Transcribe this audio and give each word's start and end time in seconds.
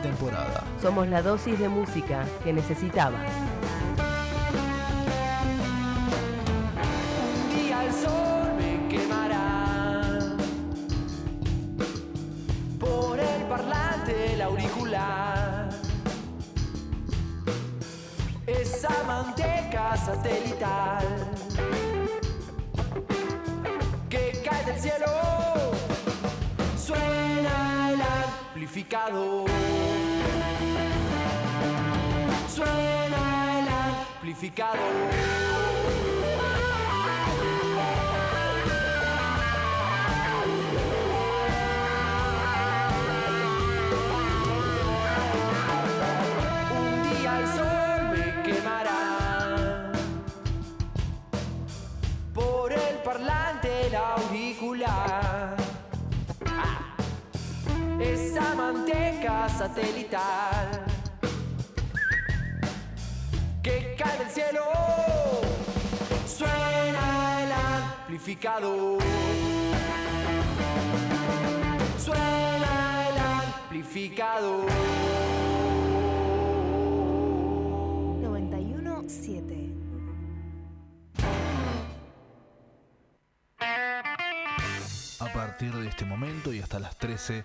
temporada. 0.00 0.64
Somos 0.80 1.08
la 1.08 1.22
dosis 1.22 1.58
de 1.58 1.68
música 1.68 2.24
que 2.44 2.52
necesitabas. 2.52 3.49
Suena 32.48 33.60
el 33.60 33.68
amplificador. 33.68 34.78
Un 46.78 47.02
día 47.02 47.40
el 47.40 47.46
sol 47.48 48.00
me 48.12 48.42
quemará 48.42 49.92
por 52.32 52.72
el 52.72 52.96
parlante 53.04 53.86
el 53.88 53.94
auricular. 53.94 55.49
Esa 58.12 58.54
manteca 58.56 59.48
satelital 59.48 60.84
que 63.62 63.94
cae 63.96 64.18
del 64.18 64.30
cielo 64.30 64.64
suena 66.26 67.42
el 67.44 67.52
amplificador. 67.52 69.00
Suena 72.04 73.08
el 73.10 73.18
amplificador. 73.18 74.66
917. 78.22 79.70
A 85.20 85.32
partir 85.32 85.72
de 85.72 85.86
este 85.86 86.04
momento 86.04 86.52
y 86.52 86.58
hasta 86.58 86.80
las 86.80 86.96
13, 86.96 87.44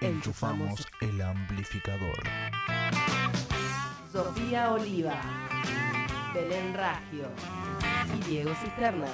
enchufamos 0.00 0.86
el 1.00 1.20
amplificador. 1.22 2.22
Sofía 4.12 4.72
Oliva, 4.72 5.20
Belén 6.34 6.74
Ragio 6.74 7.28
y 8.14 8.28
Diego 8.28 8.54
Cisternas. 8.54 9.10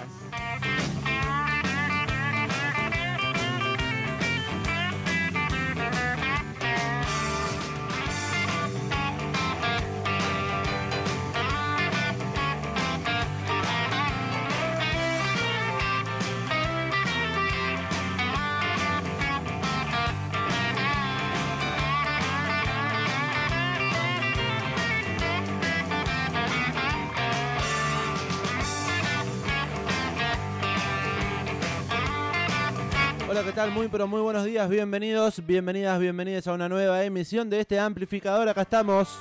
¿Qué 33.53 33.57
tal? 33.57 33.71
Muy, 33.71 33.89
pero 33.89 34.07
muy 34.07 34.23
buenos 34.23 34.47
días, 34.47 34.67
bienvenidos, 34.67 35.45
bienvenidas, 35.45 36.01
bienvenidas 36.01 36.47
a 36.47 36.55
una 36.55 36.71
nueva 36.71 37.05
emisión 37.05 37.51
de 37.51 37.61
este 37.61 37.79
amplificador. 37.79 38.49
Acá 38.49 38.63
estamos, 38.63 39.19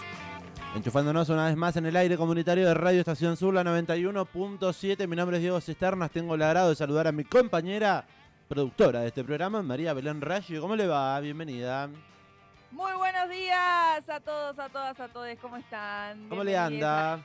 enchufándonos 0.74 1.28
una 1.28 1.48
vez 1.48 1.58
más 1.58 1.76
en 1.76 1.86
el 1.86 1.98
aire 1.98 2.16
comunitario 2.16 2.66
de 2.66 2.74
Radio 2.74 3.02
Estación 3.02 3.36
Sur, 3.36 3.54
la 3.54 3.66
91.7. 3.66 5.06
Mi 5.06 5.18
nombre 5.18 5.36
es 5.36 5.42
Diego 5.42 5.60
Cisternas, 5.60 6.12
tengo 6.12 6.36
el 6.36 6.42
agrado 6.44 6.70
de 6.70 6.76
saludar 6.78 7.08
a 7.08 7.12
mi 7.12 7.26
compañera 7.26 8.06
productora 8.48 9.02
de 9.02 9.08
este 9.08 9.22
programa, 9.26 9.62
María 9.64 9.94
Belén 9.94 10.22
Rayo. 10.22 10.62
¿Cómo 10.62 10.78
le 10.78 10.88
va? 10.88 11.20
Bienvenida. 11.20 11.90
Muy 12.72 12.94
buenos 12.94 13.30
días 13.30 14.08
a 14.08 14.20
todos, 14.22 14.58
a 14.58 14.70
todas, 14.70 14.98
a 14.98 15.10
todos. 15.10 15.28
¿Cómo 15.42 15.58
están? 15.58 16.30
¿Cómo 16.30 16.46
le 16.46 16.58
anda? 16.58 17.22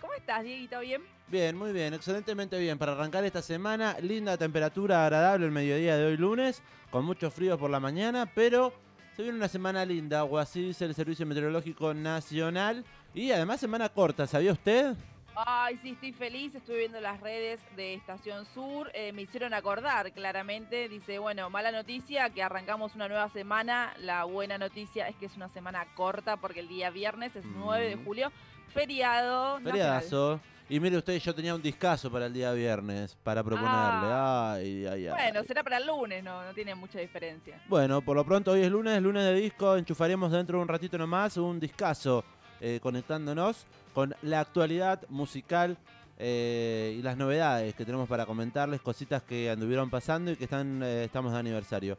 ¿Cómo 0.00 0.14
estás, 0.14 0.42
Dieguito? 0.42 0.80
¿Bien? 0.80 1.00
Bien, 1.28 1.56
muy 1.56 1.72
bien, 1.72 1.94
excelentemente 1.94 2.58
bien. 2.58 2.76
Para 2.76 2.92
arrancar 2.92 3.24
esta 3.24 3.40
semana, 3.40 3.96
linda 4.00 4.36
temperatura 4.36 5.04
agradable 5.04 5.46
el 5.46 5.52
mediodía 5.52 5.96
de 5.96 6.06
hoy 6.06 6.16
lunes, 6.16 6.60
con 6.90 7.04
mucho 7.04 7.30
frío 7.30 7.56
por 7.56 7.70
la 7.70 7.78
mañana, 7.78 8.26
pero 8.34 8.72
se 9.14 9.22
viene 9.22 9.38
una 9.38 9.46
semana 9.46 9.84
linda, 9.84 10.24
o 10.24 10.38
así 10.38 10.60
dice 10.62 10.86
el 10.86 10.94
Servicio 10.94 11.24
Meteorológico 11.24 11.94
Nacional. 11.94 12.84
Y 13.14 13.30
además 13.30 13.60
semana 13.60 13.88
corta, 13.90 14.26
¿sabía 14.26 14.50
usted? 14.50 14.94
Ay, 15.36 15.78
sí, 15.84 15.90
estoy 15.90 16.12
feliz. 16.12 16.52
Estuve 16.56 16.78
viendo 16.78 17.00
las 17.00 17.20
redes 17.20 17.60
de 17.76 17.94
Estación 17.94 18.44
Sur. 18.44 18.90
eh, 18.92 19.12
me 19.12 19.22
hicieron 19.22 19.54
acordar, 19.54 20.10
claramente. 20.12 20.88
Dice, 20.88 21.20
bueno, 21.20 21.48
mala 21.48 21.70
noticia, 21.70 22.28
que 22.30 22.42
arrancamos 22.42 22.96
una 22.96 23.06
nueva 23.06 23.28
semana. 23.28 23.94
La 23.98 24.24
buena 24.24 24.58
noticia 24.58 25.06
es 25.06 25.14
que 25.14 25.26
es 25.26 25.36
una 25.36 25.48
semana 25.48 25.86
corta, 25.94 26.38
porque 26.38 26.58
el 26.58 26.66
día 26.66 26.90
viernes 26.90 27.36
es 27.36 27.44
9 27.44 27.88
de 27.88 27.94
Mm. 27.96 28.04
julio, 28.04 28.32
feriado. 28.68 29.60
nacional. 29.60 29.72
Feriadazo. 29.72 30.40
Y 30.70 30.80
mire 30.80 30.98
usted, 30.98 31.18
yo 31.18 31.34
tenía 31.34 31.54
un 31.54 31.62
discazo 31.62 32.10
para 32.10 32.26
el 32.26 32.32
día 32.34 32.52
viernes, 32.52 33.16
para 33.22 33.42
proponerle. 33.42 34.08
Ay, 34.12 34.86
ay, 34.86 35.06
ay. 35.06 35.08
Bueno, 35.08 35.42
será 35.44 35.62
para 35.62 35.78
el 35.78 35.86
lunes, 35.86 36.22
no, 36.22 36.44
no 36.44 36.52
tiene 36.52 36.74
mucha 36.74 36.98
diferencia. 36.98 37.58
Bueno, 37.68 38.02
por 38.02 38.14
lo 38.14 38.24
pronto 38.24 38.50
hoy 38.50 38.60
es 38.60 38.70
lunes, 38.70 39.00
lunes 39.00 39.24
de 39.24 39.32
disco, 39.32 39.76
enchufaremos 39.76 40.30
dentro 40.30 40.58
de 40.58 40.62
un 40.62 40.68
ratito 40.68 40.98
nomás 40.98 41.38
un 41.38 41.58
discazo 41.58 42.22
eh, 42.60 42.80
conectándonos 42.82 43.64
con 43.94 44.14
la 44.20 44.40
actualidad 44.40 45.00
musical 45.08 45.78
eh, 46.18 46.96
y 46.98 47.02
las 47.02 47.16
novedades 47.16 47.74
que 47.74 47.84
tenemos 47.84 48.08
para 48.08 48.26
comentarles, 48.26 48.80
cositas 48.80 49.22
que 49.22 49.48
anduvieron 49.48 49.88
pasando 49.88 50.32
y 50.32 50.36
que 50.36 50.44
están 50.44 50.82
eh, 50.82 51.04
estamos 51.04 51.32
de 51.32 51.38
aniversario. 51.38 51.96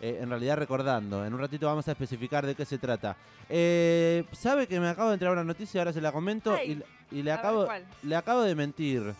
Eh, 0.00 0.18
en 0.22 0.30
realidad 0.30 0.56
recordando, 0.56 1.26
en 1.26 1.34
un 1.34 1.40
ratito 1.40 1.66
vamos 1.66 1.86
a 1.86 1.92
especificar 1.92 2.46
de 2.46 2.54
qué 2.54 2.64
se 2.64 2.78
trata. 2.78 3.16
Eh, 3.50 4.24
¿Sabe 4.32 4.66
que 4.66 4.80
me 4.80 4.88
acabo 4.88 5.10
de 5.10 5.14
entrar 5.14 5.32
una 5.32 5.44
noticia, 5.44 5.82
ahora 5.82 5.92
se 5.92 6.00
la 6.00 6.10
comento 6.10 6.54
Ay, 6.54 6.82
y, 7.10 7.18
y 7.18 7.22
le, 7.22 7.30
ver, 7.30 7.38
acabo, 7.38 7.68
le 8.02 8.16
acabo 8.16 8.40
de 8.42 8.54
mentir? 8.54 9.14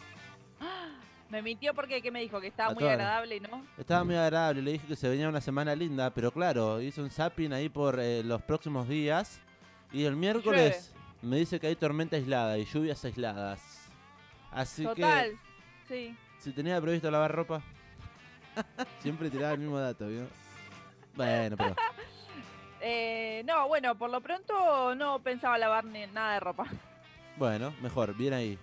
Me 1.28 1.42
mintió 1.42 1.74
porque, 1.74 2.02
¿qué 2.02 2.10
me 2.10 2.20
dijo? 2.20 2.40
Que 2.40 2.48
estaba 2.48 2.72
A 2.72 2.74
muy 2.74 2.82
agradable, 2.82 3.38
¿no? 3.38 3.64
Estaba 3.78 4.02
muy 4.02 4.16
agradable, 4.16 4.62
le 4.62 4.72
dije 4.72 4.86
que 4.88 4.96
se 4.96 5.08
venía 5.08 5.28
una 5.28 5.40
semana 5.40 5.76
linda, 5.76 6.10
pero 6.10 6.32
claro, 6.32 6.80
hice 6.80 7.00
un 7.00 7.10
zapping 7.10 7.52
ahí 7.52 7.69
por 7.69 8.00
eh, 8.00 8.24
los 8.24 8.42
próximos 8.42 8.88
días 8.88 9.38
y 9.92 10.04
el 10.06 10.16
miércoles 10.16 10.92
me 11.22 11.36
dice 11.36 11.60
que 11.60 11.69
hay 11.69 11.76
tormenta 11.76 12.16
aislada 12.16 12.58
y 12.58 12.64
lluvias 12.64 13.04
aisladas. 13.04 13.60
Así 14.50 14.82
Total, 14.82 15.38
que 15.86 16.08
sí. 16.10 16.16
si 16.40 16.50
tenía 16.50 16.80
previsto 16.80 17.08
lavar 17.12 17.32
ropa, 17.32 17.62
siempre 19.00 19.30
tiraba 19.30 19.52
el 19.52 19.60
mismo 19.60 19.78
dato, 19.78 20.08
¿vio? 20.08 20.26
Bueno, 21.15 21.56
pero 21.56 21.75
Eh, 22.82 23.43
no, 23.44 23.69
bueno, 23.69 23.94
por 23.94 24.09
lo 24.09 24.22
pronto 24.22 24.94
no 24.94 25.19
pensaba 25.19 25.59
lavar 25.59 25.84
ni 25.84 26.06
nada 26.06 26.34
de 26.34 26.41
ropa. 26.41 26.65
bueno, 27.37 27.75
mejor, 27.82 28.15
bien 28.16 28.32
ahí. 28.32 28.59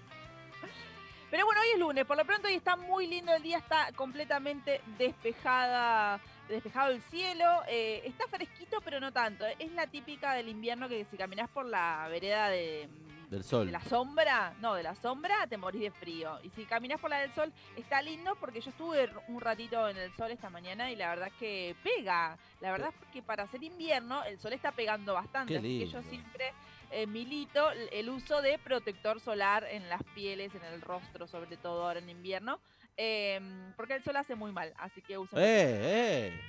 Pero 1.29 1.45
bueno, 1.45 1.61
hoy 1.61 1.67
es 1.73 1.79
lunes, 1.79 2.05
por 2.05 2.17
lo 2.17 2.25
pronto 2.25 2.47
hoy 2.47 2.55
está 2.55 2.75
muy 2.75 3.05
lindo 3.05 3.33
el 3.33 3.43
día, 3.43 3.57
está 3.57 3.91
completamente 3.91 4.81
despejada, 4.97 6.19
despejado 6.47 6.91
el 6.93 7.01
cielo, 7.03 7.45
eh, 7.67 8.01
está 8.05 8.25
fresquito 8.27 8.79
pero 8.83 8.99
no 8.99 9.11
tanto, 9.11 9.45
es 9.59 9.71
la 9.73 9.87
típica 9.87 10.33
del 10.33 10.47
invierno 10.47 10.87
que 10.87 11.05
si 11.11 11.17
caminas 11.17 11.49
por 11.49 11.65
la 11.65 12.07
vereda 12.09 12.47
de, 12.47 12.87
Del 13.29 13.43
sol. 13.43 13.65
de 13.65 13.73
la 13.73 13.81
sombra, 13.81 14.53
no, 14.61 14.73
de 14.73 14.83
la 14.83 14.95
sombra 14.95 15.47
te 15.47 15.57
morís 15.57 15.81
de 15.81 15.91
frío, 15.91 16.39
y 16.43 16.49
si 16.51 16.63
caminas 16.63 16.99
por 16.99 17.09
la 17.09 17.19
del 17.19 17.33
sol 17.33 17.51
está 17.75 18.01
lindo 18.01 18.35
porque 18.39 18.61
yo 18.61 18.69
estuve 18.69 19.09
un 19.27 19.41
ratito 19.41 19.89
en 19.89 19.97
el 19.97 20.15
sol 20.15 20.31
esta 20.31 20.49
mañana 20.49 20.89
y 20.91 20.95
la 20.95 21.09
verdad 21.09 21.27
es 21.27 21.33
que 21.33 21.75
pega, 21.83 22.37
la 22.61 22.71
verdad 22.71 22.89
es 22.89 23.07
que 23.11 23.21
para 23.21 23.43
hacer 23.43 23.61
invierno 23.63 24.23
el 24.23 24.39
sol 24.39 24.53
está 24.53 24.71
pegando 24.71 25.13
bastante, 25.13 25.53
Qué 25.53 25.59
así 25.59 25.79
que 25.79 25.87
yo 25.87 26.01
siempre 26.03 26.53
eh, 26.89 27.05
milito 27.05 27.69
el 27.91 28.09
uso 28.09 28.41
de 28.41 28.57
protector 28.59 29.19
solar 29.19 29.65
en 29.69 29.89
las 29.89 30.03
pieles, 30.15 30.55
en 30.55 30.63
el 30.63 30.81
rostro, 30.81 31.27
sobre 31.27 31.57
todo 31.57 31.85
ahora 31.85 31.99
en 31.99 32.09
invierno, 32.09 32.61
eh, 32.95 33.41
porque 33.75 33.95
el 33.95 34.03
sol 34.03 34.15
hace 34.15 34.35
muy 34.35 34.53
mal, 34.53 34.73
así 34.77 35.01
que 35.01 35.17
uso. 35.17 35.35
¡Eh, 35.37 35.41
eh! 35.43 36.41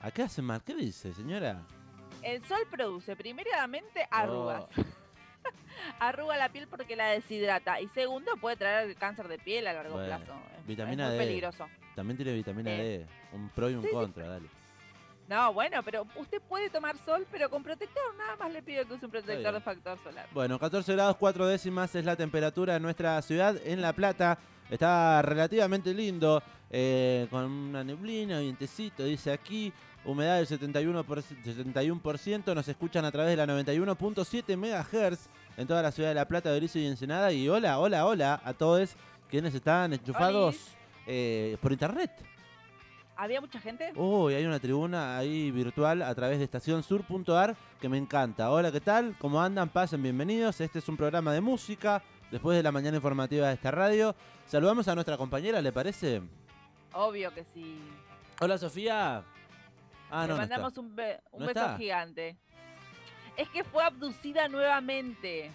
¿Acá 0.00 0.24
hace 0.24 0.40
mal? 0.40 0.62
¿Qué 0.64 0.74
dice, 0.74 1.12
señora? 1.12 1.62
El 2.22 2.42
sol 2.46 2.66
produce, 2.70 3.14
primeramente, 3.16 4.06
arrugas. 4.10 4.64
Arruga 6.00 6.36
la 6.36 6.48
piel 6.50 6.66
porque 6.68 6.96
la 6.96 7.06
deshidrata. 7.08 7.80
Y 7.80 7.88
segundo, 7.88 8.32
puede 8.40 8.56
traer 8.56 8.94
cáncer 8.96 9.28
de 9.28 9.38
piel 9.38 9.66
a 9.66 9.72
largo 9.72 9.94
Bueno, 9.94 10.06
plazo. 10.16 10.32
Es- 10.58 10.66
vitamina 10.66 11.04
es 11.04 11.08
muy 11.10 11.18
D. 11.18 11.24
peligroso. 11.26 11.68
También 11.94 12.16
tiene 12.16 12.32
vitamina 12.32 12.70
Eh. 12.70 13.06
D. 13.32 13.36
Un 13.36 13.48
pro 13.50 13.68
y 13.70 13.74
un 13.74 13.82
Sí, 13.82 13.88
sí. 13.88 13.94
contra, 13.94 14.28
dale. 14.28 14.48
No, 15.28 15.52
bueno, 15.54 15.82
pero 15.82 16.06
usted 16.16 16.42
puede 16.42 16.68
tomar 16.68 16.96
sol, 16.98 17.26
pero 17.30 17.48
con 17.48 17.62
protector. 17.62 18.02
Nada 18.18 18.36
más 18.36 18.52
le 18.52 18.62
pido 18.62 18.86
que 18.86 18.92
use 18.94 19.04
un 19.06 19.10
protector 19.12 19.54
de 19.54 19.60
factor 19.60 19.98
solar. 20.02 20.26
Bueno, 20.32 20.58
14 20.58 20.92
grados 20.92 21.16
4 21.16 21.46
décimas 21.46 21.94
es 21.94 22.04
la 22.04 22.16
temperatura 22.16 22.76
en 22.76 22.82
nuestra 22.82 23.20
ciudad, 23.22 23.56
en 23.64 23.80
La 23.80 23.92
Plata. 23.92 24.38
Está 24.68 25.22
relativamente 25.22 25.94
lindo, 25.94 26.42
eh, 26.70 27.26
con 27.30 27.44
una 27.44 27.84
neblina, 27.84 28.40
vientecito, 28.40 29.04
dice 29.04 29.32
aquí. 29.32 29.72
Humedad 30.04 30.36
del 30.38 30.46
71%, 30.48 31.04
por- 31.04 31.22
71%. 31.22 32.54
Nos 32.54 32.66
escuchan 32.68 33.04
a 33.04 33.12
través 33.12 33.30
de 33.30 33.36
la 33.36 33.46
91.7 33.46 34.56
MHz 34.56 35.28
en 35.56 35.66
toda 35.66 35.82
la 35.82 35.92
ciudad 35.92 36.08
de 36.08 36.14
La 36.16 36.26
Plata, 36.26 36.50
Berizo 36.50 36.78
y 36.78 36.86
Ensenada. 36.86 37.32
Y 37.32 37.48
hola, 37.48 37.78
hola, 37.78 38.04
hola 38.06 38.40
a 38.44 38.52
todos 38.52 38.90
quienes 39.30 39.54
están 39.54 39.92
enchufados 39.92 40.56
eh, 41.06 41.56
por 41.62 41.70
internet. 41.72 42.10
¿Había 43.14 43.40
mucha 43.40 43.60
gente? 43.60 43.92
Uy, 43.94 44.34
hay 44.34 44.44
una 44.44 44.58
tribuna 44.58 45.16
ahí 45.18 45.50
virtual 45.52 46.02
a 46.02 46.12
través 46.14 46.38
de 46.38 46.44
estacionsur.ar 46.44 47.54
que 47.80 47.88
me 47.88 47.98
encanta. 47.98 48.50
Hola, 48.50 48.72
¿qué 48.72 48.80
tal? 48.80 49.14
¿Cómo 49.18 49.40
andan? 49.40 49.68
Pasen, 49.68 50.02
bienvenidos. 50.02 50.60
Este 50.60 50.80
es 50.80 50.88
un 50.88 50.96
programa 50.96 51.32
de 51.32 51.40
música 51.40 52.02
después 52.32 52.56
de 52.56 52.62
la 52.64 52.72
mañana 52.72 52.96
informativa 52.96 53.46
de 53.48 53.54
esta 53.54 53.70
radio. 53.70 54.16
Saludamos 54.46 54.88
a 54.88 54.94
nuestra 54.94 55.16
compañera, 55.16 55.60
¿le 55.62 55.70
parece? 55.70 56.22
Obvio 56.94 57.32
que 57.32 57.44
sí. 57.54 57.78
Hola, 58.40 58.58
Sofía. 58.58 59.22
Ah, 60.12 60.22
Le 60.26 60.28
no, 60.28 60.36
mandamos 60.36 60.76
un, 60.78 60.94
be- 60.94 61.20
un 61.32 61.40
¿No 61.40 61.46
beso 61.46 61.60
está? 61.60 61.76
gigante. 61.78 62.36
Es 63.36 63.48
que 63.48 63.64
fue 63.64 63.82
abducida 63.82 64.46
nuevamente. 64.48 65.50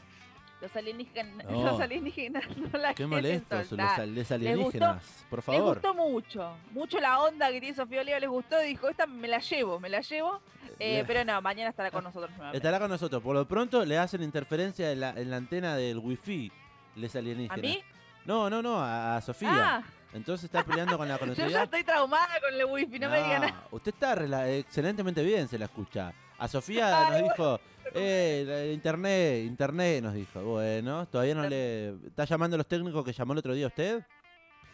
Los 0.60 0.76
alienígenas, 0.76 1.46
No. 1.46 1.64
los 1.66 1.80
alienígenas 1.80 2.44
no 2.58 2.80
la 2.80 2.96
Qué 2.96 3.06
molestos 3.06 3.60
los, 3.60 3.68
soltar. 3.68 4.02
al- 4.02 4.16
los 4.16 4.32
alienígenas. 4.32 5.26
Por 5.30 5.40
Les 5.40 5.46
favor. 5.46 5.74
gustó 5.76 5.94
mucho, 5.94 6.58
mucho 6.72 7.00
la 7.00 7.20
onda 7.22 7.52
que 7.52 7.60
tiene 7.60 7.76
Sofía 7.76 8.02
Oliva, 8.02 8.20
les 8.20 8.30
gustó, 8.30 8.60
dijo, 8.62 8.90
esta 8.90 9.06
me 9.06 9.28
la 9.28 9.38
llevo, 9.38 9.80
me 9.80 9.90
la 9.90 10.02
llevo, 10.02 10.42
Eh, 10.80 10.98
Le- 10.98 11.06
pero 11.06 11.24
no, 11.26 11.40
mañana 11.42 11.70
estará 11.70 11.90
con 11.92 12.04
nosotros 12.04 12.30
nuevamente. 12.32 12.58
Estará 12.58 12.80
con 12.80 12.90
nosotros. 12.90 13.22
Por 13.22 13.36
lo 13.36 13.48
pronto 13.48 13.86
le 13.86 13.98
hacen 14.00 14.22
interferencia 14.24 14.92
en 14.92 15.00
la, 15.00 15.10
en 15.12 15.30
la 15.32 15.38
antena 15.38 15.76
del 15.76 15.98
wifi. 16.00 16.52
Les 16.96 17.16
¿A 17.16 17.20
alienígenas. 17.20 17.62
mí? 17.62 17.84
No, 18.26 18.50
no, 18.50 18.62
no, 18.64 18.80
a, 18.80 19.18
a 19.18 19.22
Sofía. 19.22 19.50
Ah, 19.78 19.84
Entonces 20.18 20.46
está 20.46 20.64
peleando 20.64 20.98
con 20.98 21.08
la 21.08 21.14
yo 21.20 21.20
ya 21.20 21.26
conectividad. 21.26 21.64
estoy 21.64 21.84
traumada 21.84 22.40
con 22.42 22.54
el 22.54 22.66
wifi, 22.66 23.00
no, 23.00 23.10
me 23.10 23.18
digan 23.24 23.42
nada. 23.42 23.64
Usted 23.72 23.94
está 23.94 24.50
excelentemente 24.50 25.24
bien, 25.24 25.48
se 25.48 25.58
la 25.58 25.66
escucha. 25.66 26.14
A 26.38 26.48
Sofía 26.48 27.10
nos 27.10 27.24
dijo, 27.24 27.60
eh, 27.96 28.72
internet, 28.74 29.46
internet, 29.46 30.04
nos 30.04 30.14
dijo. 30.14 30.42
Bueno, 30.44 31.08
todavía 31.08 31.34
no 31.34 31.48
le... 31.48 31.90
¿Está 32.06 32.26
llamando 32.26 32.56
a 32.56 32.58
los 32.60 32.68
técnicos 32.68 33.04
que 33.04 33.14
llamó 33.14 33.34
el 33.34 33.40
otro 33.40 33.54
día 33.54 33.68
usted? 33.68 34.04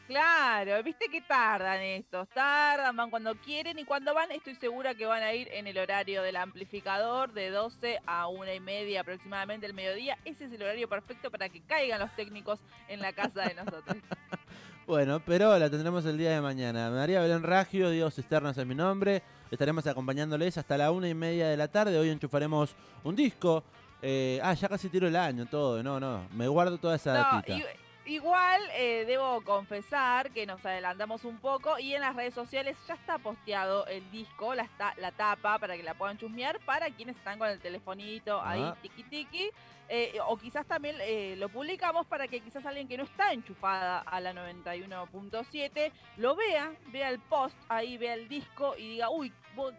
Claro, 0.07 0.83
viste 0.83 1.07
que 1.07 1.21
tardan 1.21 1.79
estos, 1.79 2.27
tardan, 2.29 2.95
van 2.95 3.09
cuando 3.09 3.35
quieren 3.35 3.79
y 3.79 3.85
cuando 3.85 4.13
van 4.13 4.31
estoy 4.31 4.53
segura 4.55 4.93
que 4.93 5.05
van 5.05 5.23
a 5.23 5.33
ir 5.33 5.47
en 5.53 5.65
el 5.65 5.77
horario 5.77 6.21
del 6.21 6.35
amplificador 6.35 7.31
de 7.31 7.49
12 7.49 7.99
a 8.05 8.27
una 8.27 8.53
y 8.53 8.59
media 8.59 8.99
aproximadamente 9.01 9.65
el 9.65 9.73
mediodía. 9.73 10.17
Ese 10.25 10.45
es 10.45 10.51
el 10.51 10.61
horario 10.61 10.89
perfecto 10.89 11.31
para 11.31 11.47
que 11.47 11.61
caigan 11.61 12.01
los 12.01 12.13
técnicos 12.17 12.59
en 12.89 12.99
la 12.99 13.13
casa 13.13 13.43
de 13.43 13.55
nosotros. 13.55 13.97
Bueno, 14.85 15.21
pero 15.25 15.57
la 15.57 15.69
tendremos 15.69 16.05
el 16.05 16.17
día 16.17 16.31
de 16.31 16.41
mañana. 16.41 16.89
María 16.89 17.21
Belén 17.21 17.41
Raggio, 17.43 17.89
Diego 17.89 18.11
Cisternas 18.11 18.57
es 18.57 18.65
mi 18.65 18.75
nombre. 18.75 19.23
Estaremos 19.49 19.87
acompañándoles 19.87 20.57
hasta 20.57 20.77
la 20.77 20.91
una 20.91 21.07
y 21.07 21.13
media 21.13 21.47
de 21.47 21.55
la 21.55 21.69
tarde. 21.69 21.97
Hoy 21.97 22.09
enchufaremos 22.09 22.75
un 23.03 23.15
disco. 23.15 23.63
Eh, 24.01 24.41
ah, 24.43 24.53
ya 24.53 24.67
casi 24.67 24.89
tiro 24.89 25.07
el 25.07 25.15
año, 25.15 25.45
todo. 25.45 25.81
No, 25.81 25.99
no, 25.99 26.27
me 26.33 26.47
guardo 26.49 26.77
toda 26.77 26.97
esa 26.97 27.13
No, 27.13 27.19
datita. 27.37 27.59
igual 28.05 28.61
eh, 28.75 29.05
debo 29.07 29.41
confesar 29.45 30.31
que 30.31 30.45
nos 30.45 30.65
adelantamos 30.65 31.23
un 31.23 31.37
poco 31.37 31.79
y 31.79 31.93
en 31.93 32.01
las 32.01 32.13
redes 32.13 32.33
sociales 32.33 32.75
ya 32.85 32.95
está 32.95 33.17
posteado 33.19 33.85
el 33.87 34.09
disco, 34.11 34.53
la, 34.53 34.67
la 34.97 35.11
tapa 35.13 35.57
para 35.59 35.77
que 35.77 35.83
la 35.83 35.93
puedan 35.93 36.17
chusmear 36.17 36.59
para 36.65 36.89
quienes 36.89 37.15
están 37.15 37.39
con 37.39 37.47
el 37.47 37.59
telefonito 37.59 38.41
ahí 38.41 38.59
Ah. 38.61 38.75
tiki 38.81 39.03
tiki. 39.03 39.49
Eh, 39.95 40.17
o 40.25 40.35
quizás 40.37 40.65
también 40.65 40.95
eh, 41.01 41.35
lo 41.37 41.49
publicamos 41.49 42.07
para 42.07 42.27
que 42.27 42.39
quizás 42.39 42.65
alguien 42.65 42.87
que 42.87 42.97
no 42.97 43.03
está 43.03 43.31
enchufada 43.31 43.99
a 43.99 44.19
la 44.19 44.33
91.7 44.33 45.91
lo 46.17 46.35
vea, 46.35 46.73
vea 46.91 47.09
el 47.09 47.19
post 47.19 47.55
ahí, 47.69 47.95
vea 47.99 48.15
el 48.15 48.27
disco 48.27 48.73
y 48.75 48.89
diga, 48.89 49.11
uy, 49.11 49.31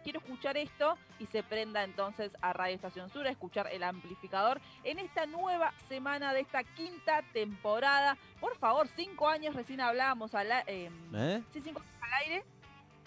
quiero 0.05 0.19
escuchar 0.19 0.55
esto 0.55 0.97
y 1.19 1.25
se 1.25 1.43
prenda 1.43 1.83
entonces 1.83 2.31
a 2.39 2.53
Radio 2.53 2.75
Estación 2.75 3.09
Sur 3.09 3.27
a 3.27 3.29
escuchar 3.29 3.67
el 3.73 3.83
amplificador 3.83 4.61
en 4.85 4.99
esta 4.99 5.25
nueva 5.25 5.73
semana 5.89 6.33
de 6.33 6.39
esta 6.39 6.63
quinta 6.63 7.21
temporada. 7.33 8.17
Por 8.39 8.57
favor, 8.57 8.87
cinco 8.95 9.27
años 9.27 9.53
recién 9.53 9.81
hablábamos 9.81 10.33
al, 10.33 10.49
em, 10.67 10.93
¿Eh? 11.13 11.43
sí, 11.51 11.59
cinco 11.61 11.81
años 11.81 11.93
al 12.01 12.13
aire. 12.23 12.45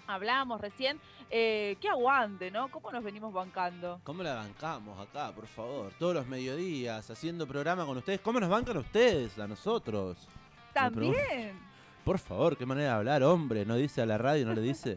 Hablábamos 0.09 0.61
recién. 0.61 0.99
Eh, 1.31 1.77
qué 1.81 1.89
aguante, 1.91 2.51
¿no? 2.51 2.69
¿Cómo 2.71 2.91
nos 2.91 3.05
venimos 3.05 3.33
bancando? 3.33 4.01
¿Cómo 4.05 4.23
la 4.23 4.35
bancamos 4.35 4.99
acá, 4.99 5.31
por 5.33 5.47
favor? 5.47 5.93
Todos 5.99 6.15
los 6.15 6.27
mediodías 6.27 7.09
haciendo 7.11 7.47
programa 7.47 7.85
con 7.85 7.99
ustedes. 7.99 8.21
¿Cómo 8.21 8.41
nos 8.41 8.49
bancan 8.49 8.79
ustedes, 8.79 9.39
a 9.39 9.47
nosotros? 9.47 10.27
También. 10.73 11.59
Por 12.05 12.19
favor, 12.19 12.57
qué 12.57 12.65
manera 12.65 12.89
de 12.93 12.95
hablar, 12.97 13.23
hombre. 13.23 13.67
¿No 13.67 13.77
dice 13.77 14.01
a 14.01 14.07
la 14.07 14.17
radio, 14.17 14.47
no 14.47 14.55
le 14.55 14.63
dice? 14.63 14.97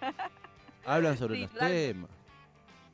Hablan 0.84 1.16
sobre 1.16 1.36
Sí, 1.36 1.40
los 1.42 1.50
temas. 1.52 2.10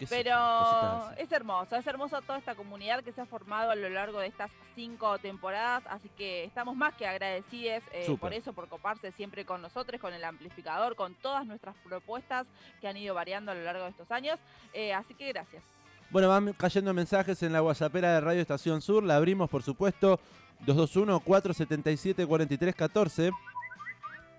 Pero 0.09 1.11
es 1.17 1.31
hermoso, 1.31 1.77
es 1.77 1.87
hermoso 1.87 2.21
toda 2.23 2.39
esta 2.39 2.55
comunidad 2.55 3.05
que 3.05 3.13
se 3.13 3.21
ha 3.21 3.27
formado 3.27 3.71
a 3.71 3.75
lo 3.75 3.89
largo 3.89 4.19
de 4.19 4.27
estas 4.27 4.51
cinco 4.75 5.19
temporadas, 5.19 5.85
así 5.89 6.09
que 6.17 6.45
estamos 6.45 6.75
más 6.75 6.95
que 6.95 7.07
agradecidos 7.07 7.83
eh, 7.93 8.17
por 8.21 8.33
eso, 8.33 8.53
por 8.53 8.69
coparse 8.69 9.13
siempre 9.13 9.45
con 9.45 9.63
nosotros, 9.63 10.01
con 10.01 10.13
el 10.13 10.25
amplificador, 10.25 10.97
con 10.97 11.15
todas 11.15 11.47
nuestras 11.47 11.77
propuestas 11.85 12.47
que 12.81 12.89
han 12.89 12.97
ido 12.97 13.15
variando 13.15 13.53
a 13.53 13.55
lo 13.55 13.63
largo 13.63 13.85
de 13.85 13.91
estos 13.91 14.11
años, 14.11 14.39
eh, 14.73 14.93
así 14.93 15.15
que 15.15 15.29
gracias. 15.29 15.63
Bueno, 16.11 16.29
van 16.29 16.53
cayendo 16.53 16.93
mensajes 16.93 17.43
en 17.43 17.55
la 17.55 17.63
WhatsAppera 17.63 18.13
de 18.13 18.21
Radio 18.21 18.43
Estación 18.43 18.83
Sur. 18.83 19.03
La 19.03 19.17
abrimos, 19.17 19.49
por 19.49 19.63
supuesto. 19.63 20.21
221-477-4314. 20.67 23.33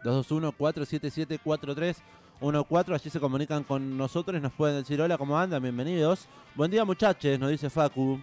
221-477-4314. 0.03 1.95
Allí 2.47 3.09
se 3.09 3.21
comunican 3.21 3.63
con 3.63 3.97
nosotros 3.97 4.37
y 4.37 4.41
nos 4.41 4.51
pueden 4.51 4.81
decir 4.81 5.01
hola, 5.01 5.17
¿cómo 5.17 5.37
andan? 5.39 5.63
Bienvenidos. 5.63 6.27
Buen 6.55 6.69
día, 6.69 6.83
muchachos, 6.83 7.39
nos 7.39 7.49
dice 7.49 7.69
Facu. 7.69 8.19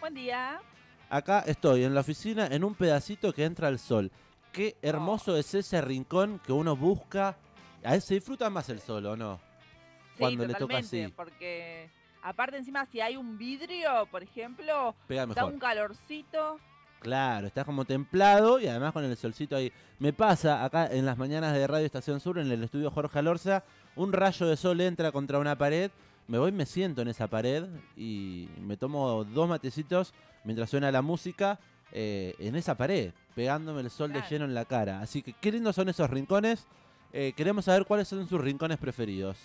Buen 0.00 0.12
día. 0.12 0.60
Acá 1.08 1.44
estoy, 1.46 1.84
en 1.84 1.94
la 1.94 2.00
oficina, 2.00 2.48
en 2.48 2.64
un 2.64 2.74
pedacito 2.74 3.32
que 3.32 3.44
entra 3.44 3.68
el 3.68 3.78
sol. 3.78 4.10
Qué 4.50 4.74
Oh. 4.74 4.78
hermoso 4.88 5.36
es 5.36 5.54
ese 5.54 5.80
rincón 5.80 6.40
que 6.44 6.50
uno 6.52 6.74
busca. 6.74 7.36
A 7.84 7.94
él 7.94 8.02
se 8.02 8.14
disfruta 8.14 8.50
más 8.50 8.68
el 8.70 8.80
sol, 8.80 9.06
¿o 9.06 9.16
no? 9.16 9.36
Sí, 9.36 10.18
Cuando 10.18 10.46
le 10.46 10.54
toca 10.54 10.78
así. 10.78 11.06
porque 11.14 11.88
aparte 12.24 12.56
encima 12.56 12.84
si 12.86 13.00
hay 13.00 13.16
un 13.16 13.38
vidrio, 13.38 14.06
por 14.10 14.24
ejemplo, 14.24 14.96
Pega 15.06 15.26
da 15.26 15.44
un 15.44 15.60
calorcito. 15.60 16.58
Claro, 17.04 17.48
está 17.48 17.66
como 17.66 17.84
templado 17.84 18.58
y 18.58 18.66
además 18.66 18.94
con 18.94 19.04
el 19.04 19.14
solcito 19.14 19.54
ahí. 19.54 19.70
Me 19.98 20.14
pasa 20.14 20.64
acá 20.64 20.86
en 20.86 21.04
las 21.04 21.18
mañanas 21.18 21.52
de 21.52 21.66
Radio 21.66 21.84
Estación 21.84 22.18
Sur, 22.18 22.38
en 22.38 22.50
el 22.50 22.64
estudio 22.64 22.90
Jorge 22.90 23.18
Alorza, 23.18 23.62
un 23.94 24.10
rayo 24.10 24.46
de 24.46 24.56
sol 24.56 24.80
entra 24.80 25.12
contra 25.12 25.38
una 25.38 25.58
pared, 25.58 25.90
me 26.28 26.38
voy, 26.38 26.50
me 26.50 26.64
siento 26.64 27.02
en 27.02 27.08
esa 27.08 27.26
pared 27.26 27.66
y 27.94 28.48
me 28.58 28.78
tomo 28.78 29.22
dos 29.22 29.46
matecitos 29.46 30.14
mientras 30.44 30.70
suena 30.70 30.90
la 30.90 31.02
música 31.02 31.60
eh, 31.92 32.34
en 32.38 32.56
esa 32.56 32.74
pared, 32.74 33.12
pegándome 33.34 33.82
el 33.82 33.90
sol 33.90 34.10
de 34.10 34.22
lleno 34.30 34.46
en 34.46 34.54
la 34.54 34.64
cara. 34.64 35.02
Así 35.02 35.20
que 35.20 35.34
qué 35.34 35.52
lindos 35.52 35.76
son 35.76 35.90
esos 35.90 36.08
rincones. 36.08 36.66
Eh, 37.12 37.34
queremos 37.36 37.66
saber 37.66 37.84
cuáles 37.84 38.08
son 38.08 38.26
sus 38.26 38.40
rincones 38.40 38.78
preferidos. 38.78 39.36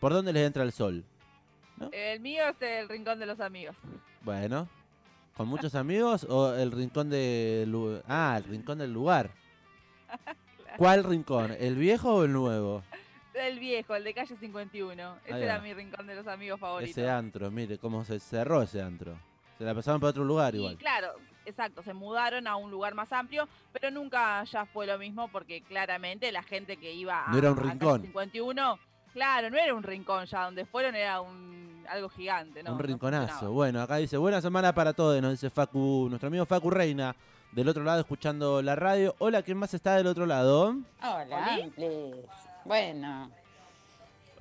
¿Por 0.00 0.12
dónde 0.12 0.32
les 0.32 0.44
entra 0.44 0.64
el 0.64 0.72
sol? 0.72 1.04
El 1.92 2.18
mío 2.18 2.42
es 2.48 2.60
el 2.60 2.88
rincón 2.88 3.20
de 3.20 3.26
los 3.26 3.38
amigos. 3.38 3.76
Bueno, 4.22 4.68
¿con 5.36 5.48
muchos 5.48 5.74
amigos 5.74 6.24
o 6.28 6.54
el 6.54 6.70
rincón 6.72 7.10
del 7.10 7.70
lu- 7.70 8.00
Ah, 8.08 8.34
el 8.38 8.44
rincón 8.44 8.78
del 8.78 8.92
lugar. 8.92 9.30
¿Cuál 10.76 11.04
rincón? 11.04 11.54
¿El 11.58 11.76
viejo 11.76 12.14
o 12.14 12.24
el 12.24 12.32
nuevo? 12.32 12.82
El 13.34 13.58
viejo, 13.58 13.94
el 13.96 14.04
de 14.04 14.14
calle 14.14 14.36
51. 14.36 15.16
Ese 15.24 15.34
Ahí 15.34 15.42
era 15.42 15.56
va. 15.56 15.62
mi 15.62 15.74
rincón 15.74 16.06
de 16.06 16.14
los 16.14 16.26
amigos 16.26 16.60
favoritos. 16.60 16.96
Ese 16.96 17.10
antro, 17.10 17.50
mire 17.50 17.78
cómo 17.78 18.04
se 18.04 18.20
cerró 18.20 18.62
ese 18.62 18.80
antro. 18.80 19.16
Se 19.58 19.64
la 19.64 19.74
pasaron 19.74 20.00
para 20.00 20.10
otro 20.10 20.24
lugar 20.24 20.54
Y 20.54 20.58
igual. 20.58 20.76
claro, 20.78 21.12
exacto, 21.44 21.82
se 21.82 21.94
mudaron 21.94 22.46
a 22.48 22.56
un 22.56 22.70
lugar 22.70 22.94
más 22.94 23.12
amplio, 23.12 23.48
pero 23.72 23.90
nunca 23.90 24.42
ya 24.44 24.66
fue 24.66 24.86
lo 24.86 24.98
mismo 24.98 25.28
porque 25.28 25.62
claramente 25.62 26.30
la 26.32 26.42
gente 26.42 26.76
que 26.76 26.92
iba 26.92 27.26
a, 27.26 27.30
No 27.32 27.38
era 27.38 27.52
un 27.52 27.58
a 27.58 27.62
calle 27.62 27.72
rincón. 27.72 28.02
51, 28.02 28.78
claro, 29.14 29.48
no 29.48 29.56
era 29.56 29.72
un 29.74 29.82
rincón 29.82 30.26
ya, 30.26 30.44
donde 30.44 30.66
fueron 30.66 30.94
era 30.94 31.22
un 31.22 31.82
algo 31.88 32.08
gigante, 32.10 32.62
¿no? 32.62 32.72
Un 32.72 32.76
no 32.78 32.82
rinconazo. 32.82 33.26
funcionaba. 33.28 33.54
bueno, 33.54 33.80
acá 33.82 33.96
dice, 33.96 34.16
buena 34.18 34.40
semana 34.42 34.74
para 34.74 34.92
todos, 34.92 35.20
nos 35.22 35.32
dice 35.32 35.48
Facu, 35.50 36.06
nuestro 36.10 36.26
amigo 36.28 36.44
Facu 36.46 36.68
Reina, 36.70 37.14
del 37.52 37.68
otro 37.68 37.84
lado 37.84 38.00
escuchando 38.00 38.60
la 38.62 38.74
radio. 38.74 39.14
Hola, 39.18 39.42
¿quién 39.42 39.56
más 39.58 39.72
está 39.74 39.96
del 39.96 40.06
otro 40.08 40.26
lado? 40.26 40.76
Hola. 41.02 41.58
Bueno, 42.64 43.30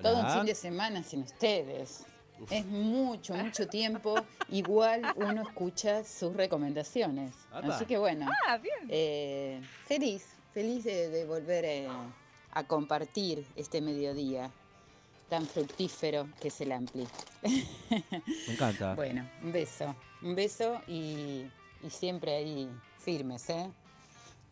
todo 0.02 0.20
un 0.22 0.30
fin 0.32 0.46
de 0.46 0.56
semana 0.56 1.04
sin 1.04 1.22
ustedes. 1.24 2.06
Uf. 2.40 2.52
Es 2.52 2.66
mucho, 2.66 3.36
mucho 3.36 3.68
tiempo. 3.68 4.16
Igual 4.50 5.04
uno 5.18 5.42
escucha 5.44 6.04
sus 6.04 6.34
recomendaciones. 6.36 7.34
Apa. 7.52 7.76
Así 7.76 7.86
que 7.86 7.98
bueno, 7.98 8.28
Ah, 8.48 8.58
bien. 8.58 8.88
eh, 8.90 9.62
feliz, 9.86 10.26
feliz 10.54 10.84
de, 10.84 11.10
de 11.10 11.26
volver 11.26 11.64
eh, 11.66 11.88
a 12.54 12.64
compartir 12.64 13.46
este 13.56 13.82
mediodía. 13.82 14.50
Tan 15.30 15.46
fructífero 15.46 16.28
que 16.40 16.50
es 16.50 16.62
el 16.62 16.72
Ampli. 16.72 17.08
Me 17.42 18.54
encanta. 18.54 18.94
Bueno, 18.96 19.30
un 19.42 19.52
beso, 19.52 19.96
un 20.22 20.36
beso 20.36 20.82
y, 20.88 21.46
y 21.82 21.90
siempre 21.90 22.36
ahí 22.36 22.70
firmes, 23.00 23.50
¿eh? 23.50 23.70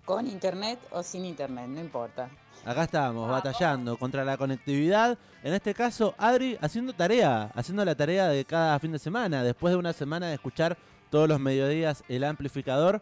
Con 0.05 0.27
internet 0.27 0.79
o 0.91 1.03
sin 1.03 1.25
internet, 1.25 1.67
no 1.67 1.79
importa. 1.79 2.29
Acá 2.65 2.83
estamos, 2.83 3.29
batallando 3.29 3.97
contra 3.97 4.23
la 4.23 4.37
conectividad. 4.37 5.17
En 5.43 5.53
este 5.53 5.73
caso, 5.73 6.13
Adri 6.17 6.57
haciendo 6.61 6.93
tarea, 6.93 7.51
haciendo 7.55 7.83
la 7.83 7.95
tarea 7.95 8.27
de 8.27 8.45
cada 8.45 8.77
fin 8.79 8.91
de 8.91 8.99
semana. 8.99 9.43
Después 9.43 9.71
de 9.71 9.77
una 9.77 9.93
semana 9.93 10.27
de 10.27 10.35
escuchar 10.35 10.77
todos 11.09 11.27
los 11.27 11.39
mediodías 11.39 12.03
el 12.07 12.23
amplificador, 12.23 13.01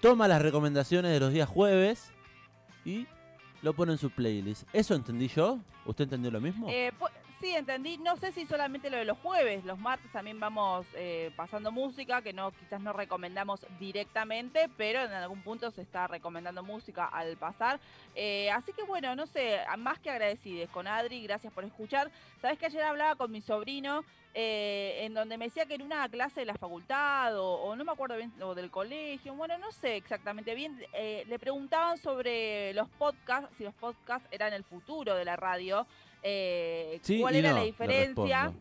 toma 0.00 0.26
las 0.26 0.42
recomendaciones 0.42 1.12
de 1.12 1.20
los 1.20 1.32
días 1.32 1.48
jueves 1.48 2.10
y 2.84 3.06
lo 3.62 3.72
pone 3.72 3.92
en 3.92 3.98
su 3.98 4.10
playlist. 4.10 4.64
¿Eso 4.72 4.94
entendí 4.94 5.28
yo? 5.28 5.58
¿Usted 5.86 6.04
entendió 6.04 6.30
lo 6.30 6.40
mismo? 6.40 6.68
Eh, 6.68 6.92
sí, 7.42 7.54
entendí. 7.56 7.98
No 7.98 8.16
sé 8.16 8.30
si 8.30 8.46
solamente 8.46 8.88
lo 8.88 8.96
de 8.96 9.04
los 9.04 9.18
jueves. 9.18 9.64
Los 9.64 9.78
martes 9.78 10.10
también 10.12 10.38
vamos 10.38 10.86
eh, 10.94 11.32
pasando 11.36 11.72
música 11.72 12.22
que 12.22 12.32
no 12.32 12.52
quizás 12.52 12.80
no 12.80 12.92
recomendamos 12.92 13.66
directamente, 13.80 14.70
pero 14.76 15.02
en 15.02 15.12
algún 15.12 15.42
punto 15.42 15.70
se 15.72 15.82
está 15.82 16.06
recomendando 16.06 16.62
música 16.62 17.06
al 17.06 17.36
pasar. 17.36 17.80
Eh, 18.14 18.50
así 18.52 18.72
que 18.72 18.84
bueno, 18.84 19.16
no 19.16 19.26
sé, 19.26 19.58
más 19.76 19.98
que 19.98 20.10
agradecides 20.10 20.70
con 20.70 20.86
Adri, 20.86 21.24
gracias 21.24 21.52
por 21.52 21.64
escuchar. 21.64 22.10
Sabes 22.40 22.58
que 22.58 22.66
ayer 22.66 22.82
hablaba 22.82 23.16
con 23.16 23.32
mi 23.32 23.40
sobrino 23.40 24.04
eh, 24.34 25.00
en 25.00 25.12
donde 25.12 25.36
me 25.36 25.46
decía 25.46 25.66
que 25.66 25.74
en 25.74 25.82
una 25.82 26.08
clase 26.08 26.40
de 26.40 26.46
la 26.46 26.54
facultad 26.54 27.36
o, 27.38 27.54
o 27.54 27.76
no 27.76 27.84
me 27.84 27.92
acuerdo 27.92 28.16
bien, 28.16 28.32
o 28.40 28.54
del 28.54 28.70
colegio, 28.70 29.34
bueno, 29.34 29.58
no 29.58 29.72
sé 29.72 29.96
exactamente 29.96 30.54
bien, 30.54 30.80
eh, 30.94 31.24
le 31.28 31.38
preguntaban 31.38 31.98
sobre 31.98 32.72
los 32.72 32.88
podcasts, 32.88 33.50
si 33.58 33.64
los 33.64 33.74
podcasts 33.74 34.26
eran 34.30 34.52
el 34.52 34.64
futuro 34.64 35.14
de 35.16 35.24
la 35.24 35.36
radio, 35.36 35.86
eh, 36.22 36.98
Sí 37.02 37.20
cuál 37.20 37.36
era 37.36 37.50
no, 37.50 37.56
la 37.58 37.64
diferencia, 37.64 38.52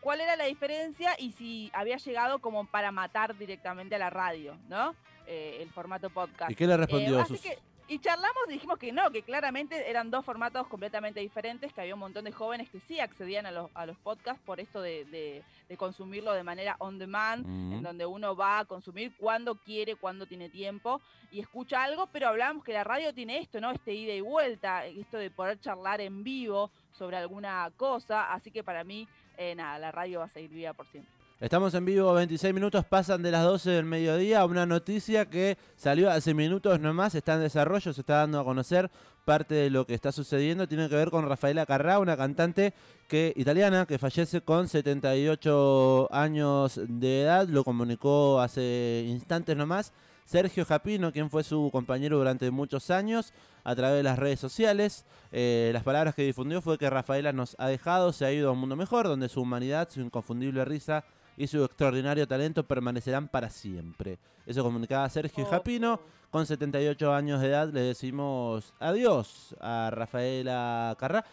cuál 0.00 0.20
era 0.20 0.36
la 0.36 0.44
diferencia 0.46 1.14
y 1.18 1.32
si 1.32 1.70
había 1.74 1.96
llegado 1.98 2.38
como 2.38 2.66
para 2.66 2.90
matar 2.92 3.36
directamente 3.36 3.94
a 3.94 3.98
la 3.98 4.10
radio, 4.10 4.56
¿no? 4.68 4.94
Eh, 5.26 5.58
el 5.60 5.70
formato 5.70 6.10
podcast. 6.10 6.50
¿Y 6.50 6.54
qué 6.54 6.66
le 6.66 6.76
respondió? 6.76 7.16
Eh, 7.18 7.20
a 7.20 7.22
así 7.22 7.34
sus- 7.34 7.42
que- 7.42 7.58
y 7.90 7.98
charlamos 7.98 8.38
y 8.48 8.52
dijimos 8.52 8.78
que 8.78 8.92
no, 8.92 9.10
que 9.10 9.22
claramente 9.22 9.90
eran 9.90 10.10
dos 10.10 10.24
formatos 10.24 10.66
completamente 10.68 11.18
diferentes, 11.20 11.72
que 11.72 11.80
había 11.80 11.94
un 11.94 12.00
montón 12.00 12.24
de 12.24 12.30
jóvenes 12.32 12.70
que 12.70 12.78
sí 12.86 13.00
accedían 13.00 13.46
a 13.46 13.50
los, 13.50 13.68
a 13.74 13.84
los 13.84 13.98
podcasts 13.98 14.40
por 14.46 14.60
esto 14.60 14.80
de, 14.80 15.04
de- 15.06 15.42
de 15.68 15.76
consumirlo 15.76 16.32
de 16.32 16.42
manera 16.42 16.76
on 16.78 16.98
demand, 16.98 17.44
Mm. 17.46 17.72
en 17.74 17.82
donde 17.82 18.06
uno 18.06 18.34
va 18.36 18.60
a 18.60 18.64
consumir 18.64 19.12
cuando 19.16 19.54
quiere, 19.56 19.94
cuando 19.96 20.26
tiene 20.26 20.48
tiempo 20.48 21.00
y 21.30 21.40
escucha 21.40 21.82
algo, 21.84 22.06
pero 22.12 22.28
hablábamos 22.28 22.64
que 22.64 22.72
la 22.72 22.82
radio 22.84 23.12
tiene 23.12 23.38
esto, 23.38 23.60
¿no? 23.60 23.70
Este 23.70 23.92
ida 23.92 24.12
y 24.14 24.20
vuelta, 24.20 24.86
esto 24.86 25.16
de 25.18 25.30
poder 25.30 25.60
charlar 25.60 26.00
en 26.00 26.22
vivo 26.24 26.70
sobre 26.92 27.16
alguna 27.16 27.70
cosa, 27.76 28.32
así 28.32 28.50
que 28.50 28.62
para 28.64 28.82
mí, 28.84 29.06
eh, 29.36 29.54
nada, 29.54 29.78
la 29.78 29.90
radio 29.92 30.20
va 30.20 30.24
a 30.26 30.28
seguir 30.28 30.50
viva 30.50 30.72
por 30.72 30.86
siempre. 30.88 31.12
Estamos 31.40 31.72
en 31.72 31.86
vivo, 31.86 32.12
26 32.12 32.52
minutos 32.52 32.84
pasan 32.84 33.22
de 33.22 33.30
las 33.30 33.42
12 33.44 33.70
del 33.70 33.86
mediodía. 33.86 34.44
Una 34.44 34.66
noticia 34.66 35.30
que 35.30 35.56
salió 35.74 36.10
hace 36.10 36.34
minutos 36.34 36.78
nomás, 36.80 37.14
está 37.14 37.36
en 37.36 37.40
desarrollo, 37.40 37.94
se 37.94 38.02
está 38.02 38.16
dando 38.16 38.38
a 38.38 38.44
conocer. 38.44 38.90
Parte 39.24 39.54
de 39.54 39.70
lo 39.70 39.86
que 39.86 39.94
está 39.94 40.12
sucediendo 40.12 40.68
tiene 40.68 40.90
que 40.90 40.96
ver 40.96 41.08
con 41.08 41.26
Rafaela 41.26 41.64
Carrá, 41.64 41.98
una 41.98 42.14
cantante 42.18 42.74
que, 43.08 43.32
italiana 43.36 43.86
que 43.86 43.96
fallece 43.96 44.42
con 44.42 44.68
78 44.68 46.08
años 46.12 46.78
de 46.86 47.22
edad. 47.22 47.48
Lo 47.48 47.64
comunicó 47.64 48.38
hace 48.38 49.06
instantes 49.08 49.56
nomás. 49.56 49.94
Sergio 50.26 50.66
Japino, 50.66 51.10
quien 51.10 51.30
fue 51.30 51.42
su 51.42 51.70
compañero 51.72 52.18
durante 52.18 52.50
muchos 52.50 52.90
años 52.90 53.32
a 53.64 53.74
través 53.74 53.96
de 53.96 54.02
las 54.02 54.18
redes 54.18 54.40
sociales. 54.40 55.06
Eh, 55.32 55.70
las 55.72 55.84
palabras 55.84 56.14
que 56.14 56.22
difundió 56.22 56.60
fue 56.60 56.76
que 56.76 56.90
Rafaela 56.90 57.32
nos 57.32 57.56
ha 57.58 57.68
dejado, 57.68 58.12
se 58.12 58.26
ha 58.26 58.32
ido 58.32 58.50
a 58.50 58.52
un 58.52 58.58
mundo 58.58 58.76
mejor, 58.76 59.08
donde 59.08 59.30
su 59.30 59.40
humanidad, 59.40 59.88
su 59.90 60.02
inconfundible 60.02 60.66
risa 60.66 61.02
y 61.42 61.46
su 61.46 61.64
extraordinario 61.64 62.28
talento 62.28 62.62
permanecerán 62.66 63.26
para 63.28 63.48
siempre. 63.48 64.18
Eso 64.46 64.62
comunicaba 64.62 65.08
Sergio 65.08 65.44
Oh, 65.44 65.50
Japino. 65.50 66.00
Con 66.30 66.46
78 66.46 67.12
años 67.14 67.40
de 67.40 67.48
edad 67.48 67.68
le 67.72 67.80
decimos 67.80 68.72
adiós 68.78 69.56
a 69.60 69.90
Rafaela 69.90 70.94
Carrá. 70.98 71.24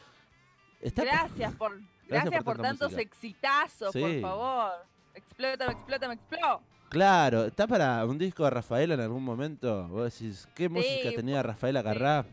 Está 0.79 1.03
Gracias 1.03 1.53
por, 1.55 1.77
gracias 2.07 2.43
por 2.43 2.57
tantos 2.57 2.91
música. 2.93 3.01
exitazos, 3.01 3.91
Sí. 3.91 3.99
por 4.01 4.21
favor. 4.21 4.71
Explótame, 5.13 5.71
explótame, 5.73 6.13
expló. 6.15 6.61
Claro, 6.89 7.45
está 7.45 7.67
para 7.67 8.05
un 8.05 8.17
disco 8.17 8.45
de 8.45 8.49
Rafaela 8.49 8.93
en 8.93 9.01
algún 9.01 9.23
momento. 9.23 9.87
Vos 9.89 10.13
decís, 10.17 10.47
¿qué 10.55 10.69
música 10.69 11.09
tenía 11.15 11.43
Rafaela 11.43 11.83
Carrá? 11.83 12.25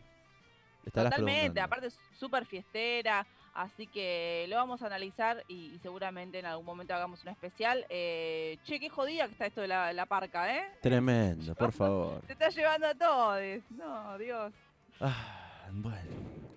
Totalmente, 0.93 1.59
aparte 1.59 1.89
súper 2.17 2.45
fiestera, 2.45 3.25
así 3.55 3.87
que 3.87 4.45
lo 4.49 4.57
vamos 4.57 4.81
a 4.83 4.85
analizar 4.85 5.43
y, 5.47 5.73
y 5.73 5.79
seguramente 5.79 6.37
en 6.39 6.45
algún 6.45 6.65
momento 6.65 6.93
hagamos 6.93 7.23
un 7.23 7.29
especial. 7.29 7.85
Eh, 7.89 8.57
che, 8.65 8.79
qué 8.79 8.89
jodida 8.89 9.25
que 9.25 9.31
está 9.31 9.47
esto 9.47 9.61
de 9.61 9.67
la, 9.67 9.91
la 9.93 10.05
parca, 10.05 10.55
¿eh? 10.55 10.63
Tremendo, 10.81 11.55
por 11.55 11.71
favor. 11.71 12.21
Se 12.27 12.33
está 12.33 12.49
llevando 12.49 12.87
a 12.87 12.93
todos. 12.95 13.41
No, 13.71 14.17
Dios. 14.19 14.53
Ah, 15.01 15.67
bueno, 15.71 15.97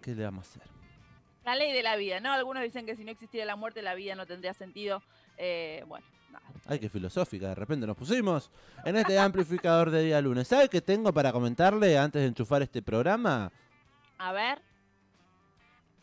¿qué 0.02 0.14
le 0.14 0.24
vamos 0.24 0.46
a 0.46 0.50
hacer? 0.50 0.62
La 1.44 1.56
ley 1.56 1.72
de 1.72 1.82
la 1.82 1.96
vida, 1.96 2.20
¿no? 2.20 2.30
Algunos 2.32 2.62
dicen 2.62 2.84
que 2.84 2.94
si 2.94 3.04
no 3.04 3.10
existiera 3.10 3.46
la 3.46 3.56
muerte, 3.56 3.80
la 3.80 3.94
vida 3.94 4.14
no 4.14 4.26
tendría 4.26 4.52
sentido. 4.52 5.02
Eh, 5.38 5.82
bueno, 5.86 6.06
nada. 6.30 6.44
Ay, 6.66 6.78
qué 6.78 6.90
filosófica, 6.90 7.48
de 7.48 7.54
repente 7.54 7.86
nos 7.86 7.96
pusimos 7.96 8.50
en 8.84 8.96
este 8.96 9.18
amplificador 9.18 9.90
de 9.90 10.02
día 10.02 10.20
lunes. 10.20 10.46
¿Sabe 10.46 10.68
qué 10.68 10.82
tengo 10.82 11.12
para 11.12 11.32
comentarle 11.32 11.96
antes 11.96 12.20
de 12.20 12.28
enchufar 12.28 12.60
este 12.60 12.82
programa? 12.82 13.50
A 14.18 14.32
ver. 14.32 14.60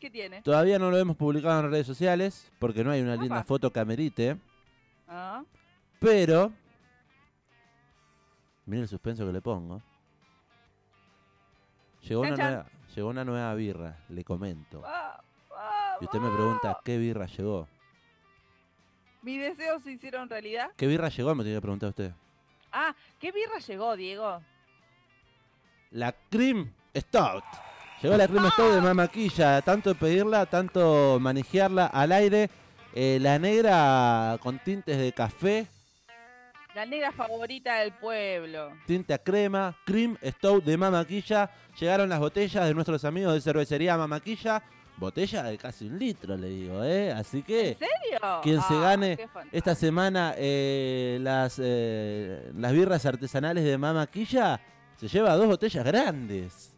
¿Qué 0.05 0.11
tiene? 0.11 0.43
Todavía 0.43 0.77
no 0.77 0.91
lo 0.91 0.99
hemos 0.99 1.15
publicado 1.17 1.59
en 1.61 1.71
redes 1.71 1.87
sociales 1.87 2.51
porque 2.59 2.83
no 2.83 2.91
hay 2.91 3.01
una 3.01 3.15
linda 3.15 3.43
foto 3.43 3.73
que 3.73 3.79
amerite, 3.79 4.37
Ah, 5.07 5.43
pero... 5.99 6.53
Mire 8.67 8.83
el 8.83 8.87
suspenso 8.87 9.25
que 9.25 9.33
le 9.33 9.41
pongo. 9.41 9.81
Llegó 12.03 12.21
una, 12.21 12.35
nueva, 12.35 12.65
llegó 12.95 13.09
una 13.09 13.25
nueva 13.25 13.55
birra, 13.55 13.97
le 14.09 14.23
comento. 14.23 14.83
ah, 14.85 15.19
ah, 15.57 15.97
Y 15.99 16.05
usted 16.05 16.19
me 16.19 16.29
pregunta, 16.29 16.79
¿qué 16.85 16.99
birra 16.99 17.25
llegó? 17.25 17.67
¿Mis 19.23 19.41
deseos 19.41 19.81
se 19.81 19.93
hicieron 19.93 20.29
realidad? 20.29 20.69
¿Qué 20.77 20.85
birra 20.85 21.09
llegó? 21.09 21.33
Me 21.33 21.43
tiene 21.43 21.57
que 21.57 21.61
preguntar 21.63 21.89
usted. 21.89 22.11
Ah, 22.71 22.93
¿qué 23.19 23.31
birra 23.31 23.57
llegó, 23.57 23.95
Diego? 23.95 24.39
La 25.89 26.11
Cream 26.29 26.71
Stout. 26.95 27.43
Llegó 28.05 28.17
la 28.17 28.27
Cream 28.27 28.47
Stout 28.51 28.75
de 28.75 28.81
Mamaquilla. 28.81 29.61
Tanto 29.63 29.95
pedirla, 29.95 30.45
tanto 30.45 31.17
manejarla 31.19 31.87
al 31.87 32.11
aire. 32.11 32.51
Eh, 32.93 33.17
la 33.19 33.39
negra 33.39 34.37
con 34.43 34.59
tintes 34.59 34.99
de 34.99 35.11
café, 35.11 35.65
La 36.75 36.85
negra 36.85 37.11
favorita 37.11 37.79
del 37.79 37.93
pueblo. 37.93 38.69
tinte 38.85 39.11
a 39.15 39.17
crema, 39.17 39.75
Cream 39.87 40.17
Stout 40.23 40.63
de 40.63 40.77
Mamaquilla. 40.77 41.49
Llegaron 41.79 42.07
las 42.07 42.19
botellas 42.19 42.67
de 42.67 42.75
nuestros 42.75 43.03
amigos 43.05 43.33
de 43.33 43.41
cervecería 43.41 43.97
Mamaquilla. 43.97 44.61
Botella 44.97 45.41
de 45.41 45.57
casi 45.57 45.87
un 45.87 45.97
litro, 45.97 46.37
le 46.37 46.47
digo, 46.47 46.83
¿eh? 46.83 47.11
Así 47.11 47.41
que... 47.41 47.69
¿En 47.71 47.77
serio? 47.79 48.39
quien 48.43 48.61
se 48.61 48.75
Ah, 48.75 48.81
gane. 48.81 49.17
Esta 49.51 49.73
semana 49.73 50.35
eh, 50.37 51.17
las, 51.21 51.59
eh, 51.59 52.51
las 52.55 52.71
birras 52.71 53.03
artesanales 53.07 53.63
de 53.63 53.79
Mamaquilla 53.79 54.61
se 54.95 55.07
lleva 55.07 55.33
dos 55.35 55.47
botellas 55.47 55.83
grandes. 55.83 56.74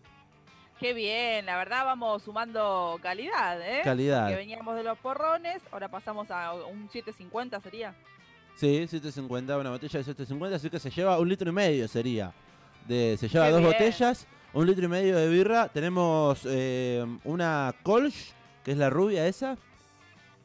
Qué 0.79 0.93
bien, 0.93 1.45
la 1.47 1.57
verdad 1.57 1.85
vamos 1.85 2.21
sumando 2.23 2.99
calidad, 3.01 3.59
¿eh? 3.61 3.81
Calidad. 3.83 4.27
Que 4.29 4.35
veníamos 4.35 4.75
de 4.75 4.83
los 4.83 4.97
porrones, 4.99 5.61
ahora 5.71 5.87
pasamos 5.89 6.29
a 6.29 6.53
un 6.53 6.87
750 6.89 7.59
sería. 7.61 7.95
Sí, 8.55 8.87
750, 8.87 9.57
una 9.57 9.71
botella 9.71 9.97
de 9.99 10.03
750, 10.05 10.55
así 10.55 10.69
que 10.69 10.79
se 10.79 10.91
lleva 10.91 11.19
un 11.19 11.27
litro 11.29 11.49
y 11.49 11.53
medio 11.53 11.87
sería. 11.87 12.31
De, 12.87 13.17
se 13.19 13.27
lleva 13.27 13.45
Qué 13.47 13.51
dos 13.51 13.61
bien. 13.61 13.71
botellas, 13.73 14.27
un 14.53 14.67
litro 14.67 14.85
y 14.85 14.87
medio 14.87 15.17
de 15.17 15.27
birra. 15.29 15.67
Tenemos 15.67 16.41
eh, 16.45 17.03
una 17.23 17.73
Kolsch, 17.83 18.33
que 18.63 18.71
es 18.71 18.77
la 18.77 18.89
rubia 18.91 19.25
esa, 19.27 19.57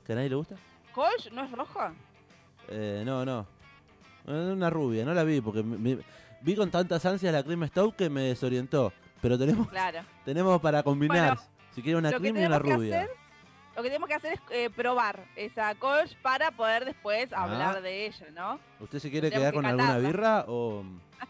que 0.07 0.13
a 0.13 0.17
nadie 0.17 0.31
le 0.31 0.37
gusta. 0.37 0.57
¿Kolsch 0.95 1.31
no 1.31 1.45
es 1.45 1.51
roja? 1.53 1.93
Eh, 2.69 3.03
no, 3.05 3.25
no. 3.27 3.47
Una 4.27 4.71
rubia, 4.71 5.05
no 5.05 5.13
la 5.13 5.25
vi 5.25 5.41
porque 5.43 5.63
me- 5.63 5.77
me- 5.77 5.99
vi 6.41 6.55
con 6.55 6.71
tantas 6.71 7.05
ansias 7.05 7.33
la 7.35 7.43
Cream 7.43 7.67
Stout 7.69 7.97
que 7.97 8.09
me 8.09 8.23
desorientó. 8.23 8.93
Pero 9.23 9.39
tenemos, 9.39 9.69
Claro. 9.69 10.01
tenemos 10.27 10.61
para 10.61 10.83
combinar. 10.83 11.37
Bueno, 11.37 11.51
si 11.75 11.81
quiere 11.81 11.97
una 11.99 12.13
cream 12.13 12.37
y 12.37 12.45
una 12.45 12.59
rubia. 12.59 13.03
hacer- 13.03 13.11
Lo 13.75 13.83
que 13.83 13.89
tenemos 13.89 14.07
que 14.09 14.15
hacer 14.17 14.33
es 14.35 14.41
eh, 14.51 14.69
probar 14.69 15.25
esa 15.35 15.75
Kolsch 15.77 16.15
para 16.21 16.51
poder 16.51 16.85
después 16.85 17.33
Ah. 17.33 17.45
hablar 17.45 17.81
de 17.81 18.05
ella, 18.07 18.27
¿no? 18.35 18.61
¿Usted 18.81 18.99
se 18.99 19.11
quiere 19.11 19.31
quedar 19.31 19.53
que 19.53 19.57
con 19.57 19.65
alguna 19.65 19.97
birra 19.97 20.45
o...? 20.49 20.85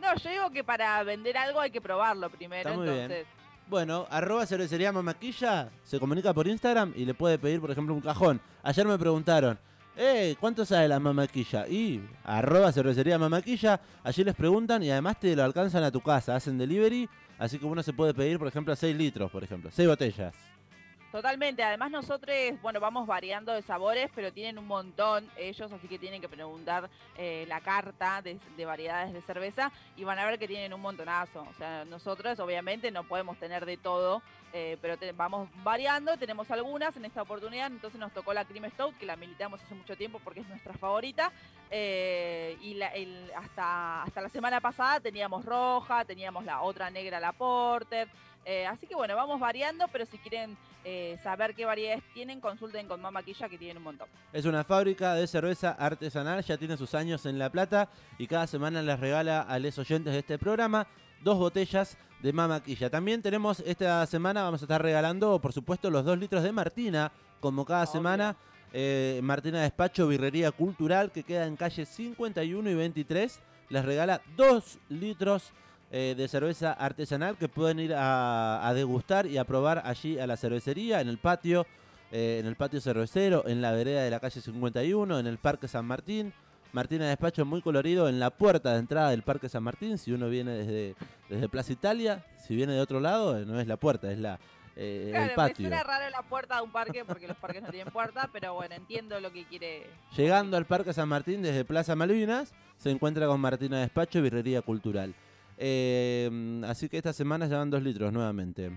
No, 0.00 0.14
yo 0.16 0.30
digo 0.30 0.50
que 0.50 0.64
para 0.64 1.02
vender 1.02 1.36
algo 1.36 1.60
hay 1.60 1.70
que 1.70 1.80
probarlo 1.80 2.30
primero, 2.30 2.70
Está 2.70 2.72
muy 2.78 2.88
bien. 2.88 3.00
entonces. 3.10 3.26
Bueno, 3.68 4.06
arroba 4.10 4.46
cervecería 4.46 4.90
mamaquilla, 4.92 5.68
se 5.84 6.00
comunica 6.00 6.32
por 6.34 6.48
Instagram 6.48 6.92
y 6.96 7.04
le 7.04 7.12
puede 7.14 7.38
pedir, 7.38 7.60
por 7.60 7.70
ejemplo, 7.70 7.94
un 7.94 8.00
cajón. 8.00 8.40
Ayer 8.62 8.86
me 8.86 8.98
preguntaron, 8.98 9.58
eh, 10.00 10.34
¿cuánto 10.40 10.64
sale 10.64 10.88
la 10.88 10.98
mamaquilla? 10.98 11.68
Y 11.68 12.00
arroba 12.24 12.72
cervecería 12.72 13.18
mamaquilla, 13.18 13.80
allí 14.02 14.24
les 14.24 14.34
preguntan 14.34 14.82
y 14.82 14.90
además 14.90 15.20
te 15.20 15.36
lo 15.36 15.44
alcanzan 15.44 15.84
a 15.84 15.90
tu 15.90 16.00
casa, 16.00 16.34
hacen 16.34 16.56
delivery, 16.56 17.06
así 17.38 17.58
que 17.58 17.66
uno 17.66 17.82
se 17.82 17.92
puede 17.92 18.14
pedir, 18.14 18.38
por 18.38 18.48
ejemplo, 18.48 18.74
6 18.74 18.96
litros, 18.96 19.30
por 19.30 19.44
ejemplo, 19.44 19.70
6 19.70 19.86
botellas. 19.86 20.34
Totalmente, 21.10 21.64
además 21.64 21.90
nosotros, 21.90 22.32
bueno, 22.62 22.78
vamos 22.78 23.04
variando 23.04 23.52
de 23.52 23.62
sabores, 23.62 24.08
pero 24.14 24.32
tienen 24.32 24.58
un 24.58 24.68
montón 24.68 25.28
ellos, 25.36 25.72
así 25.72 25.88
que 25.88 25.98
tienen 25.98 26.20
que 26.20 26.28
preguntar 26.28 26.88
eh, 27.16 27.44
la 27.48 27.60
carta 27.60 28.22
de, 28.22 28.38
de 28.56 28.64
variedades 28.64 29.12
de 29.12 29.20
cerveza 29.20 29.72
y 29.96 30.04
van 30.04 30.20
a 30.20 30.24
ver 30.24 30.38
que 30.38 30.46
tienen 30.46 30.72
un 30.72 30.80
montonazo. 30.80 31.42
O 31.50 31.54
sea, 31.54 31.84
nosotros 31.84 32.38
obviamente 32.38 32.92
no 32.92 33.02
podemos 33.02 33.36
tener 33.38 33.66
de 33.66 33.76
todo, 33.76 34.22
eh, 34.52 34.78
pero 34.80 34.96
vamos 35.16 35.48
variando, 35.64 36.16
tenemos 36.16 36.48
algunas 36.52 36.96
en 36.96 37.04
esta 37.04 37.22
oportunidad, 37.22 37.66
entonces 37.72 37.98
nos 37.98 38.12
tocó 38.12 38.32
la 38.32 38.44
Cream 38.44 38.70
Stout, 38.70 38.96
que 38.96 39.04
la 39.06 39.16
militamos 39.16 39.60
hace 39.60 39.74
mucho 39.74 39.96
tiempo 39.96 40.20
porque 40.22 40.40
es 40.40 40.46
nuestra 40.46 40.74
favorita, 40.74 41.32
eh, 41.72 42.56
y 42.60 42.74
la- 42.74 42.92
hasta, 43.36 44.04
hasta 44.04 44.20
la 44.20 44.28
semana 44.28 44.60
pasada 44.60 45.00
teníamos 45.00 45.44
roja, 45.44 46.04
teníamos 46.04 46.44
la 46.44 46.60
otra 46.62 46.88
negra, 46.88 47.18
la 47.18 47.32
Porter, 47.32 48.06
así 48.68 48.86
que 48.86 48.94
bueno, 48.94 49.14
vamos 49.16 49.38
variando, 49.38 49.86
pero 49.88 50.06
si 50.06 50.18
quieren 50.18 50.56
eh, 50.84 51.18
saber 51.22 51.54
qué 51.54 51.64
variedades 51.64 52.02
tienen, 52.14 52.40
consulten 52.40 52.86
con 52.88 53.00
Mama 53.00 53.22
Quilla 53.22 53.48
que 53.48 53.58
tienen 53.58 53.76
un 53.78 53.82
montón. 53.84 54.08
Es 54.32 54.44
una 54.46 54.64
fábrica 54.64 55.14
de 55.14 55.26
cerveza 55.26 55.72
artesanal, 55.72 56.42
ya 56.42 56.56
tiene 56.56 56.76
sus 56.76 56.94
años 56.94 57.26
en 57.26 57.38
La 57.38 57.50
Plata 57.50 57.88
y 58.18 58.26
cada 58.26 58.46
semana 58.46 58.82
les 58.82 58.98
regala 58.98 59.42
a 59.42 59.58
los 59.58 59.78
oyentes 59.78 60.12
de 60.12 60.20
este 60.20 60.38
programa 60.38 60.86
dos 61.22 61.36
botellas 61.38 61.98
de 62.22 62.32
mamaquilla. 62.32 62.88
También 62.90 63.20
tenemos 63.22 63.60
esta 63.60 64.04
semana, 64.06 64.42
vamos 64.42 64.62
a 64.62 64.64
estar 64.64 64.80
regalando, 64.82 65.38
por 65.40 65.52
supuesto, 65.52 65.90
los 65.90 66.04
dos 66.04 66.18
litros 66.18 66.42
de 66.42 66.52
Martina, 66.52 67.12
como 67.40 67.64
cada 67.64 67.82
Obvio. 67.84 67.92
semana. 67.92 68.36
eh, 68.72 69.20
Martina 69.22 69.62
Despacho, 69.62 70.06
Birrería 70.06 70.52
Cultural, 70.52 71.10
que 71.10 71.24
queda 71.24 71.46
en 71.46 71.56
calle 71.56 71.84
51 71.84 72.70
y 72.70 72.74
23. 72.74 73.40
Les 73.68 73.84
regala 73.84 74.20
dos 74.36 74.78
litros 74.88 75.52
eh, 75.90 76.14
de 76.16 76.28
cerveza 76.28 76.72
artesanal 76.72 77.36
que 77.36 77.48
pueden 77.48 77.80
ir 77.80 77.94
a, 77.94 78.66
a 78.66 78.74
degustar 78.74 79.26
y 79.26 79.38
a 79.38 79.44
probar 79.44 79.82
allí 79.84 80.18
a 80.18 80.26
la 80.26 80.36
cervecería, 80.36 81.00
en 81.00 81.08
el 81.08 81.18
patio, 81.18 81.66
eh, 82.12 82.38
en 82.40 82.46
el 82.46 82.56
patio 82.56 82.80
cervecero, 82.80 83.46
en 83.46 83.60
la 83.62 83.72
vereda 83.72 84.02
de 84.02 84.10
la 84.10 84.20
calle 84.20 84.40
51, 84.40 85.18
en 85.18 85.26
el 85.26 85.38
Parque 85.38 85.68
San 85.68 85.84
Martín. 85.86 86.32
Martina 86.72 87.08
Despacho 87.08 87.44
muy 87.44 87.62
colorido 87.62 88.08
en 88.08 88.20
la 88.20 88.30
puerta 88.30 88.72
de 88.74 88.78
entrada 88.78 89.10
del 89.10 89.22
Parque 89.22 89.48
San 89.48 89.64
Martín. 89.64 89.98
Si 89.98 90.12
uno 90.12 90.28
viene 90.28 90.52
desde, 90.52 90.94
desde 91.28 91.48
Plaza 91.48 91.72
Italia, 91.72 92.24
si 92.46 92.54
viene 92.54 92.72
de 92.74 92.80
otro 92.80 93.00
lado, 93.00 93.36
eh, 93.36 93.44
no 93.44 93.58
es 93.58 93.66
la 93.66 93.76
puerta, 93.76 94.12
es 94.12 94.18
la, 94.20 94.38
eh, 94.76 95.08
Claro, 95.10 95.24
el 95.24 95.30
me 95.30 95.34
patio. 95.34 95.66
suena 95.68 95.82
raro 95.82 96.08
la 96.10 96.22
puerta 96.22 96.54
de 96.56 96.62
un 96.62 96.70
parque 96.70 97.04
porque 97.04 97.26
los 97.26 97.36
parques 97.36 97.62
no 97.62 97.70
tienen 97.70 97.92
puerta, 97.92 98.30
pero 98.32 98.54
bueno, 98.54 98.76
entiendo 98.76 99.18
lo 99.18 99.32
que 99.32 99.44
quiere. 99.46 99.90
Llegando 100.16 100.56
al 100.56 100.64
Parque 100.64 100.92
San 100.92 101.08
Martín 101.08 101.42
desde 101.42 101.64
Plaza 101.64 101.96
Malvinas, 101.96 102.52
se 102.76 102.90
encuentra 102.92 103.26
con 103.26 103.40
Martina 103.40 103.80
Despacho, 103.80 104.22
Birrería 104.22 104.62
Cultural. 104.62 105.12
Eh, 105.62 106.62
así 106.66 106.88
que 106.88 106.96
esta 106.96 107.12
semana 107.12 107.46
ya 107.46 107.58
van 107.58 107.68
dos 107.68 107.82
litros 107.82 108.10
nuevamente. 108.10 108.70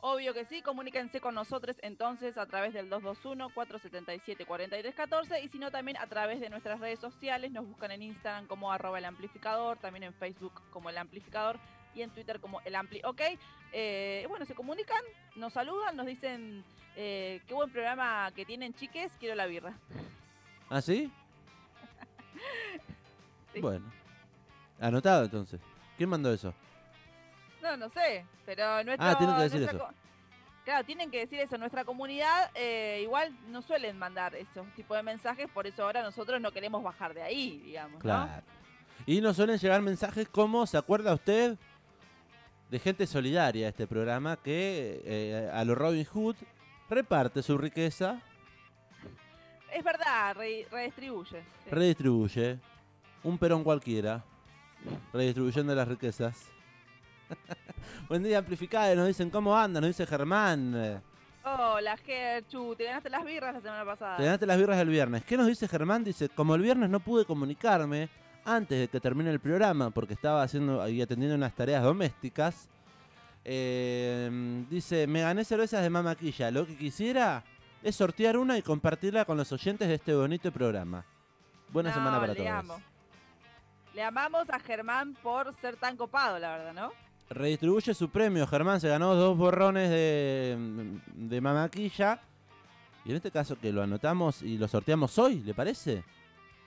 Obvio 0.00 0.34
que 0.34 0.44
sí, 0.44 0.60
comuníquense 0.60 1.22
con 1.22 1.34
nosotros 1.34 1.78
entonces 1.80 2.36
a 2.36 2.44
través 2.44 2.74
del 2.74 2.90
221-477-4314 2.90 5.42
y 5.42 5.48
si 5.48 5.58
no 5.58 5.70
también 5.70 5.96
a 5.96 6.06
través 6.06 6.40
de 6.40 6.50
nuestras 6.50 6.78
redes 6.78 6.98
sociales, 6.98 7.50
nos 7.50 7.66
buscan 7.66 7.92
en 7.92 8.02
Instagram 8.02 8.46
como 8.46 8.70
arroba 8.70 8.98
el 8.98 9.06
amplificador, 9.06 9.78
también 9.78 10.02
en 10.02 10.12
Facebook 10.12 10.52
como 10.70 10.90
el 10.90 10.98
amplificador 10.98 11.58
y 11.94 12.02
en 12.02 12.10
Twitter 12.10 12.40
como 12.40 12.60
el 12.66 12.76
ampli. 12.76 13.00
Ok, 13.02 13.22
eh, 13.72 14.26
bueno, 14.28 14.44
se 14.44 14.54
comunican, 14.54 15.02
nos 15.36 15.54
saludan, 15.54 15.96
nos 15.96 16.04
dicen 16.04 16.62
eh, 16.96 17.40
qué 17.46 17.54
buen 17.54 17.70
programa 17.70 18.30
que 18.36 18.44
tienen 18.44 18.74
chiques, 18.74 19.10
quiero 19.18 19.34
la 19.34 19.46
birra. 19.46 19.72
¿Ah, 20.68 20.82
sí? 20.82 21.10
Sí. 23.54 23.60
Bueno. 23.60 24.03
Anotado 24.86 25.24
entonces. 25.24 25.60
¿Quién 25.96 26.10
mandó 26.10 26.32
eso? 26.32 26.52
No, 27.62 27.76
no 27.76 27.88
sé, 27.90 28.24
pero 28.44 28.84
nuestro, 28.84 29.06
Ah, 29.08 29.16
tienen 29.16 29.36
que 29.36 29.42
decir 29.44 29.60
nuestra 29.60 29.78
eso. 29.86 29.94
Claro, 30.64 30.84
tienen 30.84 31.10
que 31.10 31.18
decir 31.20 31.40
eso. 31.40 31.56
Nuestra 31.58 31.84
comunidad 31.84 32.50
eh, 32.54 33.00
igual 33.02 33.34
no 33.48 33.62
suelen 33.62 33.98
mandar 33.98 34.34
esos 34.34 34.66
tipos 34.74 34.96
de 34.96 35.02
mensajes, 35.02 35.48
por 35.50 35.66
eso 35.66 35.84
ahora 35.84 36.02
nosotros 36.02 36.40
no 36.40 36.50
queremos 36.52 36.82
bajar 36.82 37.14
de 37.14 37.22
ahí, 37.22 37.58
digamos. 37.64 37.94
¿no? 37.94 38.00
Claro. 38.00 38.42
Y 39.06 39.20
nos 39.20 39.36
suelen 39.36 39.58
llegar 39.58 39.80
mensajes 39.82 40.28
como, 40.28 40.66
¿se 40.66 40.76
acuerda 40.78 41.14
usted? 41.14 41.56
De 42.70 42.78
gente 42.78 43.06
solidaria 43.06 43.66
a 43.66 43.68
este 43.70 43.86
programa 43.86 44.36
que 44.36 45.02
eh, 45.04 45.50
a 45.52 45.64
lo 45.64 45.74
Robin 45.74 46.04
Hood 46.04 46.36
reparte 46.88 47.42
su 47.42 47.56
riqueza, 47.58 48.20
Es 49.72 49.82
verdad, 49.84 50.34
re- 50.36 50.66
redistribuye. 50.70 51.40
sí. 51.64 51.70
redistribuye. 51.70 52.58
Un 53.22 53.38
perón 53.38 53.64
cualquiera. 53.64 54.22
Redistribuyendo 55.12 55.74
las 55.74 55.88
riquezas. 55.88 56.46
Buen 58.08 58.22
día, 58.22 58.38
amplificada. 58.38 58.94
Nos 58.94 59.06
dicen 59.06 59.30
cómo 59.30 59.56
anda, 59.56 59.80
nos 59.80 59.88
dice 59.88 60.06
Germán. 60.06 61.02
Hola, 61.44 61.96
Gerchu, 61.98 62.74
te 62.74 62.84
ganaste 62.84 63.10
las 63.10 63.24
birras 63.24 63.54
la 63.54 63.60
semana 63.60 63.84
pasada. 63.84 64.16
Te 64.16 64.24
ganaste 64.24 64.46
las 64.46 64.58
birras 64.58 64.78
del 64.78 64.88
viernes. 64.88 65.24
¿Qué 65.24 65.36
nos 65.36 65.46
dice 65.46 65.68
Germán? 65.68 66.02
Dice, 66.04 66.28
como 66.30 66.54
el 66.54 66.62
viernes 66.62 66.88
no 66.90 67.00
pude 67.00 67.24
comunicarme 67.24 68.08
antes 68.46 68.78
de 68.78 68.88
que 68.88 69.00
termine 69.00 69.30
el 69.30 69.40
programa 69.40 69.90
porque 69.90 70.14
estaba 70.14 70.42
haciendo 70.42 70.86
y 70.88 71.00
atendiendo 71.02 71.36
unas 71.36 71.54
tareas 71.54 71.82
domésticas, 71.82 72.68
eh, 73.44 74.64
dice, 74.70 75.06
me 75.06 75.20
gané 75.20 75.44
cervezas 75.44 75.82
de 75.82 75.90
mamaquilla. 75.90 76.50
Lo 76.50 76.66
que 76.66 76.76
quisiera 76.76 77.44
es 77.82 77.94
sortear 77.94 78.38
una 78.38 78.56
y 78.56 78.62
compartirla 78.62 79.26
con 79.26 79.36
los 79.36 79.52
oyentes 79.52 79.86
de 79.86 79.94
este 79.94 80.14
bonito 80.14 80.50
programa. 80.50 81.04
Buena 81.70 81.90
No, 81.90 81.94
semana 81.96 82.20
para 82.20 82.34
todos. 82.34 82.48
amo. 82.48 82.80
Le 83.94 84.02
amamos 84.02 84.50
a 84.50 84.58
Germán 84.58 85.14
por 85.22 85.54
ser 85.60 85.76
tan 85.76 85.96
copado, 85.96 86.38
la 86.38 86.56
verdad, 86.56 86.74
¿no? 86.74 86.92
Redistribuye 87.30 87.94
su 87.94 88.08
premio. 88.10 88.46
Germán 88.46 88.80
se 88.80 88.88
ganó 88.88 89.14
dos 89.14 89.36
borrones 89.36 89.88
de, 89.88 90.98
de 91.14 91.40
mamaquilla. 91.40 92.20
Y 93.04 93.10
en 93.10 93.16
este 93.16 93.30
caso 93.30 93.58
que 93.58 93.72
lo 93.72 93.82
anotamos 93.82 94.42
y 94.42 94.58
lo 94.58 94.66
sorteamos 94.66 95.16
hoy, 95.18 95.40
¿le 95.40 95.54
parece? 95.54 96.02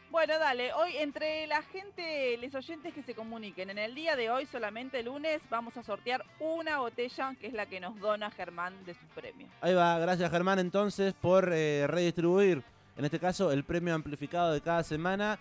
Bueno, 0.09 0.39
dale, 0.39 0.71
hoy 0.73 0.95
entre 0.97 1.45
la 1.47 1.61
gente, 1.63 2.37
los 2.37 2.55
oyentes 2.55 2.93
que 2.93 3.03
se 3.03 3.13
comuniquen, 3.13 3.69
en 3.71 3.77
el 3.77 3.93
día 3.93 4.15
de 4.15 4.29
hoy, 4.29 4.45
solamente 4.45 5.03
lunes, 5.03 5.41
vamos 5.49 5.75
a 5.75 5.83
sortear 5.83 6.23
una 6.39 6.79
botella 6.79 7.35
que 7.39 7.47
es 7.47 7.53
la 7.53 7.65
que 7.65 7.81
nos 7.81 7.99
dona 7.99 8.31
Germán 8.31 8.73
de 8.85 8.93
su 8.93 9.05
premio. 9.13 9.47
Ahí 9.59 9.73
va, 9.73 9.99
gracias 9.99 10.31
Germán 10.31 10.59
entonces 10.59 11.13
por 11.13 11.51
eh, 11.51 11.85
redistribuir, 11.87 12.63
en 12.95 13.05
este 13.05 13.19
caso, 13.19 13.51
el 13.51 13.65
premio 13.65 13.93
amplificado 13.93 14.53
de 14.53 14.61
cada 14.61 14.81
semana. 14.83 15.37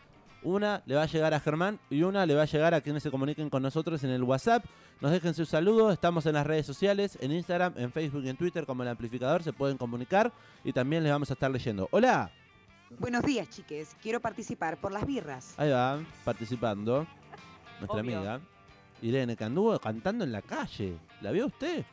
Una 0.46 0.80
le 0.86 0.94
va 0.94 1.02
a 1.02 1.06
llegar 1.06 1.34
a 1.34 1.40
Germán 1.40 1.80
y 1.90 2.02
una 2.02 2.24
le 2.24 2.36
va 2.36 2.42
a 2.42 2.46
llegar 2.46 2.72
a 2.72 2.80
quienes 2.80 3.02
se 3.02 3.10
comuniquen 3.10 3.50
con 3.50 3.62
nosotros 3.64 4.04
en 4.04 4.10
el 4.10 4.22
WhatsApp. 4.22 4.64
Nos 5.00 5.10
dejen 5.10 5.34
sus 5.34 5.48
saludos, 5.48 5.92
estamos 5.92 6.24
en 6.26 6.34
las 6.34 6.46
redes 6.46 6.64
sociales, 6.64 7.18
en 7.20 7.32
Instagram, 7.32 7.74
en 7.76 7.90
Facebook 7.90 8.22
y 8.24 8.28
en 8.28 8.36
Twitter 8.36 8.64
como 8.64 8.84
el 8.84 8.88
amplificador, 8.88 9.42
se 9.42 9.52
pueden 9.52 9.76
comunicar 9.76 10.32
y 10.62 10.72
también 10.72 11.02
les 11.02 11.10
vamos 11.10 11.30
a 11.30 11.32
estar 11.32 11.50
leyendo. 11.50 11.88
Hola, 11.90 12.30
Buenos 13.00 13.24
días, 13.24 13.50
chiques. 13.50 13.96
Quiero 14.00 14.20
participar 14.20 14.76
por 14.76 14.92
las 14.92 15.04
birras. 15.04 15.54
ahí 15.58 15.70
va, 15.70 15.98
participando 16.24 17.04
nuestra 17.80 18.00
Obvio. 18.00 18.16
amiga 18.18 18.40
Irene, 19.02 19.34
que 19.36 19.42
anduvo 19.42 19.76
cantando 19.80 20.22
en 20.22 20.30
la 20.30 20.42
calle. 20.42 20.96
¿La 21.22 21.32
vio 21.32 21.46
usted? 21.46 21.84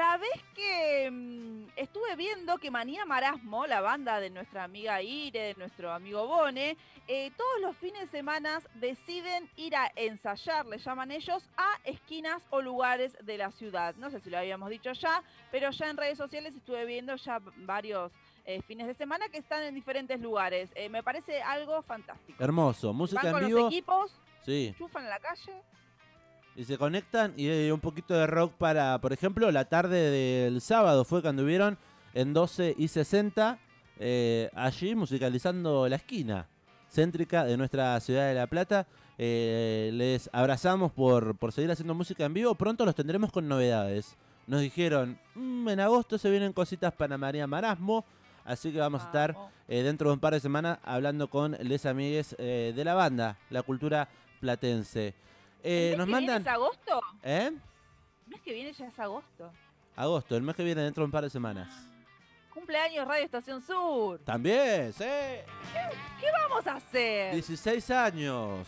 ¿Sabés 0.00 0.42
que 0.54 1.10
mm, 1.10 1.72
estuve 1.76 2.16
viendo 2.16 2.56
que 2.56 2.70
Manía 2.70 3.04
Marasmo, 3.04 3.66
la 3.66 3.82
banda 3.82 4.18
de 4.18 4.30
nuestra 4.30 4.64
amiga 4.64 5.02
Ire, 5.02 5.48
de 5.48 5.54
nuestro 5.56 5.92
amigo 5.92 6.26
Bone, 6.26 6.78
eh, 7.06 7.30
todos 7.36 7.60
los 7.60 7.76
fines 7.76 8.00
de 8.00 8.06
semana 8.08 8.62
deciden 8.76 9.46
ir 9.56 9.76
a 9.76 9.92
ensayar, 9.96 10.64
le 10.64 10.78
llaman 10.78 11.10
ellos, 11.10 11.46
a 11.58 11.78
esquinas 11.84 12.42
o 12.48 12.62
lugares 12.62 13.14
de 13.22 13.36
la 13.36 13.50
ciudad. 13.50 13.94
No 13.96 14.08
sé 14.08 14.20
si 14.20 14.30
lo 14.30 14.38
habíamos 14.38 14.70
dicho 14.70 14.90
ya, 14.92 15.22
pero 15.50 15.70
ya 15.70 15.90
en 15.90 15.98
redes 15.98 16.16
sociales 16.16 16.56
estuve 16.56 16.86
viendo 16.86 17.14
ya 17.16 17.38
varios 17.56 18.10
eh, 18.46 18.62
fines 18.62 18.86
de 18.86 18.94
semana 18.94 19.28
que 19.28 19.36
están 19.36 19.64
en 19.64 19.74
diferentes 19.74 20.18
lugares. 20.18 20.70
Eh, 20.76 20.88
me 20.88 21.02
parece 21.02 21.42
algo 21.42 21.82
fantástico. 21.82 22.42
Hermoso, 22.42 22.94
música 22.94 23.20
Van 23.24 23.32
con 23.32 23.44
en 23.44 23.50
los 23.50 23.54
vivo. 23.58 23.68
equipos, 23.68 24.18
Sí. 24.46 24.74
chufan 24.78 25.04
en 25.04 25.10
la 25.10 25.20
calle. 25.20 25.60
Y 26.60 26.66
se 26.66 26.76
conectan 26.76 27.32
y 27.38 27.48
hay 27.48 27.70
un 27.70 27.80
poquito 27.80 28.12
de 28.12 28.26
rock 28.26 28.52
para, 28.52 29.00
por 29.00 29.14
ejemplo, 29.14 29.50
la 29.50 29.64
tarde 29.64 30.10
del 30.10 30.60
sábado 30.60 31.06
fue 31.06 31.22
cuando 31.22 31.42
hubieron 31.42 31.78
en 32.12 32.34
12 32.34 32.74
y 32.76 32.88
60, 32.88 33.58
eh, 33.98 34.50
allí 34.54 34.94
musicalizando 34.94 35.88
la 35.88 35.96
esquina 35.96 36.48
céntrica 36.90 37.46
de 37.46 37.56
nuestra 37.56 37.98
ciudad 38.00 38.28
de 38.28 38.34
La 38.34 38.46
Plata. 38.46 38.86
Eh, 39.16 39.88
les 39.94 40.28
abrazamos 40.34 40.92
por, 40.92 41.34
por 41.38 41.50
seguir 41.52 41.70
haciendo 41.70 41.94
música 41.94 42.26
en 42.26 42.34
vivo. 42.34 42.54
Pronto 42.54 42.84
los 42.84 42.94
tendremos 42.94 43.32
con 43.32 43.48
novedades. 43.48 44.18
Nos 44.46 44.60
dijeron, 44.60 45.18
"Mm, 45.34 45.66
en 45.66 45.80
agosto 45.80 46.18
se 46.18 46.30
vienen 46.30 46.52
cositas 46.52 46.92
para 46.92 47.16
María 47.16 47.46
Marasmo. 47.46 48.04
Así 48.44 48.70
que 48.70 48.80
vamos 48.80 49.00
a 49.00 49.06
estar 49.06 49.34
eh, 49.66 49.82
dentro 49.82 50.10
de 50.10 50.12
un 50.12 50.20
par 50.20 50.34
de 50.34 50.40
semanas 50.40 50.78
hablando 50.82 51.30
con 51.30 51.56
les 51.62 51.86
amigues 51.86 52.36
de 52.36 52.82
la 52.84 52.92
banda, 52.92 53.38
la 53.48 53.62
cultura 53.62 54.10
platense. 54.40 55.14
Eh, 55.62 55.90
¿El 55.92 55.98
mes 55.98 55.98
nos 55.98 56.06
que 56.06 56.12
viene 56.18 56.32
mandan... 56.32 56.42
es 56.42 56.48
agosto? 56.48 57.00
¿Eh? 57.22 57.46
El 58.26 58.28
mes 58.30 58.40
que 58.42 58.52
viene 58.54 58.72
ya 58.72 58.86
es 58.86 58.98
agosto. 58.98 59.52
Agosto, 59.96 60.36
el 60.36 60.42
mes 60.42 60.56
que 60.56 60.64
viene, 60.64 60.82
dentro 60.82 61.02
de 61.02 61.06
un 61.06 61.10
par 61.10 61.24
de 61.24 61.30
semanas. 61.30 61.68
Cumpleaños 62.54 63.06
Radio 63.06 63.24
Estación 63.24 63.62
Sur. 63.62 64.18
También, 64.20 64.92
sí. 64.92 65.04
¿Qué 65.04 66.26
vamos 66.48 66.66
a 66.66 66.74
hacer? 66.76 67.32
16 67.34 67.90
años. 67.90 68.66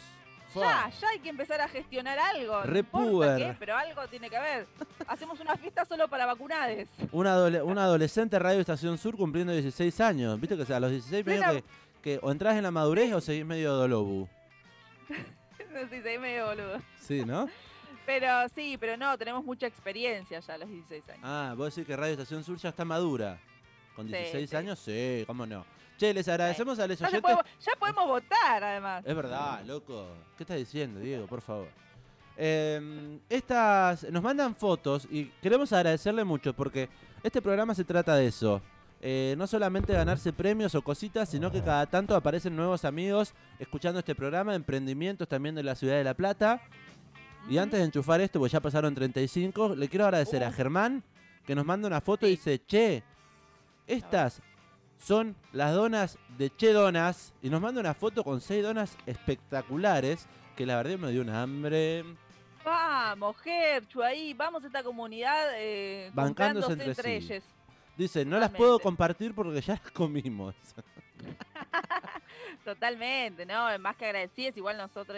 Ya, 0.54 0.90
ya 1.00 1.08
hay 1.08 1.18
que 1.20 1.30
empezar 1.30 1.60
a 1.62 1.68
gestionar 1.68 2.18
algo. 2.18 2.56
no 2.56 2.62
Re 2.64 2.80
importa 2.80 3.10
puber. 3.10 3.38
qué, 3.38 3.56
pero 3.58 3.74
algo 3.74 4.06
tiene 4.08 4.28
que 4.28 4.36
haber. 4.36 4.66
Hacemos 5.06 5.40
una 5.40 5.56
fiesta 5.56 5.84
solo 5.86 6.08
para 6.08 6.26
vacunades. 6.26 6.90
Un, 7.10 7.26
adole- 7.26 7.62
un 7.64 7.78
adolescente 7.78 8.38
Radio 8.38 8.60
Estación 8.60 8.98
Sur 8.98 9.16
cumpliendo 9.16 9.52
16 9.52 9.98
años. 10.02 10.38
Viste 10.38 10.56
que 10.56 10.62
o 10.62 10.66
sea, 10.66 10.76
a 10.76 10.80
los 10.80 10.90
16 10.90 11.24
medio 11.24 11.42
que, 11.52 11.64
que 12.02 12.18
o 12.22 12.30
entras 12.30 12.54
en 12.56 12.64
la 12.64 12.70
madurez 12.70 13.12
o 13.14 13.20
seguís 13.22 13.46
medio 13.46 13.72
dolobu. 13.72 14.28
sí, 15.90 16.02
soy 16.02 16.18
medio 16.18 16.46
boludo. 16.46 16.80
Sí, 17.00 17.24
¿no? 17.24 17.48
Pero 18.06 18.26
sí, 18.52 18.76
pero 18.80 18.96
no, 18.96 19.16
tenemos 19.16 19.44
mucha 19.44 19.68
experiencia 19.68 20.40
ya 20.40 20.54
a 20.54 20.58
los 20.58 20.68
16 20.68 21.08
años. 21.10 21.20
Ah, 21.22 21.54
vos 21.56 21.72
decís 21.72 21.86
que 21.86 21.96
Radio 21.96 22.12
Estación 22.14 22.42
Sur 22.42 22.56
ya 22.58 22.70
está 22.70 22.84
madura. 22.84 23.38
Con 23.94 24.06
Sí, 24.08 24.12
16 24.12 24.50
sí. 24.50 24.56
años, 24.56 24.78
sí, 24.80 25.22
cómo 25.24 25.46
no. 25.46 25.64
Che, 25.98 26.12
les 26.12 26.26
agradecemos 26.26 26.80
a 26.80 26.88
los 26.88 26.98
Ya, 26.98 27.06
oyentes. 27.06 27.22
puede- 27.22 27.48
ya 27.60 27.72
podemos 27.78 28.06
votar, 28.08 28.64
además. 28.64 29.04
Es 29.06 29.14
verdad, 29.14 29.64
loco. 29.64 30.08
¿Qué 30.36 30.42
estás 30.42 30.56
diciendo, 30.56 30.98
Diego? 30.98 31.28
Por 31.28 31.40
favor. 31.42 31.68
Eh, 32.36 33.18
estas 33.28 34.02
nos 34.10 34.22
mandan 34.22 34.56
fotos 34.56 35.06
y 35.08 35.26
queremos 35.40 35.72
agradecerle 35.72 36.24
mucho 36.24 36.52
porque 36.54 36.88
este 37.22 37.40
programa 37.40 37.72
se 37.72 37.84
trata 37.84 38.16
de 38.16 38.26
eso. 38.26 38.60
Eh, 39.04 39.34
no 39.36 39.48
solamente 39.48 39.92
ganarse 39.92 40.32
premios 40.32 40.76
o 40.76 40.82
cositas, 40.82 41.28
sino 41.28 41.50
que 41.50 41.60
cada 41.60 41.86
tanto 41.86 42.14
aparecen 42.14 42.54
nuevos 42.54 42.84
amigos 42.84 43.34
escuchando 43.58 43.98
este 43.98 44.14
programa, 44.14 44.54
emprendimientos 44.54 45.26
también 45.28 45.56
de 45.56 45.64
la 45.64 45.74
ciudad 45.74 45.96
de 45.96 46.04
La 46.04 46.14
Plata. 46.14 46.62
Y 47.50 47.58
antes 47.58 47.80
de 47.80 47.86
enchufar 47.86 48.20
esto, 48.20 48.38
pues 48.38 48.52
ya 48.52 48.60
pasaron 48.60 48.94
35, 48.94 49.74
le 49.74 49.88
quiero 49.88 50.04
agradecer 50.04 50.44
a 50.44 50.48
Uh. 50.48 50.52
Germán 50.52 51.02
que 51.44 51.56
nos 51.56 51.66
manda 51.66 51.88
una 51.88 52.00
foto 52.00 52.26
y 52.28 52.30
dice, 52.30 52.62
che, 52.64 53.02
estas 53.88 54.40
son 54.96 55.34
las 55.52 55.74
donas 55.74 56.16
de 56.38 56.50
Che 56.54 56.72
Donas. 56.72 57.34
Y 57.42 57.50
nos 57.50 57.60
manda 57.60 57.80
una 57.80 57.94
foto 57.94 58.22
con 58.22 58.40
seis 58.40 58.62
donas 58.62 58.96
espectaculares 59.06 60.26
que 60.56 60.64
la 60.64 60.76
verdad 60.76 60.98
me 60.98 61.10
dio 61.10 61.22
una 61.22 61.42
hambre. 61.42 62.04
Vamos, 62.64 63.36
Gerchu, 63.38 64.00
ahí, 64.02 64.34
vamos 64.34 64.62
a 64.62 64.68
esta 64.68 64.84
comunidad 64.84 65.48
eh, 65.56 66.12
Bancándose 66.14 66.72
entre 66.72 66.90
entre, 66.90 67.20
sí. 67.20 67.32
ellos. 67.32 67.44
Dice, 67.96 68.24
no 68.24 68.38
las 68.38 68.50
puedo 68.50 68.78
compartir 68.78 69.34
porque 69.34 69.60
ya 69.60 69.74
las 69.74 69.90
comimos. 69.92 70.54
Totalmente, 72.64 73.44
¿no? 73.46 73.76
Más 73.78 73.96
que 73.96 74.06
agradecidas, 74.06 74.56
igual 74.56 74.76
nosotros, 74.76 75.16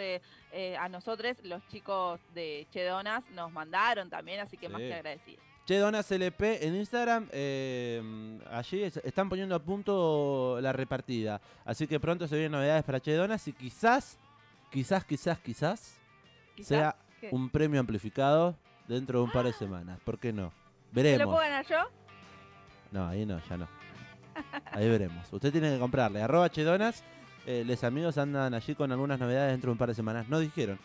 eh, 0.51 0.77
a 0.79 0.89
nosotros, 0.89 1.37
los 1.43 1.65
chicos 1.67 2.19
de 2.33 2.67
Chedonas, 2.71 3.29
nos 3.31 3.51
mandaron 3.51 4.09
también, 4.09 4.39
así 4.39 4.57
que 4.57 4.67
más 4.69 4.81
que 4.81 4.93
agradecidas. 4.93 5.43
Che 5.65 5.77
Donas 5.79 6.11
LP 6.11 6.67
en 6.67 6.75
Instagram, 6.75 7.27
eh, 7.31 8.39
allí 8.51 8.83
es- 8.83 8.97
están 8.97 9.29
poniendo 9.29 9.55
a 9.55 9.59
punto 9.59 10.59
la 10.61 10.71
repartida. 10.71 11.41
Así 11.65 11.87
que 11.87 11.99
pronto 11.99 12.27
se 12.27 12.35
vienen 12.35 12.51
novedades 12.51 12.83
para 12.83 12.99
Che 12.99 13.13
Donas 13.15 13.47
y 13.47 13.53
quizás, 13.53 14.19
quizás, 14.71 15.03
quizás, 15.05 15.39
quizás 15.39 15.95
Quizás, 16.55 16.67
sea 16.67 16.95
¿qué? 17.19 17.29
un 17.31 17.49
premio 17.49 17.79
amplificado 17.79 18.55
dentro 18.87 19.19
de 19.19 19.25
un 19.25 19.31
par 19.31 19.45
de 19.45 19.53
semanas. 19.53 19.99
¿Por 20.05 20.19
qué 20.19 20.31
no? 20.31 20.51
¿Me 20.91 21.01
lo 21.01 21.09
Veremos. 21.09 21.35
puedo 21.35 21.39
ganar 21.49 21.65
yo? 21.65 21.89
No, 22.91 23.07
ahí 23.07 23.25
no, 23.25 23.39
ya 23.49 23.57
no. 23.57 23.67
Ahí 24.71 24.89
veremos. 24.89 25.31
Usted 25.31 25.51
tiene 25.51 25.73
que 25.73 25.79
comprarle. 25.79 26.21
Arroba 26.21 26.49
Chedonas. 26.49 27.03
Eh, 27.45 27.63
les 27.65 27.83
amigos 27.83 28.17
andan 28.17 28.53
allí 28.53 28.73
con 28.73 28.91
algunas 28.91 29.19
novedades 29.19 29.51
dentro 29.51 29.69
de 29.69 29.73
un 29.73 29.77
par 29.77 29.89
de 29.89 29.95
semanas. 29.95 30.27
No 30.29 30.39
dijeron. 30.39 30.79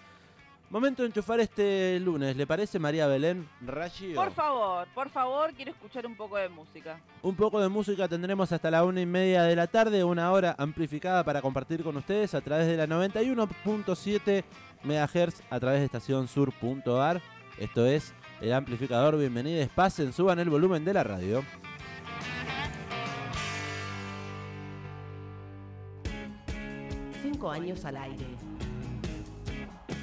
Momento 0.71 1.03
de 1.03 1.09
enchufar 1.09 1.41
este 1.41 1.99
lunes. 1.99 2.37
¿Le 2.37 2.47
parece 2.47 2.79
María 2.79 3.09
Belén 3.09 3.49
Raggio? 3.61 4.15
Por 4.15 4.31
favor, 4.31 4.87
por 4.95 5.11
favor, 5.11 5.53
quiero 5.53 5.73
escuchar 5.73 6.07
un 6.07 6.15
poco 6.15 6.37
de 6.37 6.49
música. 6.49 7.01
Un 7.23 7.35
poco 7.35 7.61
de 7.61 7.69
música 7.69 8.07
tendremos 8.07 8.53
hasta 8.53 8.71
la 8.71 8.85
una 8.85 9.01
y 9.01 9.07
media 9.07 9.43
de 9.43 9.57
la 9.57 9.67
tarde. 9.67 10.05
Una 10.05 10.31
hora 10.31 10.55
amplificada 10.57 11.25
para 11.25 11.43
compartir 11.43 11.83
con 11.83 11.97
ustedes 11.97 12.35
a 12.35 12.41
través 12.41 12.69
de 12.69 12.77
la 12.77 12.87
91.7 12.87 14.45
MHz 14.85 15.43
a 15.51 15.59
través 15.59 15.81
de 15.81 15.87
estacionsur.ar. 15.87 17.21
Esto 17.59 17.85
es 17.85 18.15
el 18.41 18.53
amplificador. 18.53 19.19
Bienvenidos. 19.19 19.69
Pasen, 19.71 20.13
suban 20.13 20.39
el 20.39 20.51
volumen 20.51 20.85
de 20.85 20.95
la 20.95 21.03
radio. 21.03 21.43
Cinco 27.41 27.53
años 27.53 27.85
al 27.87 27.97
aire. 27.97 28.27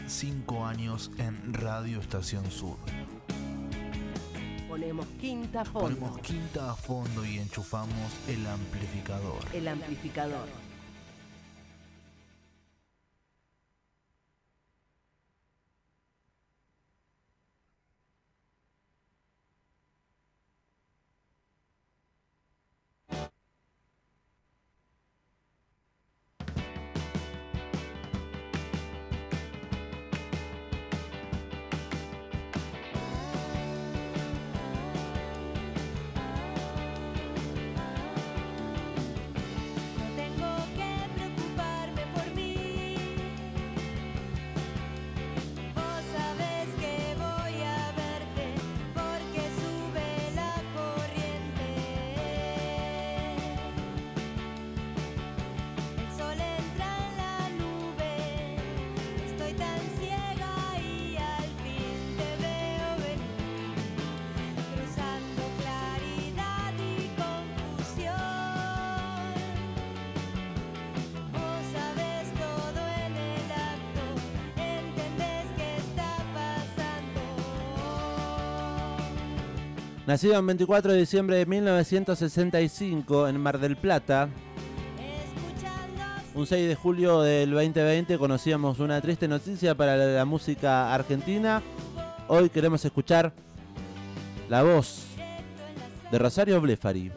Cinco 0.08 0.65
años 0.65 1.12
en 1.19 1.54
Radio 1.54 2.00
Estación 2.00 2.50
Sur. 2.50 2.78
Ponemos 4.67 5.06
quinta 5.21 5.62
a 5.62 5.65
fondo. 5.65 5.88
Ponemos 5.88 6.17
quinta 6.21 6.71
a 6.71 6.76
fondo 6.76 7.23
y 7.23 7.38
enchufamos 7.38 8.12
el 8.28 8.47
amplificador. 8.47 9.38
El 9.54 9.67
amplificador. 9.67 10.47
Nacido 80.07 80.39
el 80.39 80.45
24 80.45 80.93
de 80.93 80.99
diciembre 80.99 81.35
de 81.35 81.45
1965 81.45 83.27
en 83.27 83.41
Mar 83.41 83.59
del 83.59 83.75
Plata, 83.75 84.29
un 86.33 86.47
6 86.47 86.65
de 86.65 86.75
julio 86.75 87.19
del 87.19 87.51
2020 87.51 88.17
conocíamos 88.17 88.79
una 88.79 89.01
triste 89.01 89.27
noticia 89.27 89.75
para 89.75 89.97
la 89.97 90.23
música 90.23 90.93
argentina. 90.93 91.61
Hoy 92.29 92.47
queremos 92.47 92.85
escuchar 92.85 93.33
la 94.47 94.63
voz 94.63 95.07
de 96.09 96.17
Rosario 96.17 96.61
Blefari. 96.61 97.11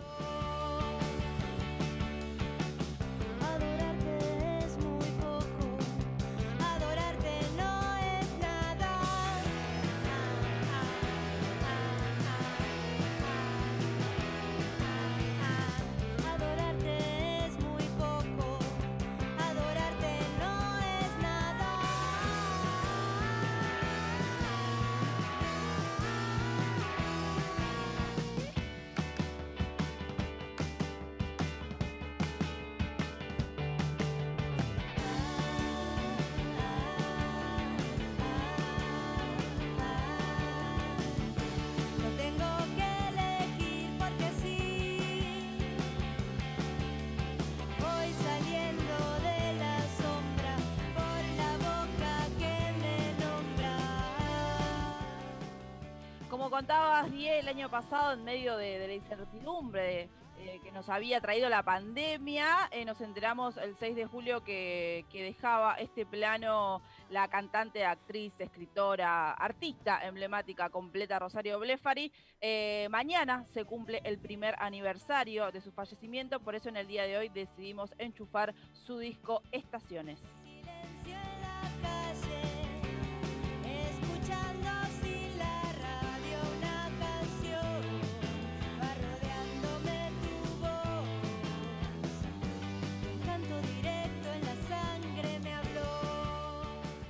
Había 60.91 61.21
traído 61.21 61.49
la 61.49 61.63
pandemia, 61.63 62.69
eh, 62.71 62.85
nos 62.85 63.01
enteramos 63.01 63.57
el 63.57 63.77
6 63.77 63.97
de 63.97 64.07
julio 64.07 64.43
que, 64.43 65.05
que 65.11 65.23
dejaba 65.23 65.75
este 65.75 66.05
plano 66.05 66.83
la 67.11 67.29
cantante, 67.29 67.85
actriz, 67.85 68.33
escritora, 68.39 69.33
artista 69.33 70.07
emblemática 70.07 70.71
completa 70.71 71.19
Rosario 71.19 71.59
Blefari. 71.59 72.13
Eh, 72.41 72.89
mañana 72.91 73.45
se 73.53 73.65
cumple 73.65 74.01
el 74.05 74.19
primer 74.19 74.55
aniversario 74.59 75.51
de 75.51 75.61
su 75.61 75.73
fallecimiento, 75.73 76.41
por 76.41 76.55
eso 76.55 76.69
en 76.69 76.77
el 76.77 76.87
día 76.87 77.05
de 77.05 77.19
hoy 77.19 77.29
decidimos 77.29 77.93
enchufar 77.99 78.55
su 78.73 78.99
disco 78.99 79.43
Estaciones. 79.53 80.21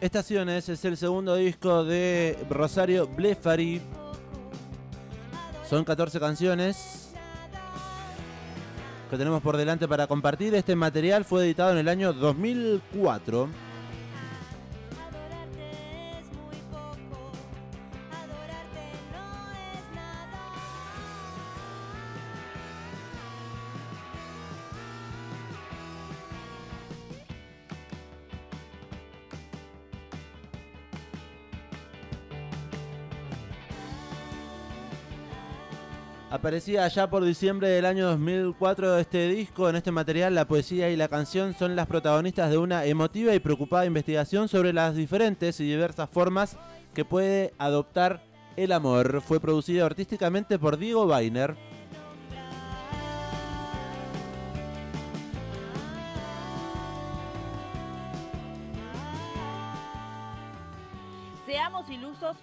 Estaciones 0.00 0.66
es 0.70 0.82
el 0.86 0.96
segundo 0.96 1.36
disco 1.36 1.84
de 1.84 2.38
Rosario 2.48 3.06
Blefari. 3.06 3.82
Son 5.68 5.84
14 5.84 6.18
canciones 6.18 7.12
que 9.10 9.18
tenemos 9.18 9.42
por 9.42 9.58
delante 9.58 9.86
para 9.86 10.06
compartir. 10.06 10.54
Este 10.54 10.74
material 10.74 11.26
fue 11.26 11.44
editado 11.44 11.72
en 11.72 11.78
el 11.78 11.88
año 11.88 12.14
2004. 12.14 13.69
Aparecía 36.30 36.84
allá 36.84 37.10
por 37.10 37.24
diciembre 37.24 37.66
del 37.70 37.84
año 37.84 38.06
2004 38.06 38.98
este 38.98 39.26
disco. 39.30 39.68
En 39.68 39.74
este 39.74 39.90
material, 39.90 40.32
la 40.32 40.46
poesía 40.46 40.88
y 40.88 40.94
la 40.94 41.08
canción 41.08 41.54
son 41.54 41.74
las 41.74 41.88
protagonistas 41.88 42.52
de 42.52 42.58
una 42.58 42.84
emotiva 42.84 43.34
y 43.34 43.40
preocupada 43.40 43.84
investigación 43.84 44.46
sobre 44.46 44.72
las 44.72 44.94
diferentes 44.94 45.58
y 45.58 45.64
diversas 45.64 46.08
formas 46.08 46.56
que 46.94 47.04
puede 47.04 47.52
adoptar 47.58 48.22
el 48.56 48.70
amor. 48.70 49.22
Fue 49.22 49.40
producido 49.40 49.84
artísticamente 49.84 50.56
por 50.56 50.78
Diego 50.78 51.04
Weiner. 51.04 51.56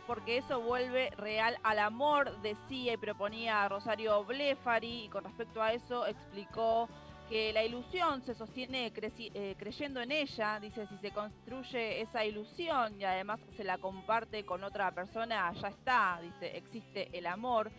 Porque 0.07 0.37
eso 0.37 0.61
vuelve 0.61 1.09
real 1.17 1.57
al 1.63 1.79
amor, 1.79 2.41
decía 2.41 2.93
y 2.93 2.97
proponía 2.97 3.67
Rosario 3.67 4.23
Blefari, 4.23 5.03
y 5.03 5.09
con 5.09 5.25
respecto 5.25 5.61
a 5.61 5.73
eso 5.73 6.07
explicó 6.07 6.87
que 7.29 7.51
la 7.51 7.63
ilusión 7.63 8.21
se 8.21 8.33
sostiene 8.33 8.93
eh, 8.95 9.55
creyendo 9.59 9.99
en 10.01 10.13
ella, 10.13 10.59
dice, 10.61 10.87
si 10.87 10.97
se 10.99 11.11
construye 11.11 12.01
esa 12.01 12.23
ilusión 12.23 12.99
y 12.99 13.03
además 13.03 13.41
se 13.57 13.65
la 13.65 13.77
comparte 13.77 14.45
con 14.45 14.63
otra 14.63 14.91
persona, 14.91 15.51
ya 15.53 15.67
está, 15.67 16.19
dice, 16.21 16.55
existe 16.55 17.09
el 17.17 17.25
amor. 17.25 17.69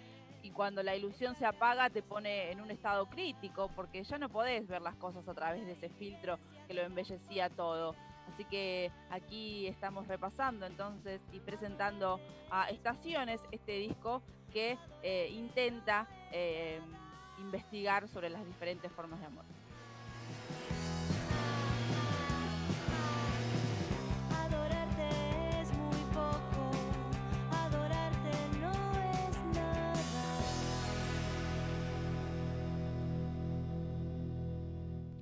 Y 0.43 0.51
cuando 0.51 0.83
la 0.83 0.95
ilusión 0.95 1.35
se 1.37 1.47
apaga 1.47 1.91
te 1.91 2.03
pone 2.03 2.53
en 2.53 2.61
un 2.61 2.71
estado 2.71 3.07
crítico 3.07 3.71
porque 3.75 4.05
ya 4.05 4.19
no 4.19 4.29
podés 4.29 4.69
ver 4.69 4.83
las 4.83 4.95
cosas 4.95 5.27
a 5.27 5.35
través 5.35 5.67
de 5.67 5.73
ese 5.73 5.89
filtro 5.89 6.39
que 6.67 6.75
lo 6.75 6.83
embellecía 6.83 7.51
todo. 7.51 7.97
Así 8.33 8.45
que 8.45 8.93
aquí 9.11 9.67
estamos 9.67 10.07
repasando 10.07 10.67
entonces 10.67 11.21
y 11.33 11.41
presentando 11.41 12.21
a 12.51 12.71
Estaciones, 12.71 13.41
este 13.51 13.73
disco 13.79 14.23
que 14.53 14.79
eh, 15.03 15.29
intenta 15.33 16.09
eh, 16.33 16.81
investigar 17.39 18.09
sobre 18.09 18.31
las 18.31 18.45
diferentes 18.47 18.93
formas 18.93 19.21
de 19.21 19.27
amor. 19.27 19.45
Adorarte 24.31 25.61
es 25.61 25.73
muy 25.75 26.01
poco, 26.13 26.71
adorarte 27.51 28.31
no 28.61 28.73
es 29.27 29.37
nada. 29.55 29.95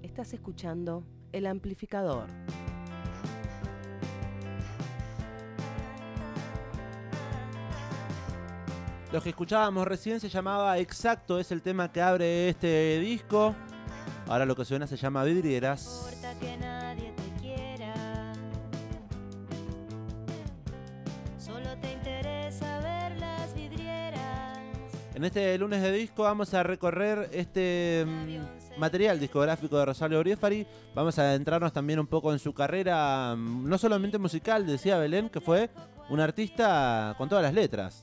Estás 0.03 0.33
escuchando 0.33 1.05
El 1.33 1.47
Amplificador. 1.47 2.29
Lo 9.12 9.23
que 9.23 9.29
escuchábamos 9.29 9.87
recién 9.87 10.19
se 10.19 10.29
llamaba 10.29 10.79
Exacto, 10.79 11.38
es 11.38 11.53
el 11.53 11.62
tema 11.62 11.92
que 11.92 12.03
abre 12.03 12.49
este 12.49 12.99
disco. 12.99 13.55
Ahora 14.27 14.45
lo 14.45 14.57
que 14.57 14.64
suena 14.64 14.88
se 14.88 14.97
llama 14.97 15.23
Vidrieras. 15.23 16.03
importa 16.05 16.35
que 16.40 16.57
nadie 16.57 17.12
te 17.12 17.40
quiera. 17.40 18.33
Solo 21.38 21.79
te 21.81 21.92
interesa 21.92 22.81
ver 22.81 23.16
las 23.21 23.55
vidrieras. 23.55 24.59
En 25.14 25.25
este 25.25 25.57
lunes 25.57 25.83
de 25.83 25.92
disco 25.92 26.25
vamos 26.25 26.53
a 26.53 26.64
recorrer 26.64 27.31
este 27.33 28.05
mm, 28.05 28.81
material 28.81 29.21
discográfico 29.21 29.79
de 29.79 29.85
Rosario 29.87 30.19
Briefari. 30.19 30.66
Vamos 30.97 31.16
a 31.21 31.23
adentrarnos 31.23 31.73
también 31.73 32.01
un 32.01 32.09
poco 32.09 32.33
en 32.33 32.40
su 32.40 32.53
carrera, 32.53 33.37
mm, 33.37 33.69
no 33.69 33.79
solamente 33.79 34.19
musical, 34.19 34.66
decía 34.66 34.99
Belén, 34.99 35.29
que 35.29 35.40
fue 35.40 35.71
un 36.11 36.19
artista 36.19 37.14
con 37.16 37.29
todas 37.29 37.45
las 37.45 37.55
letras. 37.55 38.03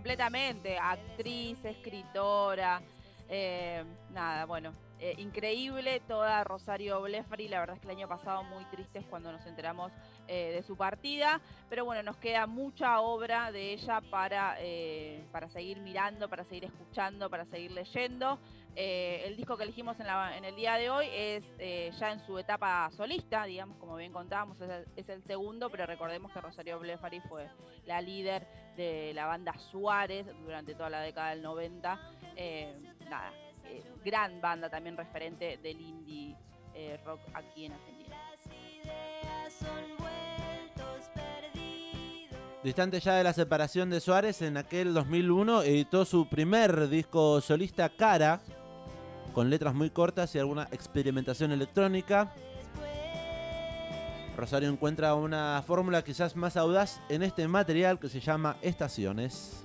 Completamente, 0.00 0.78
actriz, 0.78 1.62
escritora, 1.62 2.80
eh, 3.28 3.84
nada, 4.14 4.46
bueno, 4.46 4.72
eh, 4.98 5.14
increíble 5.18 6.00
toda 6.08 6.42
Rosario 6.42 7.02
Blefari, 7.02 7.48
la 7.48 7.60
verdad 7.60 7.76
es 7.76 7.82
que 7.82 7.88
el 7.88 7.98
año 7.98 8.08
pasado 8.08 8.42
muy 8.44 8.64
tristes 8.64 9.04
cuando 9.10 9.30
nos 9.30 9.44
enteramos 9.44 9.92
eh, 10.26 10.52
de 10.54 10.62
su 10.62 10.74
partida, 10.74 11.42
pero 11.68 11.84
bueno, 11.84 12.02
nos 12.02 12.16
queda 12.16 12.46
mucha 12.46 13.02
obra 13.02 13.52
de 13.52 13.74
ella 13.74 14.00
para, 14.10 14.56
para 15.32 15.50
seguir 15.50 15.80
mirando, 15.80 16.30
para 16.30 16.44
seguir 16.44 16.64
escuchando, 16.64 17.28
para 17.28 17.44
seguir 17.44 17.72
leyendo. 17.72 18.38
Eh, 18.76 19.22
el 19.26 19.36
disco 19.36 19.56
que 19.56 19.64
elegimos 19.64 19.98
en, 20.00 20.06
la- 20.06 20.36
en 20.36 20.44
el 20.44 20.54
día 20.56 20.74
de 20.74 20.90
hoy 20.90 21.06
es 21.12 21.44
eh, 21.58 21.90
ya 21.98 22.12
en 22.12 22.24
su 22.24 22.38
etapa 22.38 22.88
solista, 22.96 23.44
digamos, 23.44 23.76
como 23.78 23.96
bien 23.96 24.12
contábamos, 24.12 24.58
es 24.96 25.08
el, 25.08 25.22
segundo, 25.24 25.70
pero 25.70 25.86
recordemos 25.86 26.32
que 26.32 26.40
Rosario 26.40 26.78
Blefari 26.78 27.20
fue 27.22 27.48
la 27.86 28.00
líder 28.00 28.46
de 28.76 29.12
la 29.14 29.26
banda 29.26 29.52
Suárez 29.70 30.26
durante 30.44 30.74
toda 30.74 30.88
la 30.90 31.00
década 31.00 31.30
del 31.30 31.42
90. 31.42 32.00
Eh, 32.36 32.74
nada, 33.08 33.32
gran 34.04 34.40
banda 34.40 34.70
también 34.70 34.96
referente 34.96 35.58
del 35.58 35.80
indie 35.80 36.36
rock 37.04 37.20
aquí 37.34 37.66
en 37.66 37.72
Argentina. 37.72 38.16
Distante 42.62 43.00
ya 43.00 43.14
de 43.14 43.24
la 43.24 43.32
separación 43.32 43.88
de 43.88 44.00
Suárez, 44.00 44.42
en 44.42 44.58
aquel 44.58 44.92
2001 44.92 45.62
editó 45.62 46.04
su 46.04 46.28
primer 46.28 46.88
disco 46.90 47.40
solista 47.40 47.88
Cara, 47.88 48.42
con 49.32 49.50
letras 49.50 49.74
muy 49.74 49.90
cortas 49.90 50.34
y 50.34 50.38
alguna 50.38 50.68
experimentación 50.72 51.52
electrónica. 51.52 52.32
Rosario 54.36 54.70
encuentra 54.70 55.14
una 55.14 55.62
fórmula 55.66 56.02
quizás 56.02 56.34
más 56.36 56.56
audaz 56.56 57.00
en 57.08 57.22
este 57.22 57.46
material 57.46 57.98
que 57.98 58.08
se 58.08 58.20
llama 58.20 58.56
Estaciones. 58.62 59.64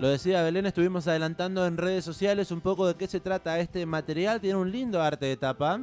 Lo 0.00 0.10
decía 0.10 0.42
Belén, 0.42 0.66
estuvimos 0.66 1.08
adelantando 1.08 1.64
en 1.66 1.78
redes 1.78 2.04
sociales 2.04 2.50
un 2.50 2.60
poco 2.60 2.86
de 2.86 2.94
qué 2.94 3.06
se 3.06 3.20
trata 3.20 3.58
este 3.58 3.86
material. 3.86 4.38
Tiene 4.40 4.58
un 4.58 4.70
lindo 4.70 5.00
arte 5.00 5.24
de 5.24 5.36
tapa, 5.38 5.80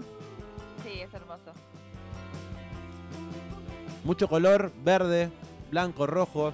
mucho 4.04 4.28
color, 4.28 4.72
verde, 4.84 5.30
blanco, 5.70 6.08
rojo. 6.08 6.54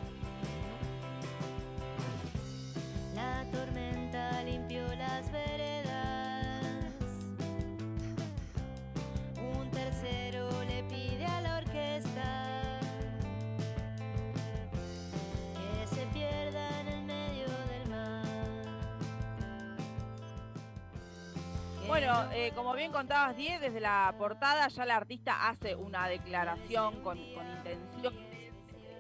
Contabas, 23.28 23.38
10, 23.38 23.62
desde 23.62 23.80
la 23.80 24.14
portada 24.18 24.68
ya 24.70 24.86
la 24.86 24.96
artista 24.96 25.50
hace 25.50 25.76
una 25.76 26.08
declaración 26.08 27.02
con, 27.02 27.18
con 27.34 27.50
intención. 27.50 28.14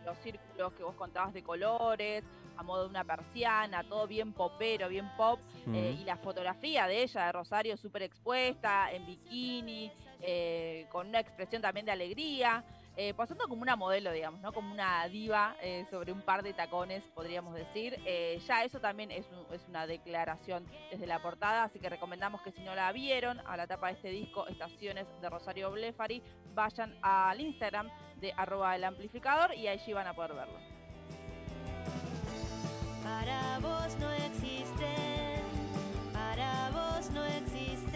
Los 0.06 0.18
círculos 0.20 0.74
que 0.74 0.84
vos 0.84 0.96
contabas 0.96 1.34
de 1.34 1.44
colores, 1.44 2.24
a 2.56 2.64
modo 2.64 2.84
de 2.84 2.90
una 2.90 3.04
persiana, 3.04 3.84
todo 3.84 4.08
bien 4.08 4.34
popero, 4.34 4.90
bien 4.90 5.10
pop. 5.18 5.40
eh, 5.74 5.98
y 6.00 6.04
la 6.06 6.18
fotografía 6.18 6.88
de 6.88 7.04
ella, 7.04 7.26
de 7.26 7.32
Rosario, 7.32 7.78
súper 7.78 8.04
expuesta, 8.04 8.92
en 8.92 9.06
bikini, 9.06 9.92
eh, 10.22 10.88
con 10.92 11.08
una 11.08 11.20
expresión 11.20 11.62
también 11.62 11.86
de 11.86 11.92
alegría. 11.92 12.64
Eh, 13.00 13.14
pasando 13.14 13.48
como 13.48 13.62
una 13.62 13.76
modelo, 13.76 14.12
digamos, 14.12 14.42
¿no? 14.42 14.52
Como 14.52 14.74
una 14.74 15.08
diva 15.08 15.56
eh, 15.62 15.86
sobre 15.92 16.12
un 16.12 16.22
par 16.24 16.42
de 16.42 16.54
tacones, 16.54 17.04
podríamos 17.14 17.54
decir. 17.54 18.02
Eh, 18.06 18.42
ya 18.48 18.64
eso 18.64 18.80
también 18.80 19.12
es, 19.12 19.26
un- 19.30 19.54
es 19.56 19.64
una 19.70 19.86
declaración 19.86 20.66
desde 20.92 21.06
la 21.06 21.22
portada, 21.22 21.64
así 21.64 21.80
que 21.80 21.90
recomendamos 21.90 22.42
que 22.42 22.52
si 22.52 22.62
no 22.62 22.74
la 22.76 22.92
vieron 22.92 23.40
a 23.46 23.56
la 23.56 23.68
tapa 23.68 23.88
de 23.88 23.94
este 23.94 24.10
disco, 24.10 24.48
Estaciones 24.48 25.06
de 25.22 25.30
Rosario 25.30 25.70
Blefari, 25.72 26.24
vayan 26.56 26.98
al 27.04 27.40
Instagram 27.40 27.90
de 28.20 28.34
arroba 28.36 28.76
el 28.76 28.84
y 29.56 29.68
allí 29.68 29.94
van 29.94 30.08
a 30.08 30.14
poder 30.14 30.34
verlo. 30.34 30.60
Para 33.04 33.60
vos 33.60 33.96
no 34.00 34.12
existen, 34.12 35.44
para 36.14 36.70
vos 36.72 37.10
no 37.12 37.24
existen. 37.26 37.87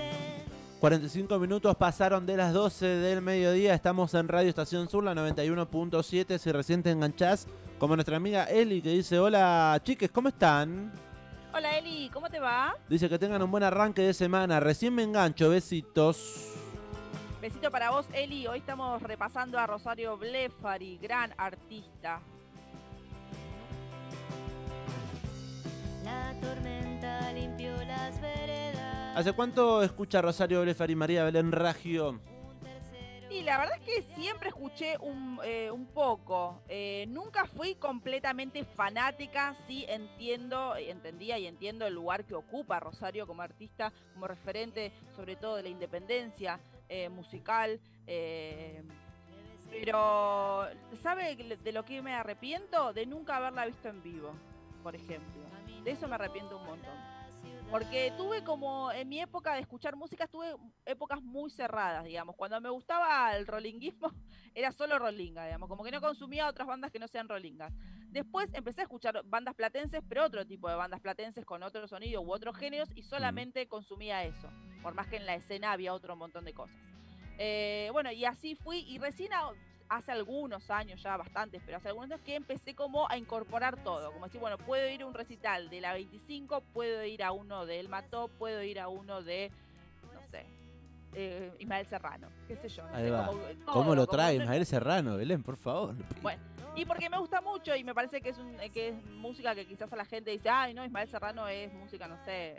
45 0.81 1.37
minutos 1.37 1.75
pasaron 1.75 2.25
de 2.25 2.35
las 2.35 2.53
12 2.53 2.83
del 2.87 3.21
mediodía. 3.21 3.75
Estamos 3.75 4.15
en 4.15 4.27
Radio 4.27 4.49
Estación 4.49 4.89
Sur, 4.89 5.03
la 5.03 5.13
91.7. 5.13 6.39
Si 6.39 6.51
recién 6.51 6.81
te 6.81 6.89
enganchás, 6.89 7.45
como 7.77 7.95
nuestra 7.95 8.17
amiga 8.17 8.45
Eli, 8.45 8.81
que 8.81 8.89
dice: 8.89 9.19
Hola, 9.19 9.79
chiques, 9.83 10.09
¿cómo 10.09 10.29
están? 10.29 10.91
Hola 11.53 11.77
Eli, 11.77 12.09
¿cómo 12.09 12.31
te 12.31 12.39
va? 12.39 12.75
Dice 12.89 13.07
que 13.07 13.19
tengan 13.19 13.43
un 13.43 13.51
buen 13.51 13.63
arranque 13.63 14.01
de 14.01 14.15
semana. 14.15 14.59
Recién 14.59 14.95
me 14.95 15.03
engancho, 15.03 15.51
besitos. 15.51 16.47
Besito 17.39 17.69
para 17.69 17.91
vos, 17.91 18.07
Eli. 18.11 18.47
Hoy 18.47 18.57
estamos 18.57 19.03
repasando 19.03 19.59
a 19.59 19.67
Rosario 19.67 20.17
Blefari, 20.17 20.97
gran 20.97 21.31
artista. 21.37 22.21
La 26.03 26.33
tormenta 26.41 27.31
limpió 27.33 27.71
las 27.85 28.19
veredas. 28.19 28.61
¿Hace 29.13 29.34
cuánto 29.34 29.84
escucha 29.84 30.21
Rosario 30.21 30.62
Blefari 30.62 30.95
María 30.95 31.24
Belén 31.26 31.52
Ragio? 31.52 32.21
Y 33.30 33.43
la 33.43 33.58
verdad 33.58 33.78
es 33.80 33.86
que 33.86 34.02
siempre 34.15 34.50
escuché 34.50 34.97
un, 34.97 35.39
eh, 35.43 35.69
un 35.71 35.86
poco. 35.88 36.62
Eh, 36.67 37.06
nunca 37.10 37.45
fui 37.45 37.76
completamente 37.76 38.63
fanática. 38.63 39.54
Sí 39.67 39.86
entiendo, 39.88 40.76
eh, 40.76 40.89
entendía 40.89 41.38
y 41.38 41.47
entiendo 41.47 41.86
el 41.86 41.93
lugar 41.93 42.26
que 42.26 42.36
ocupa 42.36 42.80
Rosario 42.80 43.28
como 43.28 43.41
artista, 43.41 43.91
como 44.13 44.28
referente, 44.28 44.91
sobre 45.15 45.36
todo 45.36 45.58
de 45.58 45.63
la 45.63 45.69
independencia 45.69 46.60
eh, 46.89 47.10
musical. 47.10 47.80
eh, 48.08 48.84
pero, 49.69 50.67
¿sabe 51.02 51.38
de 51.38 51.71
lo 51.71 51.86
que 51.86 52.02
me 52.02 52.13
arrepiento? 52.13 52.91
De 52.91 53.06
nunca 53.06 53.38
haberla 53.38 53.65
visto 53.65 53.88
en 53.88 54.04
vivo, 54.04 54.34
por 54.84 54.95
ejemplo. 54.95 55.41
De 55.86 55.91
eso 55.91 56.10
me 56.10 56.15
arrepiento 56.15 56.58
un 56.58 56.65
montón. 56.65 57.20
Porque 57.71 58.12
tuve 58.17 58.43
como, 58.43 58.91
en 58.91 59.07
mi 59.07 59.21
época 59.21 59.53
de 59.53 59.62
escuchar 59.62 59.95
música, 59.95 60.27
tuve 60.27 60.57
épocas 60.86 61.21
muy 61.21 61.49
cerradas, 61.49 62.03
digamos. 62.03 62.36
Cuando 62.36 62.60
me 62.60 62.69
gustaba 62.69 63.34
el 63.38 63.47
rollinguismo, 63.47 64.12
era 64.53 64.73
solo 64.73 64.99
rollinga, 64.99 65.45
digamos. 65.45 65.69
Como 65.69 65.81
que 65.81 65.91
no 65.91 66.01
consumía 66.01 66.49
otras 66.49 66.67
bandas 66.67 66.91
que 66.91 66.99
no 66.99 67.07
sean 67.07 67.29
rollingas. 67.29 67.71
Después 68.10 68.49
empecé 68.53 68.81
a 68.81 68.84
escuchar 68.84 69.21
bandas 69.23 69.55
platenses, 69.55 70.01
pero 70.10 70.25
otro 70.25 70.45
tipo 70.45 70.67
de 70.67 70.75
bandas 70.75 70.99
platenses 70.99 71.45
con 71.45 71.63
otro 71.63 71.88
sonido 71.88 72.21
u 72.21 72.34
otros 72.34 72.57
géneros, 72.57 72.89
y 72.93 73.03
solamente 73.03 73.65
consumía 73.69 74.25
eso. 74.25 74.49
Por 74.84 74.93
más 74.93 75.07
que 75.07 75.15
en 75.15 75.25
la 75.25 75.36
escena 75.36 75.71
había 75.71 75.93
otro 75.93 76.17
montón 76.17 76.43
de 76.43 76.53
cosas. 76.53 76.75
Eh, 77.38 77.88
bueno, 77.93 78.12
y 78.12 78.25
así 78.25 78.55
fui, 78.55 78.79
y 78.79 78.99
recién 78.99 79.31
hace 79.91 80.13
algunos 80.13 80.71
años, 80.71 81.04
ya 81.04 81.17
bastantes, 81.17 81.62
pero 81.65 81.77
hace 81.77 81.89
algunos 81.89 82.10
años 82.12 82.21
que 82.25 82.36
empecé 82.36 82.73
como 82.73 83.10
a 83.12 83.17
incorporar 83.17 83.84
todo. 83.84 84.13
Como 84.13 84.25
decir, 84.25 84.39
bueno, 84.39 84.58
puedo 84.58 84.88
ir 84.89 85.01
a 85.01 85.06
un 85.06 85.13
recital 85.13 85.69
de 85.69 85.82
la 85.82 85.91
25, 85.93 86.62
puedo 86.73 87.04
ir 87.04 87.21
a 87.23 87.34
uno 87.34 87.65
de 87.65 87.80
El 87.82 87.89
Mató, 87.89 88.30
puedo 88.39 88.63
ir 88.63 88.80
a 88.80 88.88
uno 88.88 89.21
de, 89.21 89.51
no 90.13 90.21
sé, 90.32 90.45
eh, 91.13 91.51
Ismael 91.60 91.86
Serrano, 91.88 92.30
qué 92.47 92.56
sé 92.56 92.69
yo. 92.69 92.84
no 92.88 92.95
sé, 92.95 93.10
como- 93.10 93.65
¿Cómo 93.73 93.84
todo, 93.84 93.95
lo 93.95 94.08
trae 94.08 94.36
Ismael 94.38 94.65
Serrano, 94.65 95.17
Belén, 95.17 95.43
por 95.43 95.58
favor? 95.58 95.93
Bueno, 96.21 96.41
y 96.73 96.86
porque 96.86 97.10
me 97.10 97.17
gusta 97.17 97.41
mucho 97.41 97.75
y 97.75 97.84
me 97.84 97.93
parece 97.93 98.21
que 98.21 98.30
es, 98.30 98.38
un, 98.38 98.58
eh, 98.62 98.69
que 98.69 98.89
es 98.89 99.06
música 99.08 99.54
que 99.54 99.67
quizás 99.67 99.91
a 99.91 99.97
la 99.97 100.06
gente 100.06 100.32
dice, 100.32 100.47
ay, 100.49 100.73
no, 100.73 100.86
Ismael 100.86 101.10
Serrano 101.10 101.49
es 101.49 101.71
música, 101.73 102.08
no 102.08 102.15
sé, 102.23 102.56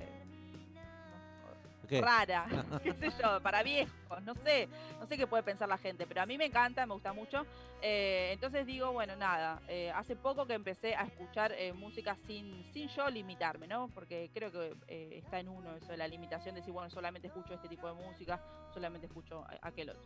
¿Qué? 1.92 2.00
rara, 2.00 2.46
qué 2.82 2.92
sé 2.94 3.10
yo, 3.22 3.40
para 3.42 3.62
viejos, 3.62 4.22
no 4.24 4.34
sé, 4.44 4.68
no 5.00 5.06
sé 5.06 5.16
qué 5.16 5.26
puede 5.26 5.42
pensar 5.42 5.68
la 5.68 5.78
gente, 5.78 6.06
pero 6.06 6.22
a 6.22 6.26
mí 6.26 6.36
me 6.38 6.46
encanta, 6.46 6.86
me 6.86 6.94
gusta 6.94 7.12
mucho. 7.12 7.44
Eh, 7.82 8.30
entonces 8.32 8.64
digo, 8.66 8.92
bueno, 8.92 9.16
nada, 9.16 9.60
eh, 9.68 9.90
hace 9.94 10.14
poco 10.16 10.46
que 10.46 10.54
empecé 10.54 10.94
a 10.94 11.02
escuchar 11.04 11.52
eh, 11.52 11.72
música 11.72 12.16
sin, 12.26 12.64
sin 12.72 12.88
yo 12.88 13.10
limitarme, 13.10 13.66
¿no? 13.66 13.88
Porque 13.94 14.30
creo 14.32 14.52
que 14.52 14.74
eh, 14.88 15.18
está 15.24 15.40
en 15.40 15.48
uno 15.48 15.74
eso 15.76 15.88
de 15.88 15.96
la 15.96 16.06
limitación 16.08 16.54
de 16.54 16.60
decir, 16.60 16.72
bueno, 16.72 16.88
solamente 16.90 17.26
escucho 17.28 17.54
este 17.54 17.68
tipo 17.68 17.86
de 17.88 17.94
música, 17.94 18.40
solamente 18.72 19.06
escucho 19.06 19.44
aquel 19.62 19.90
otro. 19.90 20.02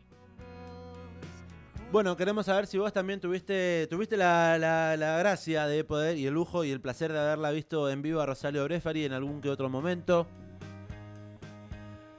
Bueno, 1.92 2.16
queremos 2.16 2.46
saber 2.46 2.66
si 2.66 2.79
vos 2.79 2.92
también 2.92 3.20
tuviste 3.20 3.87
tuviste 3.88 4.16
la, 4.16 4.59
la- 4.59 4.96
la 4.96 5.18
gracia 5.18 5.66
de 5.66 5.85
poder 5.85 6.16
y 6.18 6.27
el 6.27 6.35
lujo 6.35 6.64
y 6.64 6.72
el 6.72 6.81
placer 6.81 7.12
de 7.12 7.18
haberla 7.20 7.51
visto 7.53 7.88
en 7.90 8.03
vivo 8.03 8.20
a 8.20 8.27
Rosario 8.27 8.64
Brefari 8.64 9.05
en 9.05 9.12
algún 9.12 9.40
que 9.40 9.51
otro 9.51 9.68
momento. 9.68 10.27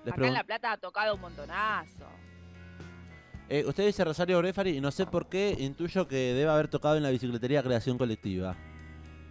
Les 0.07 0.13
Acá 0.13 0.27
en 0.27 0.33
La 0.33 0.43
Plata 0.43 0.71
ha 0.71 0.77
tocado 0.77 1.15
un 1.15 1.21
montonazo. 1.21 2.05
Eh, 3.49 3.63
usted 3.65 3.85
dice 3.85 4.03
Rosario 4.03 4.37
Brefari 4.39 4.77
y 4.77 4.81
no 4.81 4.91
sé 4.91 5.05
por 5.05 5.27
qué 5.27 5.55
intuyo 5.59 6.07
que 6.07 6.15
debe 6.33 6.49
haber 6.51 6.67
tocado 6.67 6.97
en 6.97 7.03
la 7.03 7.09
bicicletería 7.09 7.63
Creación 7.63 7.97
Colectiva. 7.97 8.55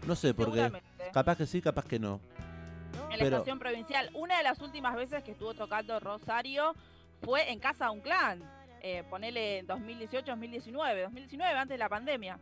No 0.06 0.14
sé 0.14 0.32
por 0.32 0.52
qué. 0.52 0.72
Capaz 1.12 1.36
que 1.36 1.46
sí, 1.46 1.60
capaz 1.60 1.84
que 1.84 1.98
no. 1.98 2.20
en 3.10 3.18
la 3.18 3.24
Pero- 3.24 3.36
estación 3.36 3.58
provincial. 3.58 4.10
Una 4.14 4.38
de 4.38 4.42
las 4.42 4.60
últimas 4.60 4.94
veces 4.96 5.22
que 5.22 5.32
estuvo 5.32 5.52
tocando 5.54 5.98
Rosario 6.00 6.74
fue 7.22 7.50
en 7.50 7.58
Casa 7.58 7.86
de 7.86 7.90
un 7.90 8.00
Clan. 8.00 8.42
Eh, 8.80 9.04
ponele 9.10 9.58
en 9.58 9.66
2018, 9.66 10.26
2019, 10.32 11.02
2019, 11.02 11.52
antes 11.58 11.74
de 11.74 11.78
la 11.78 11.88
pandemia. 11.88 12.38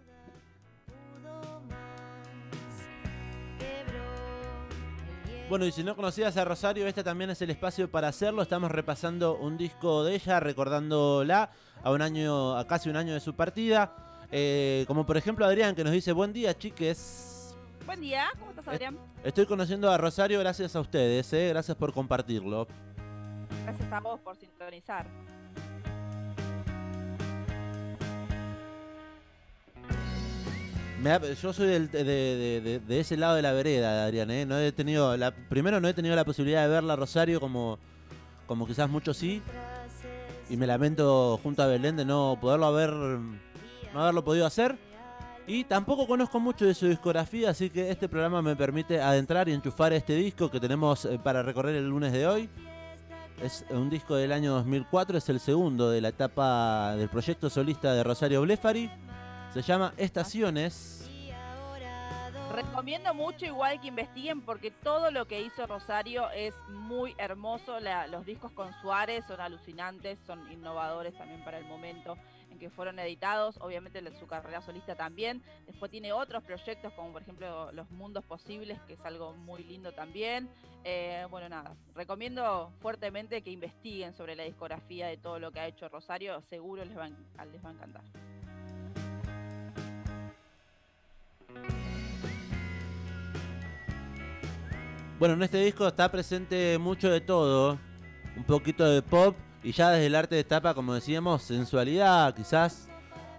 Bueno, 5.48 5.66
y 5.66 5.72
si 5.72 5.84
no 5.84 5.94
conocías 5.94 6.36
a 6.38 6.44
Rosario, 6.44 6.86
este 6.86 7.04
también 7.04 7.28
es 7.28 7.42
el 7.42 7.50
espacio 7.50 7.90
para 7.90 8.08
hacerlo. 8.08 8.42
Estamos 8.42 8.70
repasando 8.70 9.36
un 9.36 9.58
disco 9.58 10.02
de 10.02 10.14
ella, 10.14 10.40
recordándola 10.40 11.50
a 11.82 11.90
un 11.90 12.00
año, 12.00 12.56
a 12.56 12.66
casi 12.66 12.88
un 12.88 12.96
año 12.96 13.12
de 13.12 13.20
su 13.20 13.34
partida. 13.34 13.94
Eh, 14.32 14.84
como 14.88 15.04
por 15.04 15.18
ejemplo 15.18 15.44
Adrián, 15.44 15.74
que 15.74 15.84
nos 15.84 15.92
dice, 15.92 16.12
buen 16.12 16.32
día, 16.32 16.56
chiques. 16.56 17.54
Buen 17.84 18.00
día, 18.00 18.28
¿cómo 18.38 18.50
estás, 18.50 18.66
Adrián? 18.66 18.98
Estoy 19.22 19.44
conociendo 19.44 19.90
a 19.90 19.98
Rosario 19.98 20.40
gracias 20.40 20.74
a 20.74 20.80
ustedes, 20.80 21.30
eh. 21.34 21.50
gracias 21.50 21.76
por 21.76 21.92
compartirlo. 21.92 22.66
Gracias 23.64 23.92
a 23.92 24.00
vos 24.00 24.20
por 24.20 24.36
sintonizar. 24.36 25.06
Yo 31.42 31.52
soy 31.52 31.66
del- 31.66 31.90
de, 31.90 32.80
de- 32.86 33.00
ese 33.00 33.16
lado 33.16 33.34
de 33.34 33.42
la 33.42 33.52
vereda, 33.52 34.04
Adrián. 34.04 34.30
¿eh? 34.30 34.46
No 34.46 34.58
he 34.58 34.72
tenido 34.72 35.16
la, 35.16 35.32
primero 35.32 35.80
no 35.80 35.86
he 35.88 35.92
tenido 35.94 36.16
la 36.16 36.24
posibilidad 36.24 36.62
de 36.62 36.68
verla 36.68 36.96
Rosario 36.96 37.40
como, 37.40 37.78
como 38.46 38.66
quizás 38.66 38.88
muchos 38.88 39.16
sí. 39.16 39.42
Y 40.48 40.56
me 40.56 40.66
lamento 40.66 41.38
junto 41.42 41.62
a 41.62 41.66
Belén 41.66 41.96
de 41.96 42.04
no 42.04 42.38
poderlo 42.40 42.66
haber, 42.66 42.90
no 42.90 44.00
haberlo 44.00 44.24
podido 44.24 44.46
hacer. 44.46 44.76
Y 45.46 45.64
tampoco 45.64 46.06
conozco 46.06 46.40
mucho 46.40 46.64
de 46.64 46.72
su 46.72 46.86
discografía, 46.86 47.50
así 47.50 47.68
que 47.68 47.90
este 47.90 48.08
programa 48.08 48.40
me 48.40 48.56
permite 48.56 48.98
adentrar 49.00 49.46
y 49.48 49.52
enchufar 49.52 49.92
este 49.92 50.14
disco 50.14 50.50
que 50.50 50.58
tenemos 50.58 51.04
eh, 51.04 51.20
para 51.22 51.42
recorrer 51.42 51.74
el 51.76 51.86
lunes 51.88 52.12
de 52.14 52.26
hoy. 52.26 52.48
Es 53.42 53.62
un 53.68 53.90
disco 53.90 54.14
del 54.16 54.32
año 54.32 54.52
2004, 54.54 55.18
es 55.18 55.28
el 55.28 55.40
segundo 55.40 55.90
de 55.90 56.00
la 56.00 56.08
etapa 56.08 56.94
del 56.96 57.10
proyecto 57.10 57.50
solista 57.50 57.92
de 57.92 58.02
Rosario 58.04 58.40
Blefari. 58.40 58.90
Se 59.54 59.62
llama 59.62 59.94
Estaciones. 59.96 61.00
Recomiendo 62.52 63.12
mucho 63.14 63.44
igual 63.46 63.80
que 63.80 63.88
investiguen 63.88 64.40
porque 64.42 64.70
todo 64.70 65.10
lo 65.10 65.26
que 65.26 65.40
hizo 65.42 65.66
Rosario 65.66 66.30
es 66.30 66.54
muy 66.68 67.14
hermoso. 67.18 67.80
La- 67.80 68.06
los 68.06 68.24
discos 68.26 68.52
con 68.52 68.72
Suárez 68.80 69.24
son 69.26 69.40
alucinantes, 69.40 70.18
son 70.26 70.50
innovadores 70.52 71.16
también 71.18 71.42
para 71.44 71.58
el 71.58 71.64
momento 71.64 72.16
en 72.52 72.58
que 72.60 72.70
fueron 72.70 72.98
editados. 73.00 73.56
Obviamente 73.60 74.00
su 74.20 74.26
carrera 74.28 74.60
solista 74.62 74.94
también. 74.94 75.42
Después 75.66 75.90
tiene 75.90 76.12
otros 76.12 76.44
proyectos 76.44 76.92
como 76.92 77.12
por 77.12 77.22
ejemplo 77.22 77.72
Los 77.72 77.90
Mundos 77.90 78.24
Posibles, 78.24 78.78
que 78.86 78.92
es 78.92 79.00
algo 79.04 79.32
muy 79.34 79.64
lindo 79.64 79.90
también. 79.92 80.48
Eh, 80.84 81.26
bueno, 81.30 81.48
nada, 81.48 81.74
recomiendo 81.96 82.70
fuertemente 82.80 83.42
que 83.42 83.50
investiguen 83.50 84.12
sobre 84.14 84.36
la 84.36 84.44
discografía 84.44 85.06
de 85.08 85.16
todo 85.16 85.38
lo 85.40 85.50
que 85.50 85.58
ha 85.58 85.66
hecho 85.66 85.88
Rosario. 85.88 86.40
Seguro 86.50 86.84
les 86.84 86.96
va, 86.96 87.08
les 87.08 87.64
va 87.64 87.70
a 87.70 87.72
encantar. 87.72 88.02
Bueno, 95.18 95.34
en 95.34 95.42
este 95.44 95.58
disco 95.58 95.86
está 95.86 96.10
presente 96.10 96.76
mucho 96.78 97.08
de 97.08 97.20
todo. 97.20 97.78
un 98.36 98.42
poquito 98.42 98.84
de 98.84 99.00
pop 99.00 99.36
y 99.62 99.70
ya 99.70 99.90
desde 99.90 100.06
el 100.06 100.16
arte 100.16 100.34
de 100.34 100.42
tapa, 100.42 100.74
como 100.74 100.92
decíamos, 100.92 101.42
sensualidad, 101.44 102.34
quizás 102.34 102.88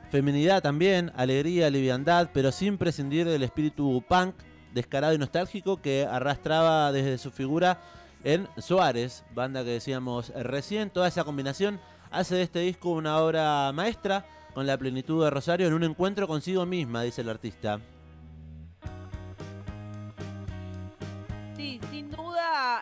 feminidad 0.09 0.63
también, 0.63 1.11
alegría, 1.17 1.69
liviandad, 1.69 2.29
pero 2.33 2.53
sin 2.53 2.77
prescindir 2.77 3.27
del 3.27 3.43
espíritu 3.43 4.01
punk 4.07 4.35
descarado 4.73 5.13
y 5.13 5.17
nostálgico 5.17 5.81
que 5.81 6.07
arrastraba 6.09 6.93
desde 6.93 7.17
su 7.17 7.29
figura 7.29 7.81
en 8.23 8.47
Suárez, 8.57 9.25
banda 9.33 9.65
que 9.65 9.71
decíamos 9.71 10.29
recién. 10.29 10.89
Toda 10.89 11.09
esa 11.09 11.25
combinación 11.25 11.81
hace 12.09 12.35
de 12.35 12.43
este 12.43 12.59
disco 12.59 12.91
una 12.91 13.17
obra 13.17 13.69
maestra 13.73 14.25
con 14.53 14.65
la 14.65 14.77
plenitud 14.77 15.25
de 15.25 15.29
Rosario 15.29 15.67
en 15.67 15.73
un 15.73 15.83
encuentro 15.83 16.25
consigo 16.25 16.65
misma, 16.65 17.03
dice 17.03 17.19
el 17.19 17.29
artista. 17.29 17.81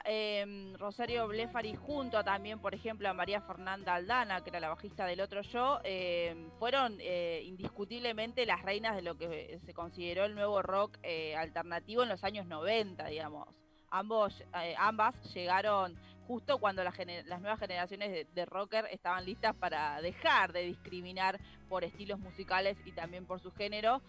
Eh, 0.06 0.74
Rosario 0.78 1.28
Blefari 1.28 1.76
junto 1.76 2.18
a 2.18 2.24
también, 2.24 2.60
por 2.60 2.74
ejemplo, 2.74 3.10
a 3.10 3.14
María 3.14 3.42
Fernanda 3.42 3.96
Aldana, 3.96 4.44
que 4.44 4.50
era 4.50 4.60
la 4.60 4.70
bajista 4.70 5.06
del 5.06 5.22
otro 5.22 5.42
yo, 5.42 5.80
eh, 5.84 6.48
fueron 6.60 6.98
eh, 7.00 7.42
indiscutiblemente 7.46 8.46
las 8.46 8.62
reinas 8.62 8.96
de 8.96 9.02
lo 9.02 9.16
que 9.18 9.60
se 9.66 9.74
consideró 9.74 10.26
el 10.26 10.36
nuevo 10.36 10.62
rock 10.62 10.98
eh, 11.04 11.36
alternativo 11.36 12.04
en 12.04 12.10
los 12.10 12.24
años 12.24 12.46
90, 12.48 13.06
digamos. 13.08 13.48
Ambos, 13.90 14.44
eh, 14.62 14.76
ambas 14.78 15.16
llegaron 15.34 15.96
justo 16.28 16.58
cuando 16.58 16.82
gener- 16.84 17.26
las 17.26 17.42
nuevas 17.42 17.60
generaciones 17.60 18.12
de, 18.12 18.26
de 18.34 18.46
rocker 18.46 18.88
estaban 18.92 19.26
listas 19.26 19.54
para 19.56 20.02
dejar 20.02 20.52
de 20.54 20.62
discriminar 20.64 21.40
por 21.70 21.84
estilos 21.84 22.18
musicales 22.20 22.78
y 22.86 22.92
también 22.94 23.26
por 23.26 23.40
su 23.40 23.52
género. 23.52 24.02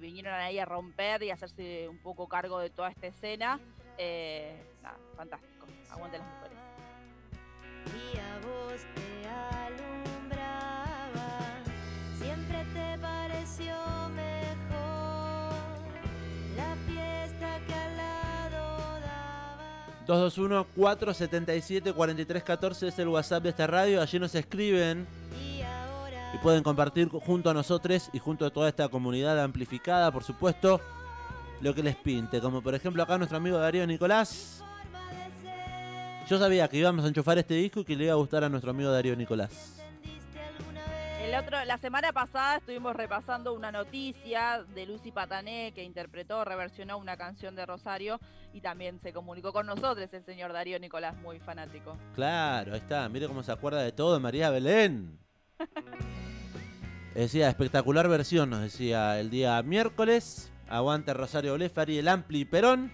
Vinieron 0.00 0.34
ahí 0.34 0.58
a 0.58 0.64
romper 0.64 1.22
y 1.22 1.30
a 1.30 1.34
hacerse 1.34 1.88
un 1.88 1.98
poco 1.98 2.26
cargo 2.26 2.58
de 2.58 2.70
toda 2.70 2.88
esta 2.90 3.06
escena. 3.08 3.60
Eh, 3.98 4.54
nada, 4.82 4.98
fantástico. 5.16 5.66
Aguante 5.90 6.18
las 6.18 6.26
mujeres. 6.26 6.58
y 7.86 8.18
a 8.18 8.38
vos 8.46 8.80
te 8.94 9.26
alumbraba, 9.64 11.38
siempre 12.18 12.64
te 12.74 12.98
pareció 12.98 13.74
mejor 14.10 15.54
la 16.56 16.76
fiesta 16.86 17.60
que 17.66 17.74
al 17.74 17.96
lado 17.96 19.00
daba. 19.00 19.56
221-477-4314 20.06 22.88
es 22.88 22.98
el 22.98 23.08
WhatsApp 23.08 23.42
de 23.44 23.48
esta 23.50 23.66
radio. 23.66 24.02
Allí 24.02 24.18
nos 24.18 24.34
escriben 24.34 25.06
Y 26.34 26.38
pueden 26.42 26.62
compartir 26.62 27.08
junto 27.08 27.48
a 27.48 27.54
nosotros 27.54 28.10
y 28.12 28.18
junto 28.18 28.44
a 28.44 28.50
toda 28.50 28.68
esta 28.68 28.88
comunidad 28.88 29.42
amplificada, 29.42 30.12
por 30.12 30.22
supuesto, 30.22 30.82
lo 31.60 31.74
que 31.74 31.82
les 31.82 31.96
pinte. 31.96 32.40
Como 32.40 32.62
por 32.62 32.74
ejemplo 32.74 33.02
acá 33.02 33.18
nuestro 33.18 33.38
amigo 33.38 33.58
Darío 33.58 33.86
Nicolás. 33.86 34.62
Yo 36.28 36.38
sabía 36.38 36.66
que 36.68 36.78
íbamos 36.78 37.04
a 37.04 37.08
enchufar 37.08 37.38
este 37.38 37.54
disco 37.54 37.80
y 37.80 37.84
que 37.84 37.94
le 37.94 38.04
iba 38.04 38.12
a 38.12 38.16
gustar 38.16 38.42
a 38.42 38.48
nuestro 38.48 38.70
amigo 38.70 38.90
Darío 38.90 39.14
Nicolás. 39.14 39.76
El 41.22 41.34
otro, 41.34 41.64
la 41.64 41.78
semana 41.78 42.12
pasada 42.12 42.56
estuvimos 42.56 42.94
repasando 42.94 43.52
una 43.52 43.72
noticia 43.72 44.64
de 44.74 44.86
Lucy 44.86 45.10
Patané 45.10 45.72
que 45.74 45.82
interpretó, 45.82 46.44
reversionó 46.44 46.98
una 46.98 47.16
canción 47.16 47.56
de 47.56 47.66
Rosario 47.66 48.20
y 48.52 48.60
también 48.60 49.00
se 49.00 49.12
comunicó 49.12 49.52
con 49.52 49.66
nosotros 49.66 50.08
el 50.12 50.24
señor 50.24 50.52
Darío 50.52 50.78
Nicolás, 50.78 51.16
muy 51.16 51.40
fanático. 51.40 51.96
Claro, 52.14 52.74
ahí 52.74 52.78
está. 52.78 53.08
Mire 53.08 53.26
cómo 53.26 53.42
se 53.42 53.52
acuerda 53.52 53.82
de 53.82 53.92
todo 53.92 54.18
María 54.20 54.50
Belén. 54.50 55.18
Decía, 57.14 57.48
espectacular 57.48 58.08
versión, 58.08 58.50
nos 58.50 58.60
decía 58.60 59.18
el 59.18 59.30
día 59.30 59.62
miércoles. 59.62 60.50
Aguante 60.68 61.14
Rosario 61.14 61.54
Blefari, 61.54 61.98
el 61.98 62.08
Ampli 62.08 62.44
Perón. 62.44 62.90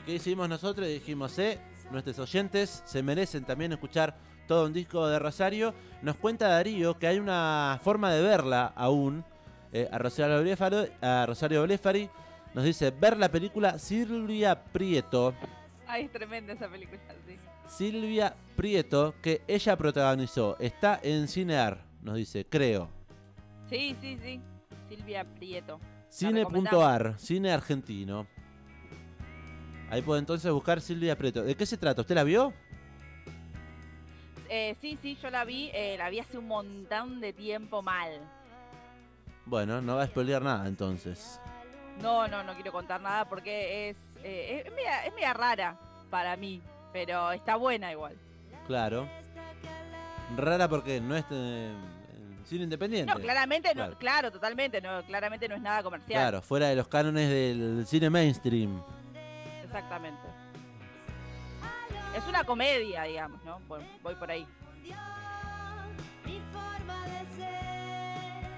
¿Y 0.00 0.06
qué 0.06 0.14
hicimos 0.14 0.48
nosotros? 0.48 0.86
Dijimos, 0.88 1.38
eh, 1.38 1.60
nuestros 1.90 2.18
oyentes 2.18 2.82
se 2.84 3.02
merecen 3.02 3.44
también 3.44 3.72
escuchar 3.72 4.16
todo 4.46 4.66
un 4.66 4.72
disco 4.72 5.06
de 5.08 5.18
Rosario. 5.18 5.74
Nos 6.02 6.16
cuenta 6.16 6.48
Darío 6.48 6.98
que 6.98 7.06
hay 7.06 7.18
una 7.18 7.78
forma 7.82 8.12
de 8.12 8.22
verla 8.22 8.72
aún 8.76 9.24
eh, 9.72 9.88
a, 9.90 9.98
Rosario 9.98 10.40
Blefari, 10.40 10.88
a 11.00 11.24
Rosario 11.26 11.62
Blefari. 11.62 12.08
Nos 12.54 12.64
dice, 12.64 12.90
ver 12.90 13.16
la 13.16 13.28
película 13.28 13.78
Silvia 13.78 14.64
Prieto. 14.64 15.34
Ay, 15.86 16.04
es 16.04 16.12
tremenda 16.12 16.52
esa 16.54 16.68
película, 16.68 17.00
sí. 17.26 17.36
Silvia 17.68 18.34
Prieto, 18.56 19.14
que 19.20 19.42
ella 19.46 19.76
protagonizó. 19.76 20.56
Está 20.58 20.98
en 21.02 21.28
Cinear, 21.28 21.84
nos 22.02 22.16
dice, 22.16 22.46
creo. 22.48 22.88
Sí, 23.68 23.96
sí, 24.00 24.18
sí. 24.22 24.40
Silvia 24.88 25.24
Prieto. 25.24 25.80
Cine.ar, 26.08 27.18
cine 27.18 27.52
argentino. 27.52 28.26
Ahí 29.90 30.02
puede 30.02 30.20
entonces 30.20 30.50
buscar 30.50 30.80
Silvia 30.80 31.16
Prieto. 31.16 31.42
¿De 31.42 31.54
qué 31.54 31.66
se 31.66 31.76
trata? 31.76 32.00
¿Usted 32.00 32.14
la 32.14 32.24
vio? 32.24 32.52
Eh, 34.48 34.76
sí, 34.80 34.98
sí, 35.02 35.16
yo 35.20 35.30
la 35.30 35.44
vi, 35.44 35.70
eh, 35.74 35.96
la 35.98 36.08
vi 36.10 36.20
hace 36.20 36.38
un 36.38 36.48
montón 36.48 37.20
de 37.20 37.32
tiempo 37.32 37.82
mal. 37.82 38.20
Bueno, 39.44 39.80
no 39.80 39.96
va 39.96 40.02
a 40.02 40.06
spoilear 40.06 40.42
nada 40.42 40.66
entonces. 40.66 41.40
No, 42.02 42.26
no, 42.28 42.42
no 42.42 42.54
quiero 42.54 42.72
contar 42.72 43.00
nada 43.00 43.24
porque 43.24 43.90
es, 43.90 43.96
eh, 44.22 44.64
es, 44.66 44.72
media, 44.72 45.06
es 45.06 45.14
media 45.14 45.32
rara 45.32 45.76
para 46.10 46.36
mí, 46.36 46.60
pero 46.92 47.32
está 47.32 47.56
buena 47.56 47.92
igual. 47.92 48.16
Claro. 48.66 49.08
Rara 50.36 50.68
porque 50.68 51.00
no 51.00 51.16
es 51.16 51.24
eh, 51.30 51.72
cine 52.46 52.64
independiente. 52.64 53.12
No, 53.12 53.20
claramente, 53.20 53.72
Claro. 53.72 53.92
no, 53.92 53.98
claro, 53.98 54.30
totalmente, 54.32 54.80
no, 54.80 55.02
claramente 55.04 55.48
no 55.48 55.56
es 55.56 55.62
nada 55.62 55.82
comercial. 55.82 56.20
Claro, 56.20 56.42
fuera 56.42 56.68
de 56.68 56.76
los 56.76 56.88
cánones 56.88 57.28
del 57.28 57.84
cine 57.86 58.08
mainstream. 58.10 58.80
Exactamente. 59.64 60.20
Es 62.16 62.26
una 62.26 62.44
comedia, 62.44 63.02
digamos, 63.02 63.42
¿no? 63.44 63.60
Bueno, 63.68 63.84
voy 64.02 64.14
por 64.14 64.30
ahí. 64.30 64.46
mi 66.24 66.40
forma 66.52 67.04
de 67.06 67.36
ser. 67.36 68.50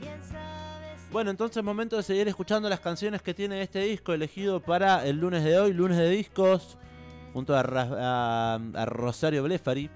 ¿Quién 0.00 0.22
sabe 0.22 0.96
si 0.98 1.12
Bueno, 1.12 1.30
entonces 1.30 1.56
es 1.58 1.64
momento 1.64 1.96
de 1.96 2.02
seguir 2.02 2.28
escuchando 2.28 2.68
las 2.68 2.80
canciones 2.80 3.20
que 3.22 3.34
tiene 3.34 3.60
este 3.62 3.80
disco 3.80 4.12
elegido 4.12 4.60
para 4.60 5.04
el 5.06 5.16
lunes 5.18 5.42
de 5.44 5.58
hoy, 5.58 5.72
lunes 5.72 5.98
de 5.98 6.08
discos, 6.08 6.78
junto 7.32 7.54
a- 7.56 8.54
a 8.54 8.84
Rosario 8.86 9.42
Blefari. 9.42 9.90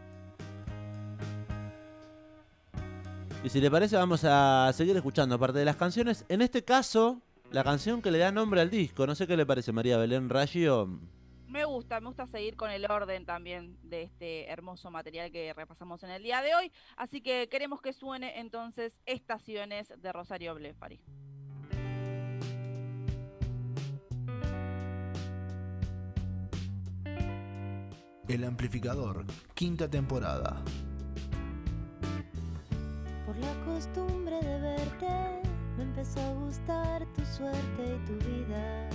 Y 3.44 3.48
si 3.48 3.60
le 3.60 3.70
parece, 3.70 3.96
vamos 3.96 4.24
a 4.24 4.72
seguir 4.72 4.96
escuchando 4.96 5.38
parte 5.38 5.58
de 5.58 5.64
las 5.64 5.76
canciones. 5.76 6.24
En 6.28 6.42
este 6.42 6.64
caso, 6.64 7.22
la 7.52 7.62
canción 7.62 8.02
que 8.02 8.10
le 8.10 8.18
da 8.18 8.32
nombre 8.32 8.60
al 8.60 8.70
disco. 8.70 9.06
No 9.06 9.14
sé 9.14 9.26
qué 9.26 9.36
le 9.36 9.46
parece, 9.46 9.72
María 9.72 9.96
Belén 9.98 10.28
Raggio. 10.28 10.98
Me 11.48 11.64
gusta, 11.64 12.00
me 12.00 12.08
gusta 12.08 12.26
seguir 12.26 12.56
con 12.56 12.70
el 12.70 12.90
orden 12.90 13.24
también 13.24 13.78
de 13.82 14.02
este 14.02 14.50
hermoso 14.50 14.90
material 14.90 15.30
que 15.30 15.54
repasamos 15.54 16.02
en 16.02 16.10
el 16.10 16.22
día 16.22 16.42
de 16.42 16.54
hoy. 16.54 16.72
Así 16.96 17.20
que 17.20 17.48
queremos 17.48 17.80
que 17.80 17.92
suene 17.92 18.40
entonces 18.40 18.92
Estaciones 19.06 19.92
de 19.96 20.12
Rosario 20.12 20.54
Blefari. 20.56 21.00
El 28.28 28.42
amplificador, 28.42 29.24
quinta 29.54 29.88
temporada. 29.88 30.64
La 33.40 33.52
costumbre 33.66 34.40
de 34.40 34.60
verte, 34.60 35.42
me 35.76 35.82
empezó 35.82 36.20
a 36.20 36.32
gustar 36.32 37.06
tu 37.14 37.22
suerte 37.26 37.84
y 37.84 38.06
tu 38.06 38.14
vida. 38.24 38.88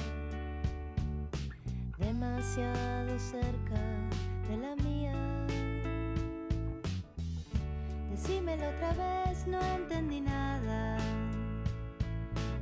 Demasiado 2.00 3.20
cerca 3.20 3.80
de 4.50 4.58
la 4.58 4.76
mía. 4.78 5.14
Decímelo 8.10 8.68
otra 8.70 8.94
vez, 8.94 9.46
no 9.46 9.62
entendí 9.62 10.22
nada. 10.22 10.98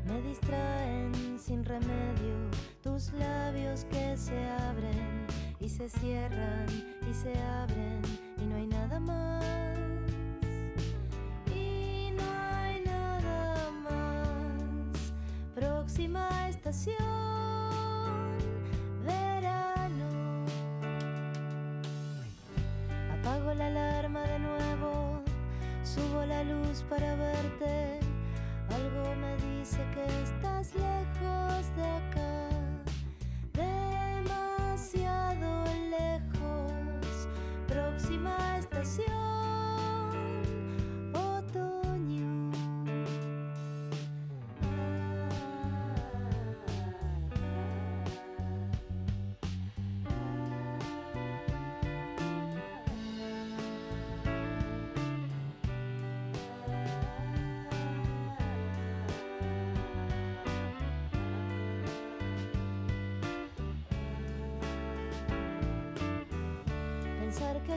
Me 0.06 0.22
distraen 0.22 1.40
sin 1.40 1.64
remedio 1.64 2.36
tus 2.84 3.14
labios 3.14 3.86
que 3.86 4.18
se 4.18 4.38
abren 4.50 5.26
y 5.62 5.70
se 5.70 5.88
cierran 5.88 6.66
y 7.10 7.14
se 7.14 7.34
abren 7.40 8.02
y 8.38 8.46
no 8.48 8.56
hay 8.58 8.68
nada 8.68 9.00
más. 9.00 9.99
Próxima 16.00 16.48
estación, 16.48 16.96
verano. 19.04 20.46
Apago 23.20 23.54
la 23.54 23.68
alarma 23.68 24.22
de 24.22 24.40
nuevo, 24.40 25.22
subo 25.84 26.24
la 26.26 26.46
luz 26.46 26.86
para 26.90 27.16
verte. 27.16 28.00
Algo 28.70 29.14
me 29.16 29.36
dice 29.46 29.80
que 29.94 30.06
estás 30.24 30.74
lejos 30.74 31.76
de 31.76 31.84
acá, 31.84 32.48
demasiado 34.22 35.52
lejos. 35.90 37.28
Próxima 37.68 38.58
estación, 38.58 39.39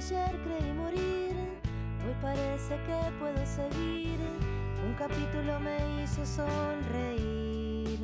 ayer 0.05 0.36
creí 0.42 0.72
morir, 0.72 1.34
hoy 2.05 2.14
parece 2.20 2.74
que 2.86 2.98
puedo 3.20 3.46
seguir. 3.46 4.18
Un 4.84 4.94
capítulo 4.94 5.61
me 5.61 6.03
hizo 6.03 6.26
sonreír. 6.26 8.00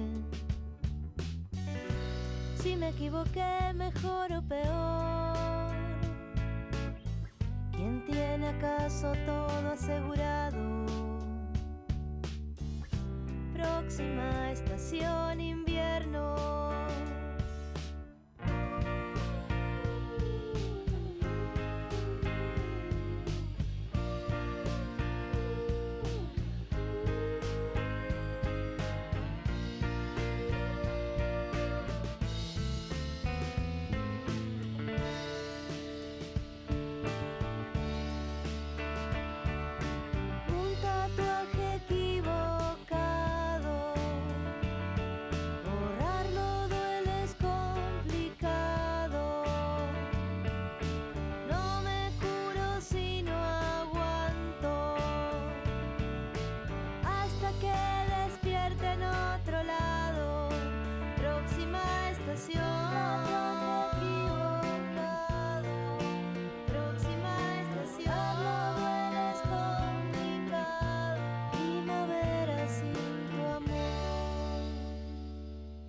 Si 2.55 2.77
me 2.77 2.91
equivoqué, 2.91 3.73
mejor 3.75 4.33
o 4.33 4.43
peor. 4.43 5.73
¿Quién 7.73 8.05
tiene 8.05 8.49
acaso 8.49 9.13
todo 9.27 9.73
asegurado? 9.73 10.87
Próxima 13.53 14.53
estación 14.53 15.41
invierno. 15.41 16.78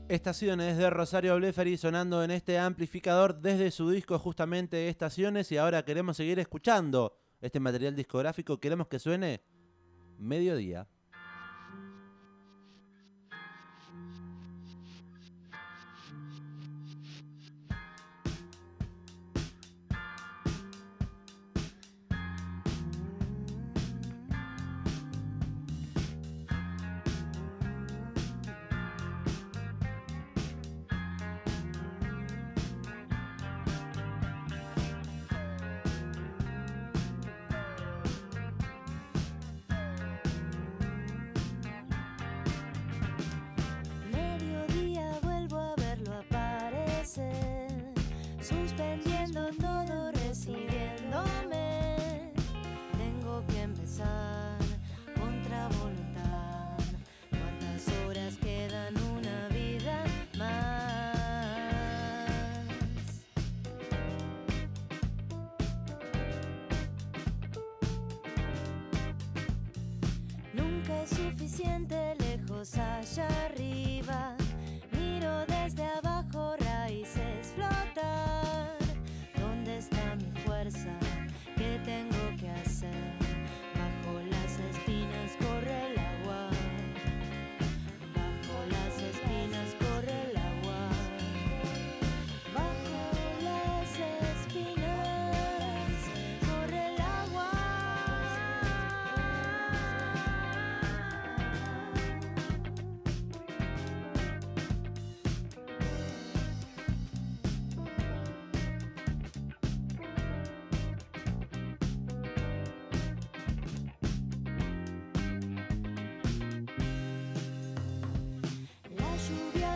Estaciones 0.09 0.75
de 0.75 0.89
Rosario 0.89 1.35
Blefari 1.35 1.77
sonando 1.77 2.23
en 2.23 2.31
este 2.31 2.57
amplificador 2.57 3.39
desde 3.41 3.69
su 3.69 3.91
disco 3.91 4.17
justamente 4.17 4.89
Estaciones 4.89 5.51
y 5.51 5.57
ahora 5.57 5.85
queremos 5.85 6.17
seguir 6.17 6.39
escuchando 6.39 7.15
este 7.39 7.59
material 7.59 7.95
discográfico, 7.95 8.59
queremos 8.59 8.87
que 8.87 8.97
suene 8.97 9.43
mediodía. 10.17 10.87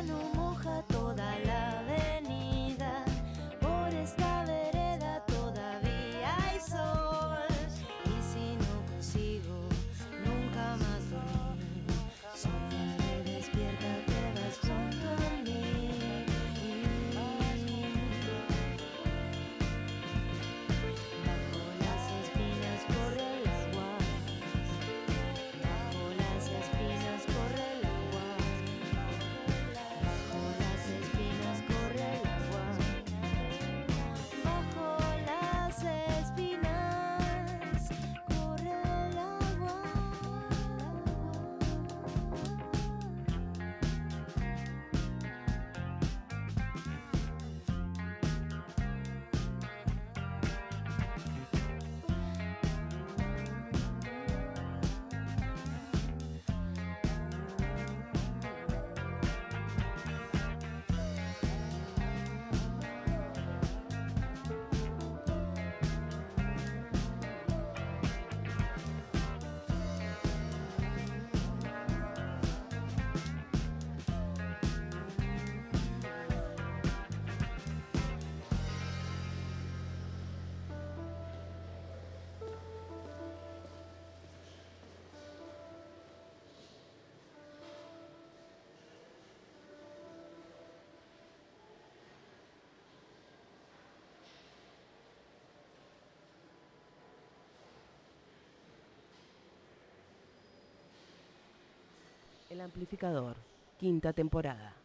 cielo 0.02 0.23
El 102.54 102.62
amplificador, 102.62 103.36
quinta 103.80 104.14
temporada. 104.14 104.83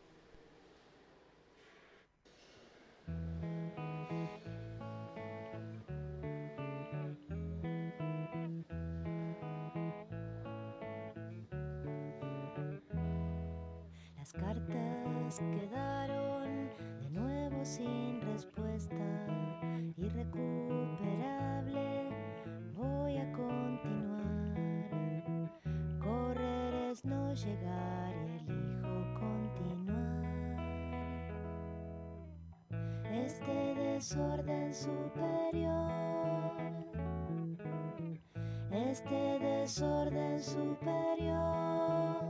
Superior. 40.68 42.22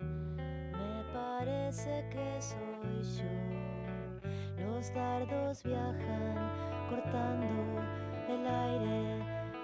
Me 0.00 1.04
parece 1.12 2.06
que 2.10 2.40
soy 2.40 3.02
yo. 3.16 4.64
Los 4.64 4.92
dardos 4.92 5.62
viajan 5.62 6.88
cortando 6.90 7.80
el 8.28 8.46
aire, 8.46 9.18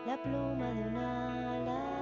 la 0.06 0.22
pluma 0.22 0.70
de 0.72 0.82
un 0.82 0.96
ala. 0.96 1.94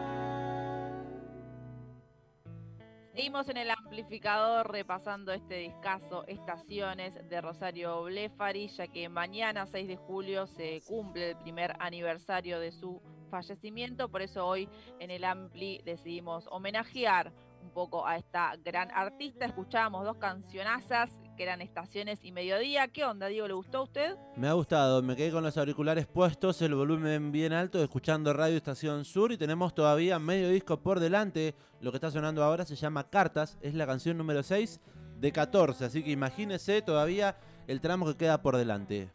Seguimos 3.12 3.48
en 3.48 3.56
el 3.58 3.70
amplificador 3.70 4.70
repasando 4.70 5.32
este 5.32 5.56
discazo 5.56 6.24
Estaciones 6.26 7.28
de 7.28 7.40
Rosario 7.40 8.04
Blefari, 8.04 8.68
ya 8.68 8.86
que 8.86 9.08
mañana 9.08 9.66
6 9.66 9.86
de 9.86 9.96
julio 9.96 10.46
se 10.46 10.80
cumple 10.86 11.30
el 11.30 11.36
primer 11.36 11.74
aniversario 11.78 12.58
de 12.58 12.72
su 12.72 13.02
fallecimiento, 13.32 14.10
por 14.10 14.20
eso 14.20 14.46
hoy 14.46 14.68
en 15.00 15.10
el 15.10 15.24
Ampli 15.24 15.80
decidimos 15.86 16.46
homenajear 16.50 17.32
un 17.62 17.70
poco 17.70 18.06
a 18.06 18.18
esta 18.18 18.56
gran 18.62 18.90
artista. 18.90 19.46
Escuchábamos 19.46 20.04
dos 20.04 20.18
cancionazas 20.18 21.10
que 21.34 21.44
eran 21.44 21.62
Estaciones 21.62 22.22
y 22.24 22.30
Mediodía. 22.30 22.88
¿Qué 22.88 23.06
onda, 23.06 23.28
Diego? 23.28 23.48
¿Le 23.48 23.54
gustó 23.54 23.78
a 23.78 23.82
usted? 23.84 24.16
Me 24.36 24.48
ha 24.48 24.52
gustado, 24.52 25.02
me 25.02 25.16
quedé 25.16 25.30
con 25.30 25.42
los 25.42 25.56
auriculares 25.56 26.06
puestos, 26.06 26.60
el 26.60 26.74
volumen 26.74 27.32
bien 27.32 27.54
alto, 27.54 27.82
escuchando 27.82 28.34
Radio 28.34 28.58
Estación 28.58 29.06
Sur 29.06 29.32
y 29.32 29.38
tenemos 29.38 29.74
todavía 29.74 30.18
medio 30.18 30.50
disco 30.50 30.82
por 30.82 31.00
delante. 31.00 31.54
Lo 31.80 31.90
que 31.90 31.96
está 31.96 32.10
sonando 32.10 32.44
ahora 32.44 32.66
se 32.66 32.76
llama 32.76 33.08
Cartas, 33.08 33.56
es 33.62 33.72
la 33.72 33.86
canción 33.86 34.18
número 34.18 34.42
6 34.42 34.78
de 35.20 35.32
14, 35.32 35.86
así 35.86 36.02
que 36.02 36.10
imagínese 36.10 36.82
todavía 36.82 37.38
el 37.66 37.80
tramo 37.80 38.04
que 38.04 38.16
queda 38.18 38.42
por 38.42 38.58
delante. 38.58 39.10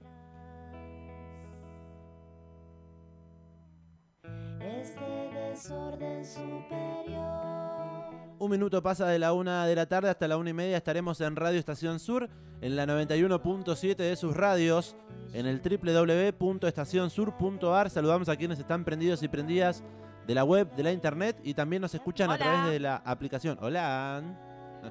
Un 8.39 8.51
minuto 8.51 8.83
pasa 8.83 9.07
de 9.07 9.17
la 9.19 9.33
una 9.33 9.65
de 9.65 9.75
la 9.75 9.87
tarde 9.87 10.09
hasta 10.09 10.27
la 10.27 10.37
una 10.37 10.51
y 10.51 10.53
media. 10.53 10.77
Estaremos 10.77 11.19
en 11.21 11.35
Radio 11.35 11.57
Estación 11.57 11.99
Sur, 11.99 12.29
en 12.61 12.75
la 12.75 12.85
91.7 12.85 13.95
de 13.95 14.15
sus 14.15 14.37
radios, 14.37 14.95
en 15.33 15.47
el 15.47 15.59
www.estacionsur.ar. 15.59 17.89
Saludamos 17.89 18.29
a 18.29 18.35
quienes 18.35 18.59
están 18.59 18.85
prendidos 18.85 19.23
y 19.23 19.27
prendidas 19.27 19.83
de 20.27 20.35
la 20.35 20.43
web, 20.43 20.69
de 20.75 20.83
la 20.83 20.91
internet 20.91 21.39
y 21.43 21.53
también 21.53 21.81
nos 21.81 21.95
escuchan 21.95 22.29
a 22.29 22.37
través 22.37 22.71
de 22.71 22.79
la 22.79 22.97
aplicación. 22.97 23.57
Hola. 23.61 24.21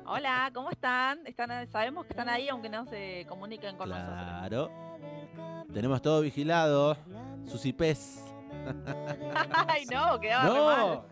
Hola, 0.06 0.50
¿cómo 0.52 0.70
están? 0.70 1.24
están? 1.26 1.68
Sabemos 1.68 2.06
que 2.06 2.14
están 2.14 2.28
ahí, 2.28 2.48
aunque 2.48 2.68
no 2.68 2.84
se 2.86 3.24
comuniquen 3.28 3.76
con 3.76 3.88
nosotros. 3.88 4.14
Claro. 4.14 4.68
Tenemos 5.72 6.02
todo 6.02 6.20
vigilado. 6.20 6.96
Sus 7.46 7.64
IPs. 7.64 8.24
Ay, 9.68 9.84
no, 9.86 10.18
quedaba 10.18 10.44
re 10.44 10.60
mal. 10.60 11.02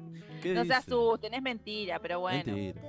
No, 0.00 0.10
no. 0.10 0.40
¿Qué 0.42 0.54
No 0.54 0.64
se 0.64 0.74
asusten, 0.74 1.34
es 1.34 1.42
mentira, 1.42 1.98
pero 1.98 2.20
bueno. 2.20 2.42
Mentira. 2.46 2.80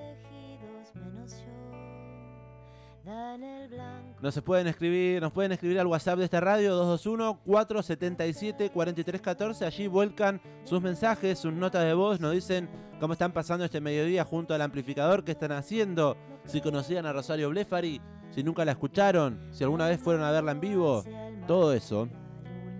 Nos 4.21 4.33
se 4.33 4.41
pueden 4.41 4.67
escribir, 4.67 5.21
nos 5.21 5.31
pueden 5.31 5.51
escribir 5.51 5.79
al 5.79 5.87
WhatsApp 5.87 6.17
de 6.19 6.25
esta 6.25 6.39
radio 6.39 6.75
221-477-4314. 6.97 9.65
Allí 9.65 9.87
vuelcan 9.87 10.39
sus 10.63 10.79
mensajes, 10.81 11.39
sus 11.39 11.51
notas 11.51 11.83
de 11.83 11.95
voz, 11.95 12.19
nos 12.19 12.33
dicen 12.33 12.69
cómo 12.99 13.13
están 13.13 13.31
pasando 13.31 13.65
este 13.65 13.81
mediodía 13.81 14.23
junto 14.23 14.53
al 14.53 14.61
amplificador, 14.61 15.23
qué 15.23 15.31
están 15.31 15.53
haciendo, 15.53 16.15
si 16.45 16.61
conocían 16.61 17.07
a 17.07 17.13
Rosario 17.13 17.49
Blefari, 17.49 17.99
si 18.29 18.43
nunca 18.43 18.63
la 18.65 18.73
escucharon, 18.73 19.47
si 19.51 19.63
alguna 19.63 19.87
vez 19.87 19.99
fueron 19.99 20.23
a 20.23 20.29
verla 20.29 20.51
en 20.51 20.59
vivo, 20.59 21.03
todo 21.47 21.73
eso. 21.73 22.07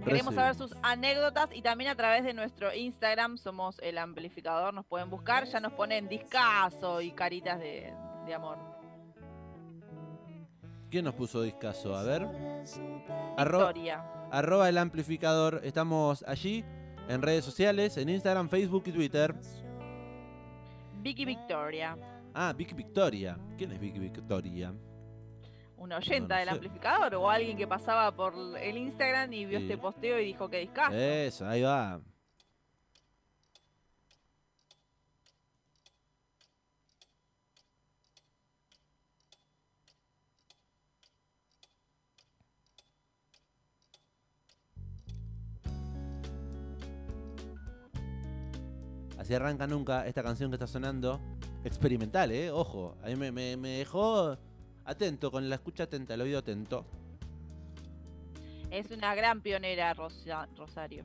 Queremos 0.03 0.33
saber 0.35 0.55
sus 0.55 0.75
anécdotas 0.81 1.49
y 1.53 1.61
también 1.61 1.89
a 1.91 1.95
través 1.95 2.23
de 2.23 2.33
nuestro 2.33 2.73
Instagram 2.73 3.37
somos 3.37 3.77
el 3.79 3.97
amplificador, 3.97 4.73
nos 4.73 4.85
pueden 4.85 5.09
buscar, 5.09 5.45
ya 5.45 5.59
nos 5.59 5.73
ponen 5.73 6.07
discazo 6.09 7.01
y 7.01 7.11
caritas 7.11 7.59
de, 7.59 7.93
de 8.25 8.33
amor. 8.33 8.57
¿Quién 10.89 11.05
nos 11.05 11.13
puso 11.15 11.41
discaso? 11.41 11.95
A 11.95 12.03
ver. 12.03 12.23
Arro- 13.37 13.59
Victoria. 13.59 14.03
arroba 14.31 14.67
el 14.67 14.77
amplificador. 14.77 15.61
Estamos 15.63 16.23
allí 16.27 16.65
en 17.07 17.21
redes 17.21 17.45
sociales, 17.45 17.95
en 17.97 18.09
Instagram, 18.09 18.49
Facebook 18.49 18.83
y 18.87 18.91
Twitter. 18.91 19.33
Vicky 21.01 21.25
Victoria, 21.25 21.97
Ah, 22.33 22.53
Vicky 22.55 22.73
Victoria. 22.73 23.37
¿Quién 23.57 23.71
es 23.71 23.79
Vicky 23.79 23.99
Victoria? 23.99 24.73
Una 25.81 25.97
oyenta 25.97 26.35
No, 26.35 26.35
no 26.35 26.39
del 26.39 26.49
sé. 26.49 26.53
amplificador 26.55 27.15
o 27.15 27.29
alguien 27.29 27.57
que 27.57 27.67
pasaba 27.67 28.11
por 28.15 28.33
el 28.59 28.77
Instagram 28.77 29.33
y 29.33 29.45
vio 29.45 29.59
Sí. 29.59 29.65
este 29.65 29.77
posteo 29.77 30.19
y 30.19 30.25
dijo 30.25 30.49
que 30.49 30.59
discazo. 30.59 30.93
Eso, 30.95 31.47
ahí 31.47 31.61
va. 31.63 31.99
Así 49.17 49.33
arranca 49.35 49.67
nunca 49.67 50.07
esta 50.07 50.23
canción 50.23 50.49
que 50.49 50.55
está 50.55 50.67
sonando. 50.67 51.19
Experimental, 51.63 52.31
¿eh? 52.31 52.49
Ojo. 52.49 52.97
A 53.03 53.07
mí 53.07 53.15
me, 53.15 53.31
me- 53.31 53.55
me 53.57 53.69
dejó 53.79 54.37
atento, 54.91 55.31
con 55.31 55.49
la 55.49 55.55
escucha 55.55 55.83
atenta, 55.83 56.13
el 56.13 56.21
oído 56.21 56.39
atento. 56.39 56.85
Es 58.69 58.89
una 58.91 59.13
gran 59.15 59.41
pionera 59.41 59.93
Rosa- 59.93 60.47
Rosario. 60.55 61.03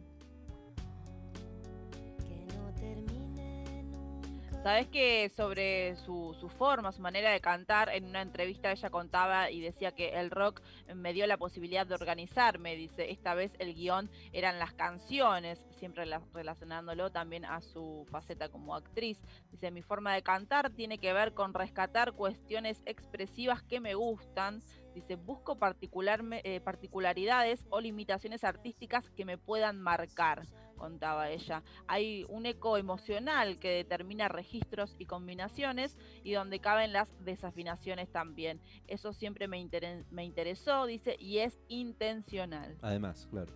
Sabes 4.66 4.88
que 4.88 5.28
sobre 5.36 5.94
su, 5.94 6.34
forma, 6.58 6.90
su 6.90 7.00
manera 7.00 7.30
de 7.30 7.40
cantar, 7.40 7.88
en 7.94 8.04
una 8.04 8.20
entrevista 8.20 8.72
ella 8.72 8.90
contaba 8.90 9.48
y 9.48 9.60
decía 9.60 9.92
que 9.92 10.18
el 10.18 10.28
rock 10.28 10.60
me 10.92 11.12
dio 11.12 11.24
la 11.28 11.36
posibilidad 11.36 11.86
de 11.86 11.94
organizarme, 11.94 12.74
dice, 12.74 13.12
esta 13.12 13.34
vez 13.34 13.52
el 13.60 13.74
guion 13.74 14.10
eran 14.32 14.58
las 14.58 14.74
canciones, 14.74 15.64
siempre 15.78 16.04
la- 16.04 16.20
relacionándolo 16.34 17.10
también 17.10 17.44
a 17.44 17.60
su 17.60 18.08
faceta 18.10 18.48
como 18.48 18.74
actriz. 18.74 19.20
Dice, 19.52 19.70
mi 19.70 19.82
forma 19.82 20.12
de 20.14 20.24
cantar 20.24 20.70
tiene 20.70 20.98
que 20.98 21.12
ver 21.12 21.32
con 21.32 21.54
rescatar 21.54 22.14
cuestiones 22.14 22.82
expresivas 22.86 23.62
que 23.62 23.78
me 23.78 23.94
gustan. 23.94 24.64
Dice, 24.96 25.14
busco 25.14 25.56
eh, 25.60 26.60
particularidades 26.60 27.64
o 27.70 27.80
limitaciones 27.80 28.42
artísticas 28.42 29.10
que 29.10 29.24
me 29.24 29.38
puedan 29.38 29.80
marcar, 29.80 30.42
contaba 30.76 31.30
ella 31.30 31.62
hay 31.86 32.24
un 32.28 32.46
eco 32.46 32.76
emocional 32.76 33.58
que 33.58 33.70
determina 33.70 34.28
registros 34.28 34.94
y 34.98 35.06
combinaciones 35.06 35.96
y 36.22 36.32
donde 36.32 36.60
caben 36.60 36.92
las 36.92 37.08
desafinaciones 37.24 38.10
también. 38.10 38.60
Eso 38.86 39.12
siempre 39.12 39.48
me, 39.48 39.68
me 40.10 40.24
interesó, 40.24 40.86
dice, 40.86 41.16
y 41.18 41.38
es 41.38 41.58
intencional. 41.68 42.76
Además, 42.82 43.26
claro. 43.30 43.52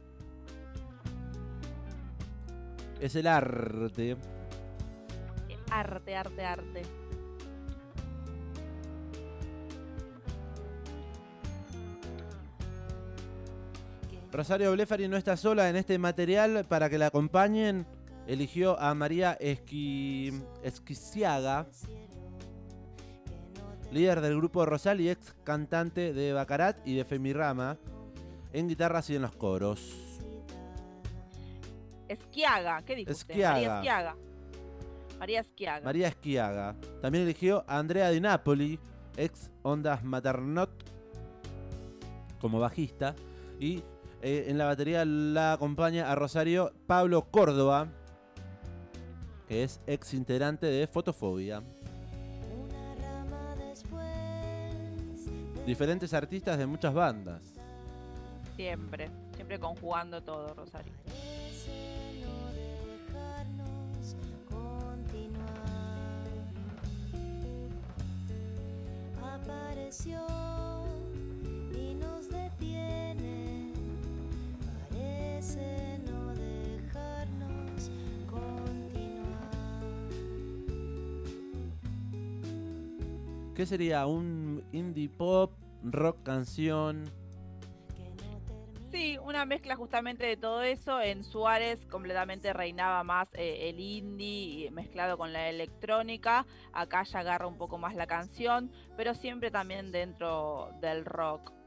Es 3.00 3.14
el 3.16 3.26
arte. 3.26 4.16
Arte, 5.70 6.16
arte, 6.16 6.44
arte. 6.44 6.82
Rosario 14.33 14.72
Blefari 14.72 15.09
no 15.09 15.16
está 15.16 15.37
sola 15.37 15.68
en 15.68 15.76
este 15.76 15.99
material 15.99 16.64
para 16.68 16.89
que 16.89 16.99
la 16.99 17.07
acompañen. 17.07 17.87
Eligió 18.26 18.78
a 18.78 18.95
María 18.95 19.37
Esqui... 19.41 20.33
Esquiciaga, 20.62 21.66
líder 23.91 24.20
del 24.20 24.37
grupo 24.37 24.64
Rosal 24.66 25.01
y 25.01 25.11
ex 25.11 25.35
cantante 25.43 26.12
de 26.12 26.33
Bacarat 26.33 26.87
y 26.87 26.95
de 26.95 27.05
Femirama, 27.05 27.78
en 28.53 28.68
guitarras 28.68 29.11
y 29.11 29.16
en 29.16 29.22
los 29.22 29.35
coros. 29.35 29.81
Esquiaga, 32.09 32.83
¿qué 32.83 32.97
dijo 32.97 33.11
usted? 33.11 33.35
Esquiaga. 33.35 33.57
María 33.59 33.76
Esquiaga. 33.76 34.16
María 35.18 35.43
Schiaga. 35.43 35.85
María 35.85 36.09
Esquiaga. 36.09 36.76
También 37.03 37.24
eligió 37.24 37.64
a 37.68 37.78
Andrea 37.78 38.11
Di 38.11 38.20
Napoli, 38.20 38.81
ex 39.16 39.51
Ondas 39.62 40.03
Maternot, 40.03 40.70
como 42.41 42.59
bajista. 42.59 43.14
Y 43.59 43.83
eh, 44.22 44.46
en 44.48 44.58
la 44.58 44.66
batería 44.66 45.04
la 45.04 45.54
acompaña 45.54 46.10
a 46.10 46.14
Rosario 46.14 46.72
Pablo 46.86 47.30
Córdoba, 47.30 47.88
que 49.48 49.64
es 49.64 49.80
ex 49.86 50.12
integrante 50.12 50.66
de 50.66 50.86
Fotofobia. 50.86 51.62
Una 52.54 52.94
rama 52.96 53.54
después. 53.56 55.26
Diferentes 55.66 56.12
artistas 56.12 56.58
de 56.58 56.66
muchas 56.66 56.92
bandas. 56.92 57.42
Siempre, 58.56 59.10
siempre 59.34 59.58
conjugando 59.58 60.22
todo, 60.22 60.52
Rosario. 60.54 60.92
Parece 61.06 62.20
no 62.20 62.52
dejarnos 62.52 64.16
continuar. 64.50 65.40
Apareció 69.22 70.69
¿Qué 83.61 83.66
sería? 83.66 84.07
¿Un 84.07 84.64
indie 84.72 85.11
pop, 85.11 85.53
rock 85.82 86.22
canción? 86.22 87.05
Sí, 88.91 89.18
una 89.22 89.45
mezcla 89.45 89.76
justamente 89.76 90.24
de 90.24 90.38
todo 90.38 90.62
eso. 90.62 91.01
En 91.03 91.22
Suárez 91.24 91.84
completamente 91.86 92.55
reinaba 92.55 93.05
más 93.05 93.28
eh, 93.34 93.68
el 93.68 93.78
indie 93.78 94.66
y 94.66 94.70
mezclado 94.70 95.18
con 95.18 95.34
la 95.34 95.51
electrónica. 95.51 96.47
Acá 96.72 97.03
ya 97.03 97.18
agarra 97.18 97.47
un 97.47 97.59
poco 97.59 97.76
más 97.76 97.95
la 97.95 98.07
canción, 98.07 98.72
pero 98.97 99.14
siempre 99.14 99.51
también 99.51 99.93
dentro 99.93 100.70
del 100.80 101.05
rock. 101.05 101.59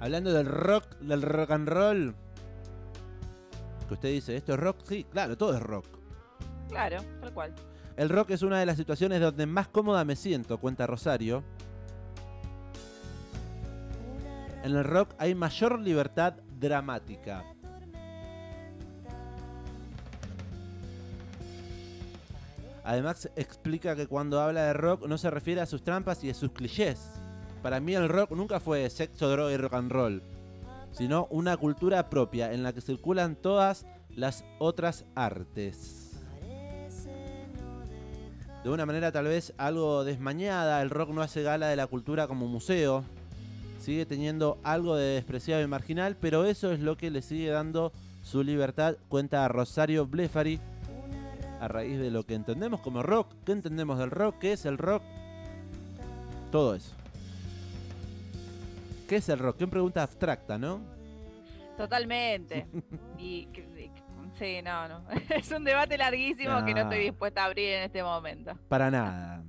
Hablando 0.00 0.32
del 0.32 0.46
rock, 0.46 0.98
del 1.00 1.22
rock 1.22 1.50
and 1.50 1.68
roll. 1.68 2.14
Que 3.88 3.94
usted 3.94 4.08
dice, 4.10 4.36
¿esto 4.36 4.54
es 4.54 4.60
rock? 4.60 4.78
Sí, 4.84 5.04
claro, 5.04 5.36
todo 5.36 5.54
es 5.56 5.62
rock. 5.62 5.86
Claro, 6.68 6.98
tal 7.20 7.32
cual. 7.32 7.54
El 7.96 8.08
rock 8.10 8.30
es 8.30 8.42
una 8.42 8.58
de 8.58 8.66
las 8.66 8.76
situaciones 8.76 9.20
donde 9.20 9.46
más 9.46 9.68
cómoda 9.68 10.04
me 10.04 10.16
siento, 10.16 10.58
cuenta 10.58 10.86
Rosario. 10.86 11.42
En 14.62 14.74
el 14.74 14.84
rock 14.84 15.14
hay 15.18 15.34
mayor 15.34 15.78
libertad 15.78 16.34
dramática. 16.58 17.44
Además 22.84 23.30
explica 23.34 23.96
que 23.96 24.06
cuando 24.06 24.40
habla 24.40 24.64
de 24.64 24.72
rock 24.72 25.06
no 25.06 25.18
se 25.18 25.30
refiere 25.30 25.60
a 25.60 25.66
sus 25.66 25.82
trampas 25.82 26.22
y 26.22 26.30
a 26.30 26.34
sus 26.34 26.52
clichés. 26.52 27.25
Para 27.66 27.80
mí 27.80 27.96
el 27.96 28.08
rock 28.08 28.30
nunca 28.30 28.60
fue 28.60 28.88
sexo, 28.90 29.28
droga 29.28 29.52
y 29.52 29.56
rock 29.56 29.74
and 29.74 29.90
roll, 29.90 30.22
sino 30.92 31.26
una 31.30 31.56
cultura 31.56 32.08
propia 32.08 32.52
en 32.52 32.62
la 32.62 32.72
que 32.72 32.80
circulan 32.80 33.34
todas 33.34 33.86
las 34.08 34.44
otras 34.60 35.04
artes. 35.16 36.12
De 38.62 38.70
una 38.70 38.86
manera 38.86 39.10
tal 39.10 39.24
vez 39.24 39.52
algo 39.58 40.04
desmañada, 40.04 40.80
el 40.80 40.90
rock 40.90 41.10
no 41.10 41.22
hace 41.22 41.42
gala 41.42 41.66
de 41.66 41.74
la 41.74 41.88
cultura 41.88 42.28
como 42.28 42.46
museo. 42.46 43.02
Sigue 43.80 44.06
teniendo 44.06 44.58
algo 44.62 44.94
de 44.94 45.14
despreciable 45.14 45.64
y 45.64 45.66
marginal, 45.68 46.16
pero 46.20 46.44
eso 46.44 46.70
es 46.70 46.78
lo 46.78 46.96
que 46.96 47.10
le 47.10 47.20
sigue 47.20 47.50
dando 47.50 47.90
su 48.22 48.44
libertad, 48.44 48.94
cuenta 49.08 49.48
Rosario 49.48 50.06
Blefari, 50.06 50.60
a 51.60 51.66
raíz 51.66 51.98
de 51.98 52.12
lo 52.12 52.22
que 52.22 52.34
entendemos 52.34 52.80
como 52.80 53.02
rock. 53.02 53.26
¿Qué 53.44 53.50
entendemos 53.50 53.98
del 53.98 54.12
rock? 54.12 54.36
¿Qué 54.38 54.52
es 54.52 54.66
el 54.66 54.78
rock? 54.78 55.02
Todo 56.52 56.76
eso. 56.76 56.95
¿Qué 59.06 59.16
es 59.16 59.28
el 59.28 59.38
rock? 59.38 59.58
Qué 59.58 59.66
pregunta 59.66 60.02
abstracta, 60.02 60.58
¿no? 60.58 60.80
Totalmente. 61.76 62.66
y 63.18 63.48
sí, 64.38 64.60
no, 64.62 64.88
no. 64.88 65.04
Es 65.30 65.50
un 65.52 65.64
debate 65.64 65.96
larguísimo 65.96 66.64
que 66.64 66.74
no 66.74 66.82
estoy 66.82 66.98
dispuesta 66.98 67.42
a 67.42 67.46
abrir 67.46 67.68
en 67.70 67.82
este 67.84 68.02
momento. 68.02 68.58
Para 68.68 68.90
nada. 68.90 69.44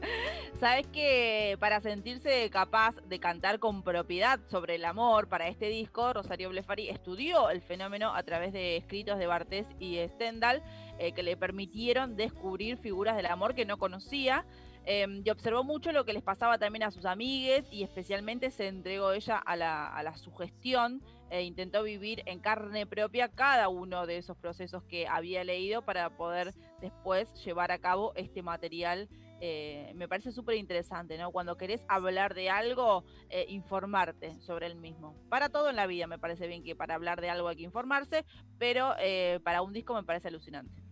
Sabes 0.60 0.86
que 0.88 1.56
para 1.60 1.80
sentirse 1.80 2.48
capaz 2.50 2.94
de 3.06 3.18
cantar 3.18 3.58
con 3.58 3.82
propiedad 3.82 4.38
sobre 4.48 4.76
el 4.76 4.84
amor 4.84 5.28
para 5.28 5.48
este 5.48 5.68
disco, 5.68 6.12
Rosario 6.12 6.50
Blefari 6.50 6.88
estudió 6.88 7.50
el 7.50 7.62
fenómeno 7.62 8.14
a 8.14 8.22
través 8.22 8.52
de 8.52 8.76
escritos 8.76 9.18
de 9.18 9.26
Bartés 9.26 9.66
y 9.78 9.98
Stendhal 10.08 10.62
eh, 10.98 11.12
que 11.12 11.22
le 11.22 11.36
permitieron 11.36 12.16
descubrir 12.16 12.76
figuras 12.78 13.16
del 13.16 13.26
amor 13.26 13.54
que 13.54 13.64
no 13.64 13.78
conocía. 13.78 14.44
Eh, 14.86 15.06
y 15.24 15.30
observó 15.30 15.64
mucho 15.64 15.92
lo 15.92 16.04
que 16.04 16.12
les 16.12 16.22
pasaba 16.22 16.58
también 16.58 16.82
a 16.82 16.90
sus 16.90 17.04
amigues 17.04 17.66
y 17.70 17.82
especialmente 17.82 18.50
se 18.50 18.68
entregó 18.68 19.12
ella 19.12 19.38
a 19.38 19.56
la, 19.56 19.86
a 19.88 20.02
la 20.02 20.16
sugestión 20.16 21.02
e 21.30 21.42
intentó 21.42 21.82
vivir 21.82 22.22
en 22.26 22.38
carne 22.38 22.86
propia 22.86 23.28
cada 23.28 23.68
uno 23.68 24.06
de 24.06 24.18
esos 24.18 24.36
procesos 24.36 24.82
que 24.84 25.06
había 25.06 25.42
leído 25.42 25.82
para 25.82 26.16
poder 26.16 26.54
después 26.80 27.32
llevar 27.44 27.72
a 27.72 27.78
cabo 27.78 28.12
este 28.14 28.42
material 28.42 29.08
eh, 29.40 29.92
me 29.94 30.08
parece 30.08 30.32
súper 30.32 30.56
interesante, 30.56 31.18
¿no? 31.18 31.30
Cuando 31.30 31.56
querés 31.56 31.84
hablar 31.88 32.34
de 32.34 32.50
algo, 32.50 33.04
eh, 33.28 33.46
informarte 33.48 34.40
sobre 34.40 34.66
el 34.66 34.76
mismo. 34.76 35.16
Para 35.28 35.48
todo 35.48 35.68
en 35.68 35.76
la 35.76 35.86
vida 35.86 36.06
me 36.06 36.18
parece 36.18 36.46
bien 36.46 36.62
que 36.62 36.76
para 36.76 36.94
hablar 36.94 37.20
de 37.20 37.30
algo 37.30 37.48
hay 37.48 37.56
que 37.56 37.62
informarse, 37.62 38.24
pero 38.58 38.94
eh, 38.98 39.40
para 39.44 39.62
un 39.62 39.72
disco 39.72 39.94
me 39.94 40.04
parece 40.04 40.28
alucinante. 40.28 40.83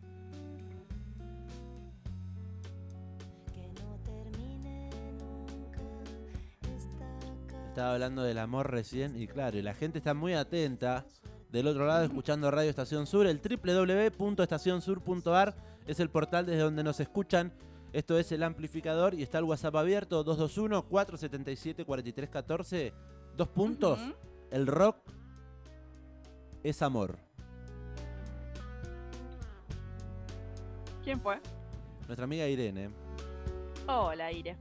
Estaba 7.72 7.94
hablando 7.94 8.22
del 8.22 8.36
amor 8.36 8.70
recién 8.70 9.18
y 9.18 9.26
claro, 9.26 9.56
y 9.56 9.62
la 9.62 9.72
gente 9.72 9.96
está 9.96 10.12
muy 10.12 10.34
atenta 10.34 11.06
del 11.50 11.66
otro 11.66 11.86
lado 11.86 12.04
escuchando 12.04 12.50
Radio 12.50 12.68
Estación 12.68 13.06
Sur. 13.06 13.26
El 13.26 13.40
www.estacionsur.ar 13.40 15.54
es 15.86 15.98
el 15.98 16.10
portal 16.10 16.44
desde 16.44 16.60
donde 16.60 16.84
nos 16.84 17.00
escuchan. 17.00 17.50
Esto 17.94 18.18
es 18.18 18.30
el 18.30 18.42
amplificador 18.42 19.14
y 19.14 19.22
está 19.22 19.38
el 19.38 19.44
WhatsApp 19.44 19.76
abierto 19.76 20.22
221-477-4314. 20.22 22.92
Dos 23.38 23.48
puntos. 23.48 23.98
El 24.50 24.66
rock 24.66 24.98
es 26.62 26.82
amor. 26.82 27.16
¿Quién 31.02 31.22
fue? 31.22 31.40
Nuestra 32.06 32.24
amiga 32.24 32.46
Irene. 32.46 32.90
Hola, 33.88 34.30
Ire. 34.30 34.58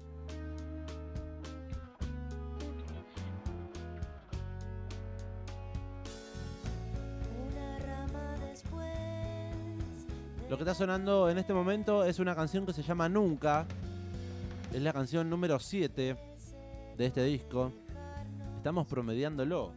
Lo 10.51 10.57
que 10.57 10.63
está 10.63 10.75
sonando 10.75 11.29
en 11.29 11.37
este 11.37 11.53
momento 11.53 12.03
es 12.03 12.19
una 12.19 12.35
canción 12.35 12.65
que 12.65 12.73
se 12.73 12.83
llama 12.83 13.07
Nunca. 13.07 13.65
Es 14.73 14.81
la 14.81 14.91
canción 14.91 15.29
número 15.29 15.57
7 15.57 16.17
de 16.97 17.05
este 17.05 17.23
disco. 17.23 17.71
Estamos 18.57 18.85
promediándolo. 18.85 19.71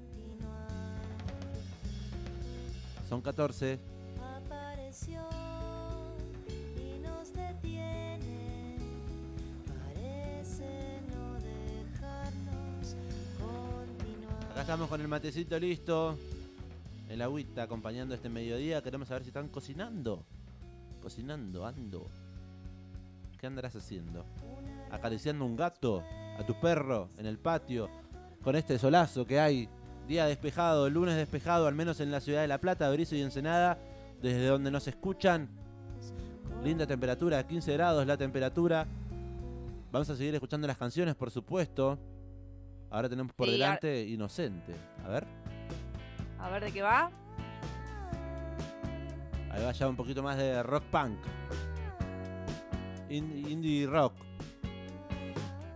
Son 3.09 3.23
14. 3.23 3.79
apareció 4.19 5.21
y 6.77 6.99
nos 6.99 7.33
detiene 7.33 8.77
parece 9.69 11.01
no 11.09 11.35
dejarnos 11.35 12.97
continuar 13.39 14.51
Acá 14.51 14.61
estamos 14.63 14.89
con 14.89 15.01
el 15.01 15.07
matecito 15.07 15.57
listo. 15.57 16.19
El 17.09 17.23
agüita 17.23 17.63
acompañando 17.63 18.13
este 18.17 18.29
mediodía. 18.29 18.83
Queremos 18.83 19.07
saber 19.07 19.23
si 19.23 19.29
están 19.29 19.47
cocinando. 19.47 20.25
Cocinando, 21.05 21.67
ando. 21.67 22.11
¿Qué 23.39 23.47
andarás 23.47 23.77
haciendo? 23.77 24.25
Acariciando 24.91 25.45
un 25.45 25.55
gato, 25.55 26.03
a 26.39 26.47
tu 26.47 26.59
perro, 26.59 27.11
en 27.19 27.27
el 27.27 27.39
patio, 27.39 27.91
con 28.43 28.57
este 28.57 28.79
solazo 28.79 29.27
que 29.27 29.39
hay. 29.39 29.69
Día 30.09 30.25
despejado, 30.25 30.89
lunes 30.89 31.17
despejado, 31.17 31.67
al 31.67 31.75
menos 31.75 32.01
en 32.01 32.11
la 32.11 32.23
ciudad 32.23 32.41
de 32.41 32.49
La 32.49 32.59
Plata, 32.59 32.89
Berizo 32.89 33.17
y 33.17 33.21
Ensenada, 33.21 33.77
desde 34.23 34.47
donde 34.47 34.71
nos 34.71 34.89
escuchan. 34.89 35.51
Linda 36.65 36.87
temperatura, 36.87 37.47
15 37.47 37.75
grados 37.75 38.07
la 38.07 38.17
temperatura. 38.17 38.87
Vamos 39.93 40.09
a 40.09 40.17
seguir 40.17 40.33
escuchando 40.33 40.67
las 40.67 40.79
canciones, 40.79 41.15
por 41.17 41.31
supuesto. 41.31 41.99
Ahora 42.89 43.11
tenemos 43.11 43.35
por 43.35 43.47
Sí, 43.47 43.53
delante 43.53 44.07
Inocente. 44.07 44.75
A 45.05 45.09
ver, 45.11 45.27
A 46.39 46.49
ver 46.49 46.65
de 46.65 46.73
qué 46.73 46.81
va. 46.81 47.11
Ahí 49.55 49.65
va 49.65 49.73
ya 49.73 49.89
un 49.89 49.97
poquito 49.97 50.23
más 50.23 50.37
de 50.37 50.63
rock 50.63 50.85
punk. 50.85 51.19
In- 53.09 53.49
indie 53.49 53.87
rock. 53.87 54.15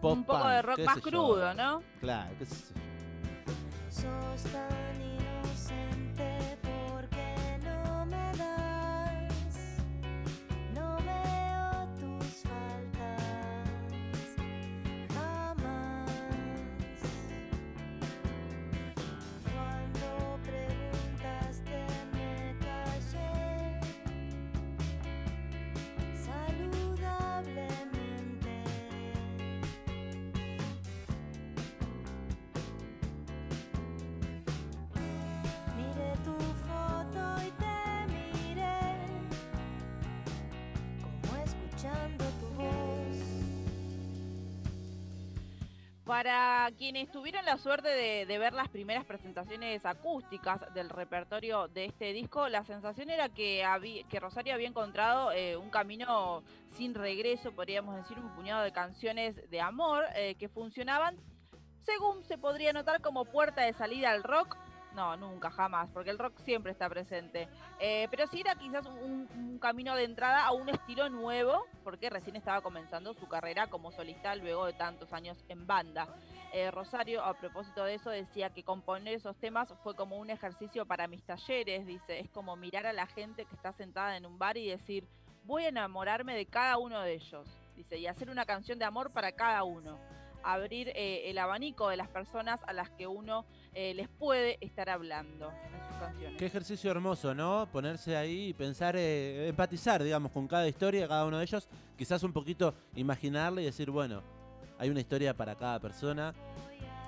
Pop 0.01 0.13
un 0.13 0.25
poco 0.25 0.41
punk, 0.41 0.51
de 0.51 0.63
rock 0.63 0.79
más 0.85 0.97
yo. 0.97 1.03
crudo, 1.03 1.55
¿no? 1.55 1.83
Claro, 2.01 2.31
qué 2.39 2.47
sé 2.47 2.75
yo. 2.75 2.81
Para 46.19 46.69
quienes 46.77 47.13
tuvieron 47.13 47.45
la 47.45 47.59
suerte 47.59 47.91
de, 47.91 48.39
ver 48.39 48.53
las 48.53 48.69
primeras 48.69 49.05
presentaciones 49.05 49.87
acústicas 49.87 50.59
del 50.75 50.91
repertorio 50.91 51.69
de 51.69 51.85
este 51.85 52.13
disco, 52.13 52.49
la 52.49 52.65
sensación 52.65 53.09
era 53.09 53.29
que 53.29 53.63
Rosario 54.21 54.53
había 54.53 54.67
encontrado 54.67 55.31
eh, 55.31 55.57
un 55.57 55.71
camino 55.71 56.43
sin 56.77 56.97
regreso, 56.97 57.53
podríamos 57.53 57.95
decir, 57.95 58.19
un 58.19 58.35
puñado 58.35 58.65
de 58.65 58.73
canciones 58.73 59.49
de 59.49 59.61
amor 59.61 60.07
eh, 60.17 60.35
que 60.35 60.49
funcionaban, 60.49 61.17
según 61.85 62.25
se 62.25 62.37
podría 62.37 62.73
notar, 62.73 63.01
como 63.01 63.25
puerta 63.25 63.63
de 63.63 63.73
salida 63.75 64.11
al 64.11 64.25
rock. 64.25 64.57
No, 64.95 65.17
nunca, 65.17 65.51
jamás, 65.51 65.91
porque 65.91 66.11
el 66.11 66.19
rock 66.19 66.39
siempre 66.41 66.73
está 66.73 66.89
presente. 66.89 67.49
Eh, 67.79 68.09
pero 68.11 68.27
sí 68.27 68.41
era 68.41 68.55
quizás 68.55 68.87
un, 68.87 69.59
camino 69.61 69.95
de 69.97 70.05
entrada 70.05 70.45
a 70.45 70.53
un 70.53 70.69
estilo 70.69 71.09
nuevo, 71.09 71.67
porque 71.85 72.11
recién 72.11 72.37
estaba 72.37 72.61
comenzando 72.61 73.13
su 73.15 73.27
carrera 73.29 73.67
como 73.67 73.91
solista 73.93 74.35
luego 74.37 74.67
de 74.67 74.73
tantos 74.73 75.13
años 75.13 75.37
en 75.49 75.67
banda. 75.67 76.09
Eh, 76.53 76.71
Rosario, 76.71 77.23
a 77.25 77.35
propósito 77.35 77.85
de 77.85 77.95
eso, 77.95 78.11
decía 78.11 78.51
que 78.51 78.63
componer 78.63 79.15
esos 79.15 79.37
temas 79.37 79.69
fue 79.83 79.95
como 79.95 80.17
un 80.17 80.31
ejercicio 80.31 80.87
para 80.87 81.07
mis 81.07 81.23
talleres, 81.25 81.87
dice, 81.87 82.21
es 82.21 82.31
como 82.31 82.57
mirar 82.57 82.87
a 82.87 82.93
la 82.93 83.07
gente 83.07 83.45
que 83.45 83.55
está 83.55 83.73
sentada 83.73 84.17
en 84.17 84.25
un 84.25 84.39
bar 84.39 84.57
y 84.57 84.69
decir, 84.69 85.07
voy 85.45 85.65
a 85.65 85.69
enamorarme 85.69 86.35
de 86.37 86.47
cada 86.47 86.79
uno 86.79 87.01
de 87.01 87.15
ellos, 87.15 87.49
dice, 87.77 87.99
y 87.99 88.07
hacer 88.07 88.31
una 88.31 88.47
canción 88.47 88.79
de 88.79 88.85
amor 88.85 89.13
para 89.13 89.33
cada 89.33 89.65
uno. 89.65 89.99
Abrir 90.43 90.91
eh, 90.95 91.31
el 91.31 91.39
abanico 91.39 91.89
de 91.89 91.97
las 91.97 92.09
personas 92.09 92.61
a 92.67 92.73
las 92.73 92.91
que 92.91 93.07
uno 93.07 93.45
eh, 93.75 93.95
les 93.95 94.09
puede 94.09 94.59
estar 94.61 94.89
hablando 94.89 95.51
en 95.51 95.89
sus 95.89 95.97
canciones. 95.99 96.39
Qué 96.39 96.47
ejercicio 96.47 96.91
hermoso, 96.91 97.35
¿no? 97.35 97.69
Ponerse 97.73 98.17
ahí 98.17 98.49
y 98.49 98.55
pensar, 98.55 98.97
eh, 98.97 99.49
empatizar, 99.49 100.03
digamos, 100.03 100.33
con 100.33 100.49
cada 100.49 100.69
historia, 100.69 101.07
cada 101.09 101.27
uno 101.27 101.39
de 101.39 101.45
ellos. 101.45 101.69
Quizás 101.97 102.23
un 102.23 102.33
poquito 102.33 102.75
imaginarle 102.95 103.63
y 103.63 103.65
decir, 103.67 103.91
bueno, 103.91 104.23
hay 104.79 104.91
una 104.91 105.01
historia 105.01 105.37
para 105.37 105.55
cada 105.55 105.81
persona 105.81 106.35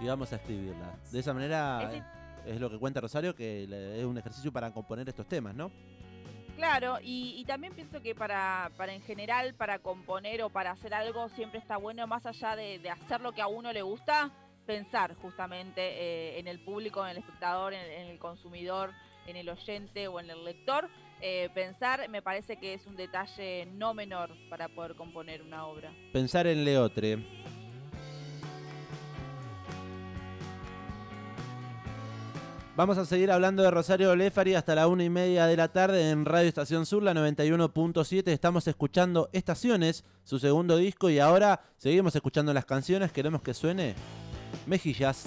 y 0.01 0.07
vamos 0.07 0.33
a 0.33 0.37
escribirla. 0.37 0.99
De 1.11 1.21
esa 1.21 1.33
manera 1.33 1.91
es 2.47 2.61
lo 2.61 2.71
que 2.71 2.79
cuenta 2.79 3.01
Rosario, 3.01 3.35
que 3.35 3.65
es 3.99 4.05
un 4.05 4.19
ejercicio 4.19 4.53
para 4.53 4.73
componer 4.73 5.09
estos 5.09 5.27
temas, 5.27 5.55
¿no? 5.55 5.71
Claro, 6.57 6.99
y, 7.03 7.37
y 7.39 7.45
también 7.47 7.73
pienso 7.73 8.03
que 8.03 8.15
para, 8.15 8.71
para 8.77 8.93
en 8.93 9.01
general, 9.03 9.55
para 9.55 9.79
componer 9.79 10.43
o 10.43 10.51
para 10.51 10.73
hacer 10.73 10.93
algo, 10.93 11.29
siempre 11.31 11.59
está 11.59 11.79
bueno, 11.79 12.07
más 12.07 12.27
allá 12.27 12.55
de, 12.55 12.79
de 12.79 12.91
hacer 12.91 13.21
lo 13.23 13.33
que 13.33 13.41
a 13.41 13.47
uno 13.47 13.73
le 13.73 13.81
gusta, 13.81 14.31
pensar 14.67 15.15
justamente 15.17 15.81
eh, 15.81 16.39
en 16.39 16.47
el 16.47 16.61
público, 16.61 17.05
en 17.05 17.13
el 17.13 17.19
espectador, 17.19 17.73
en, 17.75 18.09
el 18.09 18.19
consumidor, 18.19 18.93
en 19.27 19.37
el 19.37 19.49
oyente 19.49 20.09
o 20.09 20.21
en 20.21 20.31
el 20.31 20.45
lector. 20.45 20.89
Eh, 21.21 21.51
pensar 21.55 22.09
me 22.09 22.23
parece 22.23 22.57
que 22.57 22.75
es 22.75 22.87
un 22.87 22.97
detalle 22.97 23.67
no 23.75 23.93
menor 23.93 24.31
para 24.49 24.69
poder 24.69 24.95
componer 24.95 25.43
una 25.43 25.67
obra. 25.67 25.93
Pensar 26.13 26.47
en 26.47 26.65
Leotre. 26.65 27.19
Vamos 32.81 32.97
a 32.97 33.05
seguir 33.05 33.31
hablando 33.31 33.63
de 33.63 33.71
Rosario 33.71 34.17
Lefari 34.17 34.55
hasta 34.55 34.75
la 34.75 34.87
una 34.87 35.05
y 35.05 35.11
media 35.11 35.45
de 35.45 35.55
la 35.55 35.69
tarde 35.69 36.09
en 36.09 36.25
Radio 36.25 36.49
Estación 36.49 36.87
Sur, 36.87 37.03
la 37.03 37.13
91.7. 37.13 38.29
Estamos 38.29 38.67
escuchando 38.69 39.29
Estaciones, 39.35 40.03
su 40.25 40.39
segundo 40.39 40.79
disco, 40.79 41.11
y 41.11 41.19
ahora 41.19 41.61
seguimos 41.77 42.17
escuchando 42.17 42.55
las 42.55 42.65
canciones. 42.65 43.13
Queremos 43.13 43.43
que 43.43 43.53
suene 43.53 43.95
Mejillas. 44.71 45.25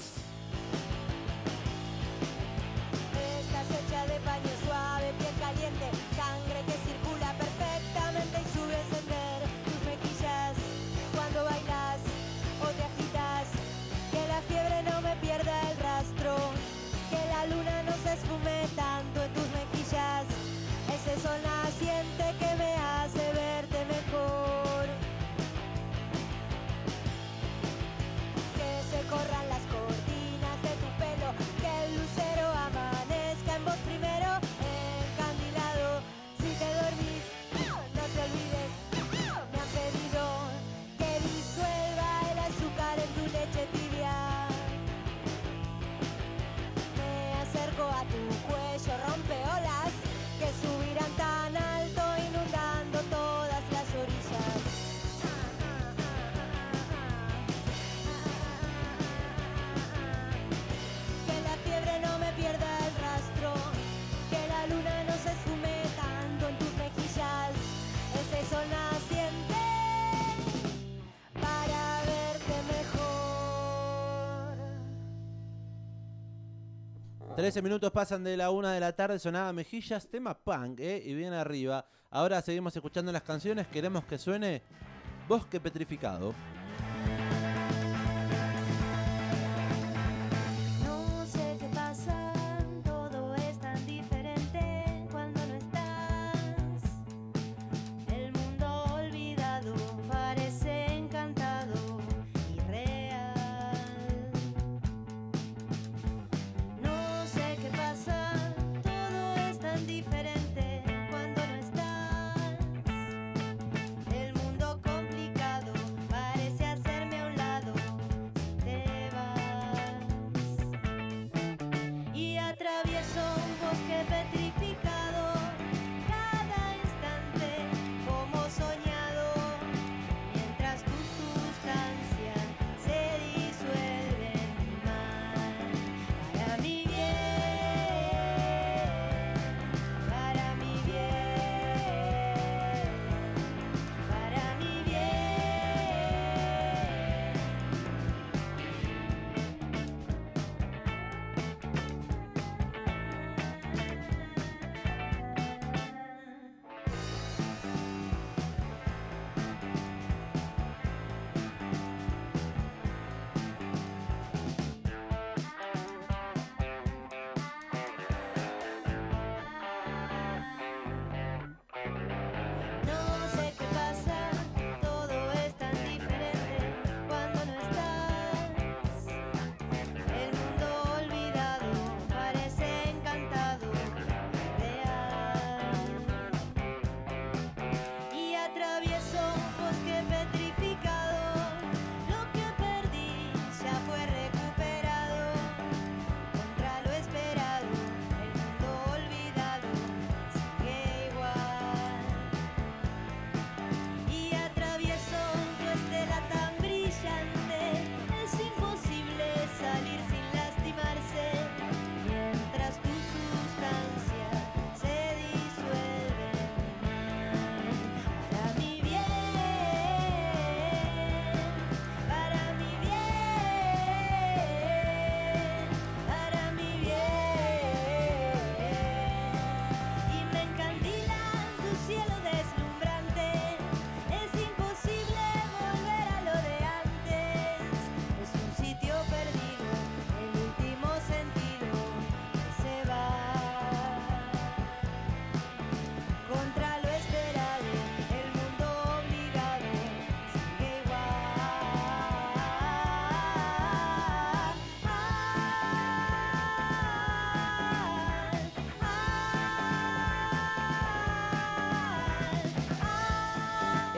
13 77.36 77.64
minutos 77.64 77.92
pasan 77.92 78.24
de 78.24 78.38
la 78.38 78.52
una 78.52 78.72
de 78.74 78.80
la 78.80 78.96
tarde, 78.96 79.18
sonaba 79.18 79.52
Mejillas, 79.54 80.08
tema 80.08 80.38
punk, 80.38 80.80
¿eh? 80.80 81.02
Y 81.04 81.16
bien 81.16 81.34
arriba. 81.34 81.84
Ahora 82.12 82.40
seguimos 82.44 82.76
escuchando 82.76 83.12
las 83.12 83.24
canciones, 83.24 83.66
queremos 83.68 84.06
que 84.06 84.20
suene 84.20 84.62
Bosque 85.28 85.60
Petrificado. 85.60 86.36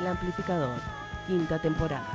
El 0.06 0.12
amplificador, 0.12 0.78
quinta 1.26 1.58
temporada. 1.60 2.06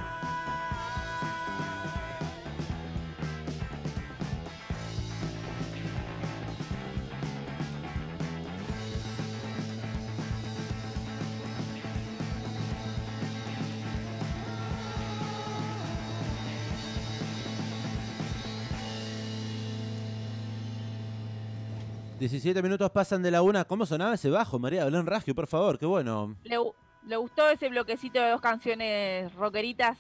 17 22.19 22.63
minutos 22.63 22.91
pasan 22.91 23.23
de 23.23 23.31
la 23.31 23.43
una. 23.43 23.65
¿Cómo 23.65 23.87
sonaba 23.87 24.15
ese 24.15 24.29
bajo, 24.31 24.59
María 24.59 24.85
Belén 24.85 25.07
Raggio? 25.07 25.35
Por 25.35 25.47
favor, 25.47 25.79
qué 25.79 25.87
bueno. 25.87 26.37
¿Le, 26.45 26.59
gu- 26.59 26.75
le 27.11 27.17
gustó 27.17 27.51
ese 27.51 27.69
bloquecito 27.69 28.21
de 28.21 28.31
dos 28.31 28.41
canciones 28.41 29.33
rockeritas? 29.35 29.99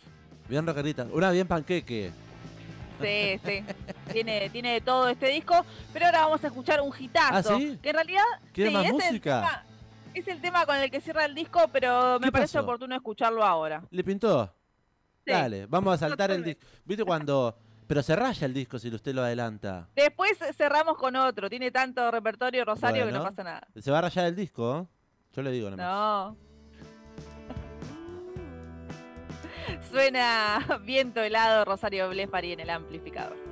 Bien 0.49 0.67
rockerita. 0.67 1.07
Una 1.13 1.31
bien 1.31 1.47
panqueque. 1.47 2.11
Sí, 3.01 3.41
sí. 3.45 3.65
tiene, 4.13 4.49
tiene 4.51 4.73
de 4.75 4.81
todo 4.81 5.09
este 5.09 5.29
disco. 5.29 5.65
Pero 5.93 6.07
ahora 6.07 6.23
vamos 6.23 6.43
a 6.43 6.47
escuchar 6.47 6.81
un 6.81 6.93
hitazo. 6.99 7.55
¿Ah, 7.55 7.59
sí? 7.59 7.79
Que 7.83 7.91
en 7.91 7.95
realidad. 7.97 8.25
¿Quiere 8.53 8.71
sí, 8.71 8.75
más 8.77 8.85
es 8.85 8.91
el 8.91 8.95
música? 8.97 9.41
tema- 9.41 9.65
Es 10.15 10.29
el 10.29 10.41
tema 10.41 10.67
con 10.67 10.77
el 10.77 10.91
que 10.91 11.01
cierra 11.01 11.25
el 11.25 11.35
disco, 11.35 11.69
pero 11.73 12.19
me 12.21 12.27
¿Qué 12.27 12.33
parece 12.33 12.55
pasó? 12.59 12.65
oportuno 12.65 12.95
escucharlo 12.97 13.45
ahora. 13.45 13.83
¿Le 13.91 14.03
pintó? 14.05 14.53
Sí. 15.25 15.33
Dale, 15.33 15.67
vamos 15.67 15.95
a 15.95 15.99
saltar 15.99 16.31
el 16.31 16.43
disco. 16.45 16.67
¿Viste 16.85 17.05
cuando.? 17.05 17.57
Pero 17.87 18.03
se 18.05 18.15
raya 18.15 18.47
el 18.47 18.55
disco 18.55 18.79
si 18.79 18.89
usted 18.95 19.13
lo 19.15 19.23
adelanta. 19.23 19.89
Después 19.97 20.39
cerramos 20.57 20.97
con 20.97 21.17
otro. 21.17 21.51
Tiene 21.51 21.71
tanto 21.73 22.09
repertorio 22.11 22.65
Rosario 22.65 23.05
que 23.07 23.13
no 23.13 23.23
pasa 23.23 23.43
nada. 23.43 23.67
Se 23.81 23.91
va 23.91 23.99
a 23.99 24.03
rayar 24.03 24.27
el 24.27 24.37
disco, 24.37 24.79
¿eh? 24.81 24.87
Yo 25.35 25.43
le 25.43 25.51
digo 25.51 25.71
nomás. 25.71 25.87
No. 25.87 26.37
Suena 29.91 30.81
viento 30.85 31.23
helado 31.23 31.65
Rosario 31.65 32.09
Blefari 32.09 32.53
en 32.53 32.61
el 32.61 32.71
amplificador. 32.71 33.50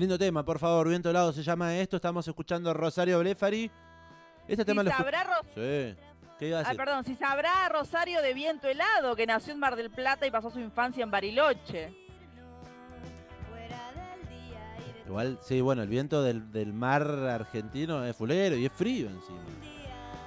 Lindo 0.00 0.18
tema, 0.18 0.42
por 0.44 0.58
favor. 0.58 0.88
Viento 0.88 1.10
helado 1.10 1.32
se 1.32 1.42
llama 1.42 1.76
esto. 1.76 1.96
Estamos 1.96 2.26
escuchando 2.26 2.72
Rosario 2.74 3.18
Blefari. 3.20 3.70
Este 4.48 4.64
tema 4.64 4.82
Si 4.82 4.86
lo 4.88 4.92
escu- 4.94 4.96
sabrá, 4.96 5.24
Ro- 5.24 5.48
Sí. 5.54 5.96
¿Qué 6.38 6.48
iba 6.48 6.56
a 6.56 6.60
ah, 6.60 6.64
decir? 6.64 6.76
perdón, 6.78 7.04
si 7.04 7.14
sabrá 7.16 7.68
Rosario 7.68 8.22
de 8.22 8.32
Viento 8.32 8.66
Helado, 8.66 9.14
que 9.14 9.26
nació 9.26 9.52
en 9.52 9.58
Mar 9.60 9.76
del 9.76 9.90
Plata 9.90 10.26
y 10.26 10.30
pasó 10.30 10.50
su 10.50 10.58
infancia 10.58 11.04
en 11.04 11.10
Bariloche. 11.10 11.94
Igual, 15.06 15.38
sí, 15.42 15.60
bueno, 15.60 15.82
el 15.82 15.88
viento 15.88 16.22
del, 16.22 16.50
del 16.52 16.72
mar 16.72 17.02
argentino 17.02 18.04
es 18.04 18.16
fulero 18.16 18.56
y 18.56 18.64
es 18.64 18.72
frío 18.72 19.08
encima. 19.08 19.40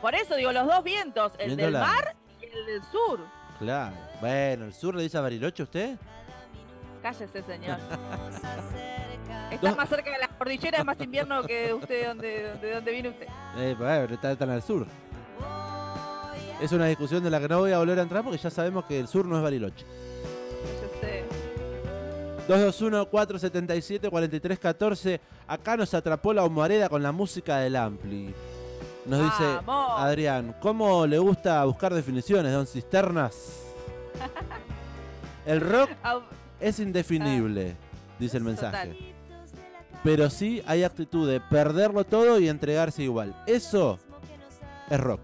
Por 0.01 0.13
eso 0.13 0.35
digo, 0.35 0.51
los 0.51 0.67
dos 0.67 0.83
vientos, 0.83 1.31
el 1.39 1.47
Viento 1.47 1.65
del 1.65 1.75
helado. 1.75 1.85
mar 1.93 2.15
y 2.41 2.45
el 2.45 2.65
del 2.65 2.83
sur. 2.91 3.19
Claro. 3.59 3.95
Bueno, 4.19 4.65
¿el 4.65 4.73
sur 4.73 4.93
le 4.93 5.03
dice 5.03 5.17
a 5.17 5.21
Bariloche 5.21 5.63
a 5.63 5.65
usted? 5.65 5.97
Cállese, 7.01 7.41
señor. 7.43 7.79
Está 9.55 9.75
más 9.75 9.89
cerca 9.89 10.11
de 10.11 10.17
la 10.17 10.27
cordillera, 10.27 10.79
es 10.79 10.85
más 10.85 10.99
invierno 10.99 11.43
que 11.43 11.73
usted, 11.73 12.07
donde, 12.07 12.53
de 12.61 12.73
dónde 12.73 12.91
viene 12.91 13.09
usted. 13.09 13.27
Eh, 13.57 13.75
bueno, 13.77 14.13
está 14.13 14.35
tan 14.35 14.49
al 14.49 14.61
sur. 14.61 14.85
Es 16.61 16.71
una 16.71 16.85
discusión 16.85 17.23
de 17.23 17.29
la 17.29 17.39
que 17.39 17.47
no 17.47 17.59
voy 17.59 17.71
a 17.71 17.79
volver 17.79 17.99
a 17.99 18.03
entrar 18.03 18.23
porque 18.23 18.37
ya 18.37 18.49
sabemos 18.49 18.85
que 18.85 18.99
el 18.99 19.07
sur 19.07 19.25
no 19.25 19.37
es 19.37 19.43
Bariloche. 19.43 19.85
Cállese. 21.01 21.43
221-477-4314. 22.47 25.19
Acá 25.47 25.77
nos 25.77 25.93
atrapó 25.93 26.33
la 26.33 26.43
humareda 26.45 26.89
con 26.89 27.03
la 27.03 27.11
música 27.11 27.59
del 27.59 27.75
Ampli. 27.75 28.33
Nos 29.05 29.23
dice. 29.23 29.59
Adrián, 29.67 30.55
¿cómo 30.61 31.05
le 31.05 31.19
gusta 31.19 31.65
buscar 31.65 31.93
definiciones, 31.93 32.53
don 32.53 32.65
Cisternas? 32.65 33.59
El 35.45 35.59
rock 35.59 35.89
es 36.59 36.79
indefinible, 36.79 37.75
dice 38.17 38.37
el 38.37 38.43
mensaje. 38.43 39.12
Pero 40.03 40.29
sí 40.29 40.61
hay 40.65 40.83
actitud 40.83 41.29
de 41.29 41.39
perderlo 41.39 42.03
todo 42.03 42.39
y 42.39 42.49
entregarse 42.49 43.03
igual. 43.03 43.33
Eso 43.47 43.97
es 44.89 44.99
rock. 44.99 45.21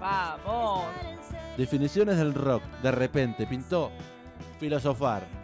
Vamos. 0.00 0.84
Definiciones 1.56 2.16
del 2.18 2.34
rock. 2.34 2.62
De 2.82 2.90
repente 2.90 3.46
pintó 3.46 3.90
filosofar. 4.58 5.37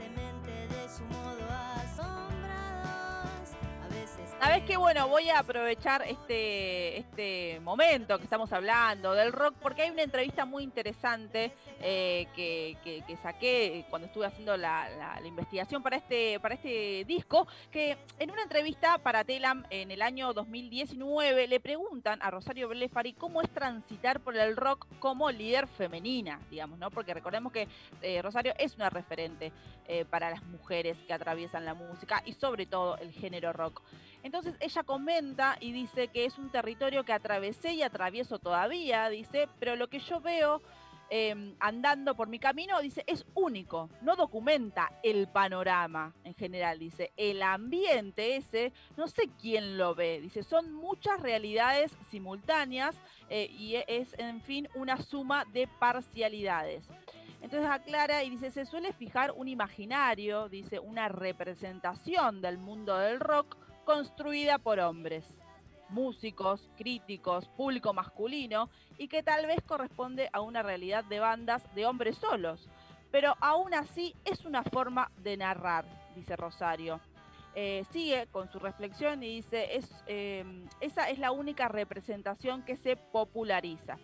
Sabes 4.45 4.65
que 4.65 4.77
bueno, 4.77 5.09
voy 5.09 5.31
a 5.31 5.39
aprovechar 5.39 6.03
este, 6.07 6.99
este 6.99 7.61
momento 7.61 8.19
que 8.19 8.25
estamos 8.25 8.53
hablando 8.53 9.15
del 9.15 9.33
rock, 9.33 9.55
porque 9.63 9.81
hay 9.83 9.91
una 9.91 10.03
entrevista 10.03 10.45
muy 10.45 10.63
interesante 10.63 11.51
eh, 11.81 12.27
que, 12.37 12.77
que- 12.85 13.17
saqué 13.23 13.87
cuando 13.89 14.07
estuve 14.07 14.27
haciendo 14.27 14.55
la, 14.59 14.87
la- 14.99 15.19
la 15.19 15.27
investigación 15.27 15.83
para 15.83 15.97
este, 15.97 16.39
para 16.41 16.57
este 16.57 17.05
disco, 17.07 17.47
que 17.71 17.97
en 18.19 18.31
una 18.31 18.43
entrevista 18.43 18.99
para 18.99 19.25
Telam 19.25 19.65
en 19.71 19.91
el 19.91 20.03
año 20.03 20.35
2019 20.35 21.49
le 21.49 21.59
preguntan 21.61 22.19
a 22.21 22.31
Rosario 22.31 22.69
Blefari 22.69 23.15
cómo 23.15 23.41
es 23.41 23.49
transitar 23.49 24.21
por 24.21 24.37
el 24.37 24.57
rock 24.57 24.87
como 24.99 25.31
líder 25.31 25.69
femenina, 25.69 26.39
digamos, 26.51 26.79
¿no? 26.79 26.91
Porque 26.91 27.15
recordemos 27.15 27.51
que 27.51 27.67
eh, 28.03 28.21
Rosario 28.21 28.53
es 28.59 28.75
una 28.77 28.91
referente 28.91 29.53
eh, 29.89 30.05
para 30.05 30.29
las 30.29 30.43
mujeres 30.45 30.99
que 31.07 31.15
atraviesan 31.15 31.65
la 31.65 31.73
música 31.73 32.23
y 32.27 32.35
sobre 32.35 32.67
todo 32.67 32.99
el 32.99 33.11
género 33.13 33.51
rock. 33.55 33.81
Entonces 34.25 34.57
ella 34.59 34.83
comenta 34.85 35.59
y 35.61 35.73
dice 35.73 36.09
que 36.09 36.25
es 36.25 36.39
un 36.39 36.51
territorio 36.51 37.05
que 37.05 37.13
atravesé 37.13 37.75
y 37.75 37.83
atravieso 37.83 38.39
todavía, 38.39 39.11
dice, 39.11 39.49
pero 39.61 39.77
lo 39.77 39.89
que 39.89 39.99
yo 39.99 40.19
veo 40.21 40.63
eh, 41.11 41.55
andando 41.61 42.17
por 42.17 42.29
mi 42.29 42.39
camino, 42.39 42.81
dice, 42.81 43.05
es 43.07 43.27
único, 43.35 43.91
no 44.01 44.17
documenta 44.17 44.91
el 45.03 45.29
panorama 45.29 46.15
en 46.25 46.35
general, 46.35 46.79
dice, 46.79 47.13
el 47.19 47.43
ambiente 47.43 48.37
ese, 48.37 48.73
no 48.97 49.09
sé 49.09 49.29
quién 49.39 49.77
lo 49.77 49.95
ve, 49.95 50.23
dice, 50.23 50.43
son 50.43 50.73
muchas 50.73 51.21
realidades 51.21 51.95
simultáneas 52.09 52.97
eh, 53.29 53.51
y 53.51 53.77
es, 53.87 54.19
en 54.19 54.41
fin, 54.41 54.71
una 54.75 54.97
suma 55.03 55.45
de 55.53 55.69
parcialidades. 55.79 56.89
Entonces 57.43 57.69
aclara 57.71 58.25
y 58.25 58.31
dice, 58.31 58.51
se 58.51 58.65
suele 58.65 58.95
fijar 58.95 59.33
un 59.33 59.49
imaginario, 59.49 60.49
dice, 60.49 60.79
una 60.79 61.09
representación 61.09 62.41
del 62.41 62.57
mundo 62.57 62.97
del 62.97 63.21
rock 63.21 63.59
construida 63.85 64.59
por 64.59 64.81
hombres, 64.81 65.25
músicos, 65.89 66.69
críticos, 66.77 67.49
público 67.51 67.93
masculino, 67.93 68.69
y 68.99 69.09
que 69.09 69.23
tal 69.23 69.47
vez 69.47 69.59
corresponde 69.67 70.29
a 70.33 70.41
una 70.41 70.63
realidad 70.63 71.05
de 71.05 71.21
bandas 71.21 71.63
de 71.75 71.87
hombres 71.87 72.17
solos. 72.17 72.69
Pero 73.11 73.35
aún 73.41 73.75
así 73.75 74.15
es 74.25 74.45
una 74.45 74.65
forma 74.65 75.11
de 75.19 75.37
narrar, 75.37 75.85
dice 76.17 76.37
Rosario. 76.37 77.01
Eh, 77.55 77.85
sigue 77.93 78.27
con 78.33 78.51
su 78.51 78.59
reflexión 78.59 79.23
y 79.23 79.37
dice, 79.37 79.81
eh, 80.07 80.45
esa 80.81 81.09
es 81.09 81.21
la 81.21 81.31
única 81.31 81.69
representación 81.69 82.65
que 82.65 82.77
se 82.77 82.97
populariza. 82.97 83.97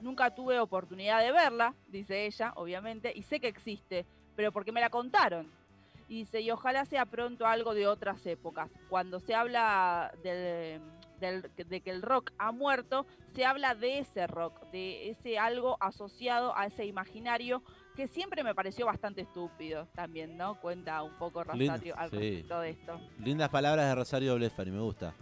Nunca 0.00 0.34
tuve 0.34 0.60
oportunidad 0.60 1.22
de 1.22 1.32
verla, 1.32 1.74
dice 1.86 2.26
ella, 2.26 2.52
obviamente, 2.56 3.10
y 3.14 3.22
sé 3.22 3.40
que 3.40 3.48
existe, 3.48 4.04
pero 4.36 4.52
porque 4.52 4.72
me 4.72 4.80
la 4.80 4.90
contaron. 4.90 5.50
Y 6.08 6.20
dice, 6.20 6.40
y 6.40 6.50
ojalá 6.50 6.84
sea 6.86 7.04
pronto 7.06 7.46
algo 7.46 7.74
de 7.74 7.86
otras 7.86 8.24
épocas. 8.26 8.70
Cuando 8.88 9.20
se 9.20 9.34
habla 9.34 10.10
del, 10.22 10.80
del- 11.20 11.42
de 11.56 11.80
que 11.82 11.90
el 11.90 12.00
rock 12.00 12.30
ha 12.38 12.50
muerto, 12.50 13.06
se 13.34 13.44
habla 13.44 13.74
de 13.74 13.98
ese 13.98 14.26
rock, 14.26 14.58
de 14.70 15.10
ese 15.10 15.38
algo 15.38 15.76
asociado 15.80 16.56
a 16.56 16.64
ese 16.66 16.86
imaginario 16.86 17.62
que 17.94 18.08
siempre 18.08 18.42
me 18.42 18.54
pareció 18.54 18.86
bastante 18.86 19.20
estúpido 19.22 19.86
también, 19.94 20.36
¿no? 20.36 20.58
Cuenta 20.60 21.02
un 21.02 21.12
poco 21.18 21.44
Rosario 21.44 21.94
al 21.98 22.10
sí. 22.10 22.16
respecto 22.16 22.60
de 22.60 22.70
esto. 22.70 23.00
Lindas 23.18 23.50
palabras 23.50 23.86
de 23.88 23.94
Rosario 23.94 24.34
Blefari, 24.36 24.70
me 24.70 24.80
gusta. 24.80 25.12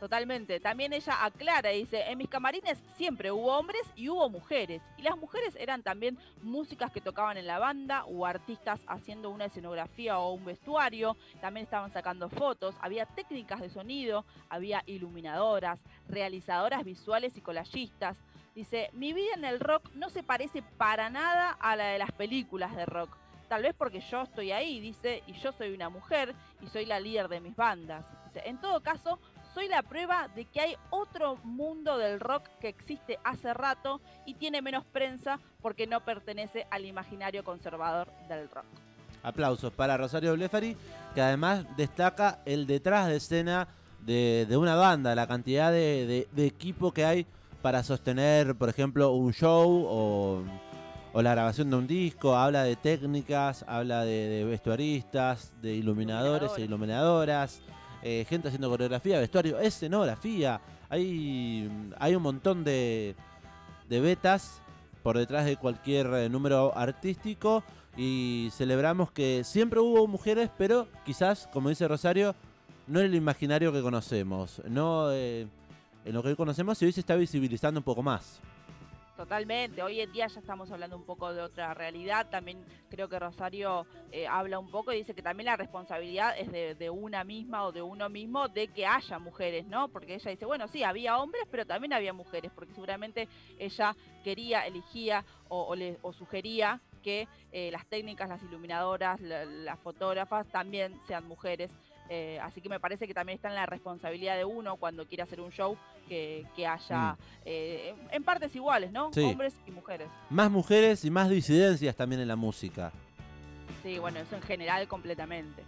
Totalmente. 0.00 0.60
También 0.60 0.92
ella 0.92 1.24
aclara 1.24 1.70
dice, 1.70 2.02
en 2.08 2.18
mis 2.18 2.28
camarines 2.28 2.78
siempre 2.96 3.32
hubo 3.32 3.58
hombres 3.58 3.82
y 3.96 4.08
hubo 4.08 4.28
mujeres. 4.28 4.80
Y 4.96 5.02
las 5.02 5.16
mujeres 5.16 5.56
eran 5.56 5.82
también 5.82 6.16
músicas 6.42 6.92
que 6.92 7.00
tocaban 7.00 7.36
en 7.36 7.48
la 7.48 7.58
banda 7.58 8.04
o 8.04 8.24
artistas 8.24 8.80
haciendo 8.86 9.30
una 9.30 9.46
escenografía 9.46 10.18
o 10.18 10.32
un 10.32 10.44
vestuario. 10.44 11.16
También 11.40 11.64
estaban 11.64 11.92
sacando 11.92 12.28
fotos. 12.28 12.76
Había 12.80 13.06
técnicas 13.06 13.60
de 13.60 13.70
sonido, 13.70 14.24
había 14.48 14.84
iluminadoras, 14.86 15.80
realizadoras 16.08 16.84
visuales 16.84 17.36
y 17.36 17.40
colallistas. 17.40 18.16
Dice, 18.54 18.90
mi 18.92 19.12
vida 19.12 19.34
en 19.36 19.44
el 19.44 19.58
rock 19.58 19.90
no 19.94 20.10
se 20.10 20.22
parece 20.22 20.62
para 20.62 21.10
nada 21.10 21.50
a 21.60 21.74
la 21.74 21.86
de 21.86 21.98
las 21.98 22.12
películas 22.12 22.74
de 22.76 22.86
rock. 22.86 23.16
Tal 23.48 23.62
vez 23.62 23.74
porque 23.74 24.00
yo 24.00 24.22
estoy 24.22 24.52
ahí, 24.52 24.78
dice, 24.78 25.22
y 25.26 25.32
yo 25.34 25.52
soy 25.52 25.72
una 25.72 25.88
mujer 25.88 26.34
y 26.60 26.68
soy 26.68 26.84
la 26.84 27.00
líder 27.00 27.28
de 27.28 27.40
mis 27.40 27.56
bandas. 27.56 28.04
Dice, 28.26 28.46
en 28.46 28.60
todo 28.60 28.80
caso, 28.82 29.18
soy 29.58 29.66
la 29.66 29.82
prueba 29.82 30.28
de 30.36 30.44
que 30.44 30.60
hay 30.60 30.76
otro 30.90 31.34
mundo 31.42 31.98
del 31.98 32.20
rock 32.20 32.44
que 32.60 32.68
existe 32.68 33.18
hace 33.24 33.52
rato 33.52 34.00
y 34.24 34.34
tiene 34.34 34.62
menos 34.62 34.84
prensa 34.84 35.40
porque 35.60 35.84
no 35.88 36.04
pertenece 36.04 36.68
al 36.70 36.84
imaginario 36.84 37.42
conservador 37.42 38.06
del 38.28 38.48
rock. 38.50 38.66
Aplausos 39.24 39.72
para 39.72 39.96
Rosario 39.96 40.32
Blefari, 40.34 40.76
que 41.12 41.20
además 41.22 41.64
destaca 41.76 42.38
el 42.46 42.68
detrás 42.68 43.08
de 43.08 43.16
escena 43.16 43.66
de, 44.06 44.46
de 44.48 44.56
una 44.56 44.76
banda, 44.76 45.16
la 45.16 45.26
cantidad 45.26 45.72
de, 45.72 46.06
de- 46.06 46.28
de 46.30 46.46
equipo 46.46 46.92
que 46.92 47.04
hay 47.04 47.26
para 47.60 47.82
sostener, 47.82 48.54
por 48.54 48.68
ejemplo, 48.68 49.10
un 49.10 49.32
show 49.32 49.84
o, 49.88 50.44
o 51.12 51.20
la 51.20 51.32
grabación 51.32 51.68
de 51.68 51.74
un 51.76 51.88
disco. 51.88 52.36
Habla 52.36 52.62
de 52.62 52.76
técnicas, 52.76 53.64
habla 53.66 54.04
de, 54.04 54.28
de 54.28 54.44
vestuaristas, 54.44 55.52
de 55.60 55.74
iluminadores 55.74 56.52
e 56.58 56.60
iluminadoras, 56.60 57.60
eh, 58.02 58.24
gente 58.28 58.48
haciendo 58.48 58.68
coreografía, 58.70 59.18
vestuario, 59.18 59.58
escenografía. 59.58 60.60
Hay, 60.88 61.70
hay 61.98 62.14
un 62.14 62.22
montón 62.22 62.64
de, 62.64 63.14
de 63.88 64.00
betas 64.00 64.62
por 65.02 65.16
detrás 65.16 65.46
de 65.46 65.56
cualquier 65.56 66.06
eh, 66.14 66.28
número 66.28 66.76
artístico 66.76 67.64
y 67.96 68.48
celebramos 68.52 69.10
que 69.10 69.42
siempre 69.44 69.80
hubo 69.80 70.06
mujeres, 70.06 70.50
pero 70.56 70.88
quizás, 71.04 71.48
como 71.52 71.68
dice 71.68 71.88
Rosario, 71.88 72.34
no 72.86 73.00
en 73.00 73.06
el 73.06 73.14
imaginario 73.14 73.72
que 73.72 73.82
conocemos, 73.82 74.62
no 74.66 75.10
eh, 75.12 75.46
en 76.04 76.14
lo 76.14 76.22
que 76.22 76.28
hoy 76.28 76.36
conocemos 76.36 76.80
y 76.80 76.86
hoy 76.86 76.92
se 76.92 77.00
está 77.00 77.16
visibilizando 77.16 77.80
un 77.80 77.84
poco 77.84 78.02
más. 78.02 78.40
Totalmente, 79.18 79.82
hoy 79.82 80.00
en 80.00 80.12
día 80.12 80.28
ya 80.28 80.38
estamos 80.38 80.70
hablando 80.70 80.96
un 80.96 81.02
poco 81.02 81.34
de 81.34 81.42
otra 81.42 81.74
realidad, 81.74 82.28
también 82.30 82.64
creo 82.88 83.08
que 83.08 83.18
Rosario 83.18 83.84
eh, 84.12 84.28
habla 84.28 84.60
un 84.60 84.70
poco 84.70 84.92
y 84.92 84.98
dice 84.98 85.12
que 85.12 85.22
también 85.22 85.46
la 85.46 85.56
responsabilidad 85.56 86.38
es 86.38 86.52
de, 86.78 86.88
una 86.88 87.24
misma 87.24 87.64
o 87.64 87.72
de 87.72 87.82
uno 87.82 88.08
mismo 88.08 88.46
de 88.46 88.68
que 88.68 88.86
haya 88.86 89.18
mujeres, 89.18 89.66
¿no? 89.66 89.88
Porque 89.88 90.14
ella 90.14 90.30
dice, 90.30 90.46
bueno, 90.46 90.68
sí, 90.68 90.84
había 90.84 91.18
hombres, 91.18 91.42
pero 91.50 91.66
también 91.66 91.94
había 91.94 92.12
mujeres, 92.12 92.52
porque 92.54 92.72
seguramente 92.74 93.26
ella 93.58 93.96
quería, 94.22 94.64
elegía 94.68 95.24
o, 95.48 95.62
o 95.64 95.74
le- 95.74 95.98
o 96.02 96.12
sugería 96.12 96.80
que 97.02 97.26
eh, 97.50 97.70
las 97.72 97.86
técnicas, 97.86 98.28
las 98.28 98.42
iluminadoras, 98.44 99.20
la- 99.20 99.44
las 99.44 99.80
fotógrafas 99.80 100.46
también 100.52 100.94
sean 101.08 101.26
mujeres. 101.26 101.72
Eh, 102.10 102.38
así 102.42 102.60
que 102.62 102.68
me 102.68 102.80
parece 102.80 103.06
que 103.06 103.12
también 103.14 103.36
está 103.36 103.48
en 103.48 103.54
la 103.54 103.66
responsabilidad 103.66 104.36
de 104.36 104.44
uno 104.44 104.76
cuando 104.76 105.06
quiere 105.06 105.22
hacer 105.22 105.40
un 105.40 105.50
show 105.52 105.76
que, 106.08 106.46
que 106.56 106.66
haya 106.66 107.16
eh, 107.44 107.94
en- 107.94 108.14
en 108.14 108.24
partes 108.24 108.54
iguales, 108.56 108.90
¿no? 108.92 109.12
Sí. 109.12 109.22
Hombres 109.24 109.54
y 109.66 109.70
mujeres. 109.70 110.08
Más 110.30 110.50
mujeres 110.50 111.04
y 111.04 111.10
más 111.10 111.28
disidencias 111.28 111.94
también 111.96 112.22
en 112.22 112.28
la 112.28 112.36
música. 112.36 112.92
Sí, 113.82 113.98
bueno, 113.98 114.18
eso 114.20 114.36
en 114.36 114.42
general 114.42 114.88
completamente. 114.88 115.62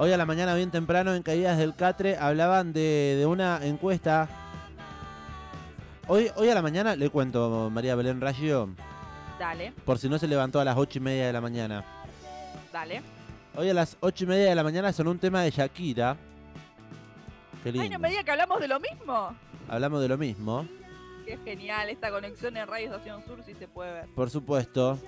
Hoy 0.00 0.12
a 0.12 0.16
la 0.16 0.26
mañana, 0.26 0.54
bien 0.54 0.70
temprano, 0.70 1.12
en 1.14 1.22
Caídas 1.24 1.58
del 1.58 1.74
Catre, 1.74 2.16
hablaban 2.16 2.72
de, 2.72 3.16
de 3.18 3.26
una 3.26 3.58
encuesta. 3.64 4.28
Hoy, 6.08 6.30
hoy 6.36 6.48
a 6.48 6.54
la 6.54 6.62
mañana, 6.62 6.96
le 6.96 7.10
cuento, 7.10 7.68
María 7.70 7.94
Belén 7.94 8.20
Raggio, 8.20 8.70
Dale, 9.38 9.72
por 9.84 9.98
si 9.98 10.08
no 10.08 10.18
se 10.18 10.26
levantó 10.26 10.58
a 10.58 10.64
las 10.64 10.76
ocho 10.76 10.98
y 10.98 11.02
media 11.02 11.26
de 11.26 11.32
la 11.32 11.40
mañana. 11.40 11.84
dale. 12.72 13.02
Hoy 13.56 13.68
a 13.70 13.74
las 13.74 13.96
ocho 14.00 14.24
y 14.24 14.26
media 14.26 14.48
de 14.48 14.54
la 14.54 14.62
mañana 14.64 14.92
son 14.92 15.08
un 15.08 15.18
tema 15.18 15.42
de 15.42 15.50
Shakira. 15.50 16.16
Qué 17.62 17.72
lindo. 17.72 17.82
Ay, 17.82 17.88
no 17.90 17.98
me 17.98 18.08
diga 18.10 18.24
que 18.24 18.30
hablamos 18.30 18.60
de 18.60 18.68
lo 18.68 18.80
mismo. 18.80 19.36
Hablamos 19.68 20.00
de 20.00 20.08
lo 20.08 20.16
mismo, 20.18 20.66
Qué 21.26 21.36
genial 21.44 21.90
esta 21.90 22.10
conexión 22.10 22.56
en 22.56 22.66
Radio 22.66 22.86
Estación 22.86 23.22
Sur, 23.26 23.42
si 23.44 23.52
se 23.54 23.68
puede 23.68 23.92
ver. 23.92 24.06
por 24.14 24.30
supuesto. 24.30 24.98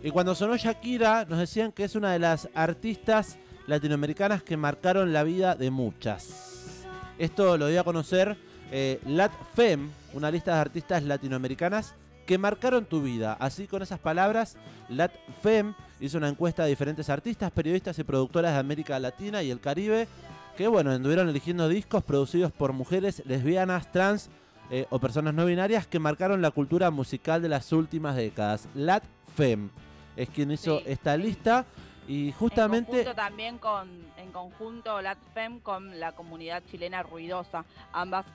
Y 0.00 0.10
cuando 0.10 0.34
sonó 0.36 0.56
Shakira, 0.56 1.24
nos 1.24 1.40
decían 1.40 1.72
que 1.72 1.82
es 1.84 1.96
una 1.96 2.12
de 2.12 2.20
las 2.20 2.48
artistas 2.54 3.36
latinoamericanas 3.66 4.44
que 4.44 4.56
marcaron 4.56 5.12
la 5.12 5.24
vida 5.24 5.56
de 5.56 5.70
muchas. 5.72 6.84
Esto 7.18 7.56
lo 7.58 7.66
dio 7.66 7.80
a 7.80 7.84
conocer 7.84 8.36
eh, 8.72 8.98
LatFem, 9.06 9.90
una 10.14 10.30
lista 10.30 10.54
de 10.54 10.60
artistas 10.60 11.02
latinoamericanas 11.04 11.94
que 12.26 12.38
marcaron 12.38 12.84
tu 12.86 13.02
vida. 13.02 13.36
Así 13.38 13.66
con 13.66 13.82
esas 13.82 13.98
palabras, 14.00 14.56
LatFem 14.88 15.74
hizo 16.00 16.18
una 16.18 16.28
encuesta 16.28 16.64
de 16.64 16.70
diferentes 16.70 17.08
artistas, 17.10 17.50
periodistas 17.52 17.98
y 17.98 18.04
productoras 18.04 18.54
de 18.54 18.58
América 18.58 18.98
Latina 18.98 19.42
y 19.42 19.50
el 19.50 19.60
Caribe 19.60 20.08
que 20.56 20.68
bueno, 20.68 20.90
anduvieron 20.90 21.28
eligiendo 21.28 21.68
discos 21.68 22.02
producidos 22.04 22.52
por 22.52 22.72
mujeres 22.72 23.22
lesbianas, 23.26 23.90
trans 23.90 24.28
eh, 24.70 24.86
o 24.90 24.98
personas 24.98 25.34
no 25.34 25.46
binarias 25.46 25.86
que 25.86 25.98
marcaron 25.98 26.42
la 26.42 26.50
cultura 26.50 26.90
musical 26.90 27.40
de 27.42 27.48
las 27.48 27.72
últimas 27.72 28.16
décadas. 28.16 28.68
LatFem 28.74 29.70
es 30.16 30.28
quien 30.28 30.50
hizo 30.50 30.78
Sí. 30.78 30.84
esta 30.88 31.16
lista 31.16 31.64
y 32.08 32.28
En 32.28 32.32
justamente 32.32 32.90
conjunto 32.90 33.14
también 33.14 33.58
con, 33.58 33.88
en 34.16 34.32
conjunto 34.32 35.00
LatFem 35.00 35.60
con 35.60 36.00
la 36.00 36.12
comunidad 36.12 36.62
chilena 36.70 37.02
ruidosa. 37.02 37.64
Ambas 37.92 38.26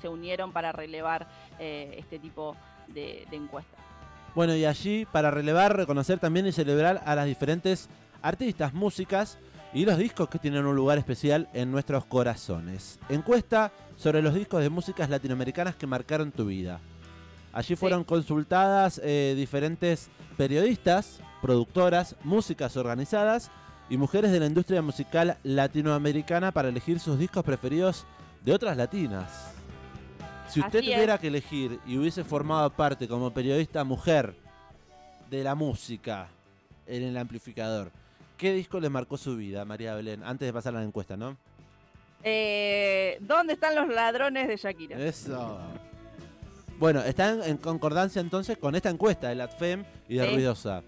se 0.00 0.08
unieron 0.08 0.52
para 0.52 0.72
relevar 0.72 1.26
eh, 1.58 1.96
este 1.98 2.18
tipo 2.18 2.56
de, 2.88 3.26
de 3.30 3.36
encuestas. 3.36 3.80
Bueno, 4.34 4.54
y 4.54 4.64
allí 4.64 5.06
para 5.06 5.30
relevar, 5.30 5.76
reconocer 5.76 6.18
también 6.18 6.46
y 6.46 6.52
celebrar 6.52 7.02
a 7.06 7.14
las 7.14 7.26
diferentes 7.26 7.88
artistas, 8.22 8.74
músicas 8.74 9.38
y 9.72 9.84
los 9.84 9.98
discos 9.98 10.28
que 10.28 10.38
tienen 10.38 10.66
un 10.66 10.76
lugar 10.76 10.98
especial 10.98 11.48
en 11.52 11.70
nuestros 11.70 12.04
corazones. 12.04 12.98
Encuesta 13.08 13.72
sobre 13.96 14.22
los 14.22 14.34
discos 14.34 14.62
de 14.62 14.70
músicas 14.70 15.08
latinoamericanas 15.10 15.76
que 15.76 15.86
marcaron 15.86 16.32
tu 16.32 16.46
vida. 16.46 16.80
Allí 17.52 17.76
fueron 17.76 18.04
consultadas 18.04 19.00
eh, 19.02 19.34
diferentes 19.36 20.10
periodistas, 20.36 21.20
productoras, 21.42 22.16
músicas 22.24 22.76
organizadas 22.76 23.50
y 23.88 23.96
mujeres 23.96 24.32
de 24.32 24.40
la 24.40 24.46
industria 24.46 24.82
musical 24.82 25.38
latinoamericana 25.42 26.52
para 26.52 26.68
elegir 26.68 26.98
sus 26.98 27.18
discos 27.18 27.44
preferidos 27.44 28.04
de 28.44 28.52
otras 28.52 28.76
latinas. 28.76 29.52
Si 30.48 30.60
usted 30.60 30.78
Así 30.78 30.90
es. 30.90 30.94
tuviera 30.94 31.18
que 31.18 31.26
elegir 31.28 31.80
y 31.86 31.98
hubiese 31.98 32.24
formado 32.24 32.70
parte 32.70 33.08
como 33.08 33.32
periodista 33.32 33.84
mujer 33.84 34.34
de 35.30 35.42
la 35.42 35.54
música 35.54 36.28
en 36.86 37.02
el 37.02 37.16
amplificador, 37.16 37.90
¿qué 38.36 38.52
disco 38.52 38.78
le 38.80 38.88
marcó 38.88 39.16
su 39.16 39.36
vida, 39.36 39.64
María 39.64 39.94
Belén? 39.94 40.22
Antes 40.22 40.46
de 40.46 40.52
pasar 40.52 40.74
a 40.76 40.78
la 40.78 40.84
encuesta, 40.84 41.16
¿no? 41.16 41.36
Eh, 42.22 43.18
¿Dónde 43.20 43.54
están 43.54 43.74
los 43.74 43.88
ladrones 43.88 44.48
de 44.48 44.56
Shakira? 44.56 44.98
Eso. 44.98 45.58
Bueno, 46.78 47.00
está 47.02 47.46
en, 47.46 47.56
concordancia 47.56 48.20
entonces 48.20 48.58
con 48.58 48.74
esta 48.74 48.90
encuesta 48.90 49.28
de 49.28 49.36
LATFEM 49.36 49.84
y 50.08 50.16
de 50.16 50.26
Sí. 50.26 50.34
Ruidosa. 50.34 50.82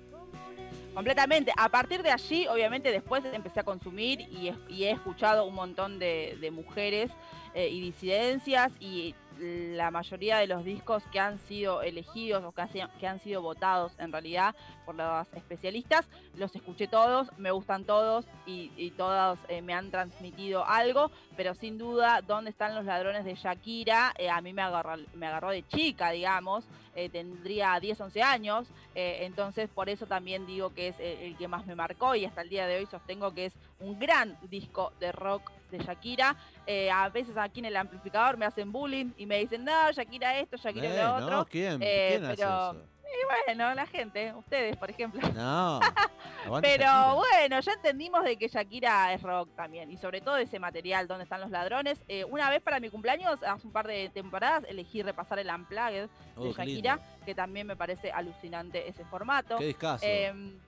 Completamente. 0.98 1.52
A 1.56 1.68
partir 1.68 2.02
de 2.02 2.10
allí, 2.10 2.48
obviamente, 2.48 2.90
después 2.90 3.22
empecé 3.32 3.60
a 3.60 3.62
consumir 3.62 4.20
y, 4.32 4.48
he- 4.48 4.90
escuchado 4.90 5.44
un 5.44 5.54
montón 5.54 6.00
de, 6.00 6.36
de 6.40 6.50
mujeres 6.50 7.08
eh, 7.54 7.68
y 7.68 7.80
disidencias 7.80 8.72
y 8.80 9.14
la 9.38 9.90
mayoría 9.90 10.38
de 10.38 10.46
los 10.46 10.64
discos 10.64 11.02
que 11.12 11.20
han 11.20 11.38
sido 11.38 11.82
elegidos 11.82 12.44
o 12.44 12.52
que, 12.52 12.62
han 12.62 12.72
sido- 12.72 12.88
que 12.98 13.06
han 13.06 13.20
sido 13.20 13.42
votados 13.42 13.92
en 13.98 14.12
realidad 14.12 14.54
por 14.84 14.94
los 14.94 15.26
especialistas, 15.34 16.08
los 16.36 16.54
escuché 16.56 16.88
todos, 16.88 17.28
me 17.38 17.50
gustan 17.50 17.84
todos 17.84 18.24
y, 18.46 18.90
todos 18.96 19.38
eh, 19.48 19.62
me 19.62 19.74
han 19.74 19.90
transmitido 19.90 20.64
algo, 20.66 21.10
pero 21.36 21.54
sin 21.54 21.78
duda, 21.78 22.22
¿dónde 22.26 22.50
están 22.50 22.74
los 22.74 22.84
ladrones 22.84 23.24
de 23.24 23.34
Shakira? 23.34 24.14
Eh, 24.18 24.30
a 24.30 24.40
mí 24.40 24.52
me 24.52 24.62
agarró, 24.62 24.96
me 25.14 25.26
agarró 25.26 25.50
de 25.50 25.66
chica, 25.68 26.10
digamos, 26.10 26.64
eh, 26.94 27.08
tendría 27.10 27.78
10, 27.78 28.00
11 28.00 28.22
años, 28.22 28.66
entonces 28.94 29.68
por 29.70 29.88
eso 29.88 30.06
también 30.06 30.46
digo 30.46 30.74
que 30.74 30.88
es 30.88 30.96
eh, 30.98 31.26
el 31.26 31.36
que 31.36 31.46
más 31.46 31.64
me 31.66 31.76
marcó 31.76 32.16
y 32.16 32.24
hasta 32.24 32.42
el 32.42 32.48
día 32.48 32.66
de 32.66 32.78
hoy 32.78 32.86
sostengo 32.86 33.32
que 33.32 33.46
es 33.46 33.54
un 33.78 33.98
gran 33.98 34.36
disco 34.50 34.92
de 34.98 35.12
rock 35.12 35.52
de 35.70 35.78
Shakira. 35.78 36.34
Eh, 36.70 36.90
a 36.90 37.08
veces 37.08 37.34
aquí 37.38 37.60
en 37.60 37.64
el 37.64 37.76
amplificador 37.78 38.36
me 38.36 38.44
hacen 38.44 38.70
bullying 38.70 39.12
y 39.16 39.24
me 39.24 39.38
dicen, 39.38 39.64
no, 39.64 39.90
Shakira 39.90 40.38
esto, 40.38 40.58
Shakira 40.58 40.86
Eh, 40.94 41.02
lo 41.02 41.14
otro. 41.14 41.30
no, 41.30 41.46
¿quién? 41.46 41.80
Eh, 41.82 42.08
¿Quién 42.10 42.24
hace 42.26 42.36
pero- 42.36 42.70
eso? 42.72 42.82
Y 43.10 43.46
bueno, 43.46 43.74
la 43.74 43.86
gente, 43.86 44.34
ustedes, 44.34 44.76
por 44.76 44.90
ejemplo. 44.90 45.26
No. 45.34 45.80
Pero 46.60 46.84
Shakira. 46.84 47.14
bueno, 47.14 47.60
ya 47.60 47.72
entendimos 47.72 48.22
de 48.22 48.36
que 48.36 48.48
Shakira 48.48 49.14
es 49.14 49.22
rock 49.22 49.48
también. 49.56 49.90
Y 49.90 49.96
sobre 49.96 50.20
todo 50.20 50.36
ese 50.36 50.58
material, 50.58 51.08
donde 51.08 51.24
están 51.24 51.40
los 51.40 51.50
ladrones. 51.50 52.04
Eh, 52.06 52.26
una 52.26 52.50
vez 52.50 52.60
para 52.60 52.80
mi 52.80 52.90
cumpleaños, 52.90 53.42
hace 53.42 53.66
un 53.66 53.72
par 53.72 53.86
de 53.86 54.10
temporadas, 54.10 54.64
elegí 54.68 55.02
repasar 55.02 55.38
el 55.38 55.48
Unplugged 55.48 56.10
Oh, 56.36 56.44
de 56.44 56.52
Shakira, 56.52 56.96
lindo. 56.96 57.24
que 57.24 57.34
también 57.34 57.66
me 57.66 57.76
parece 57.76 58.12
alucinante 58.12 58.86
ese 58.86 59.06
formato. 59.06 59.56
Qué 59.56 59.64
discazo. 59.68 60.04
Eh, 60.06 60.58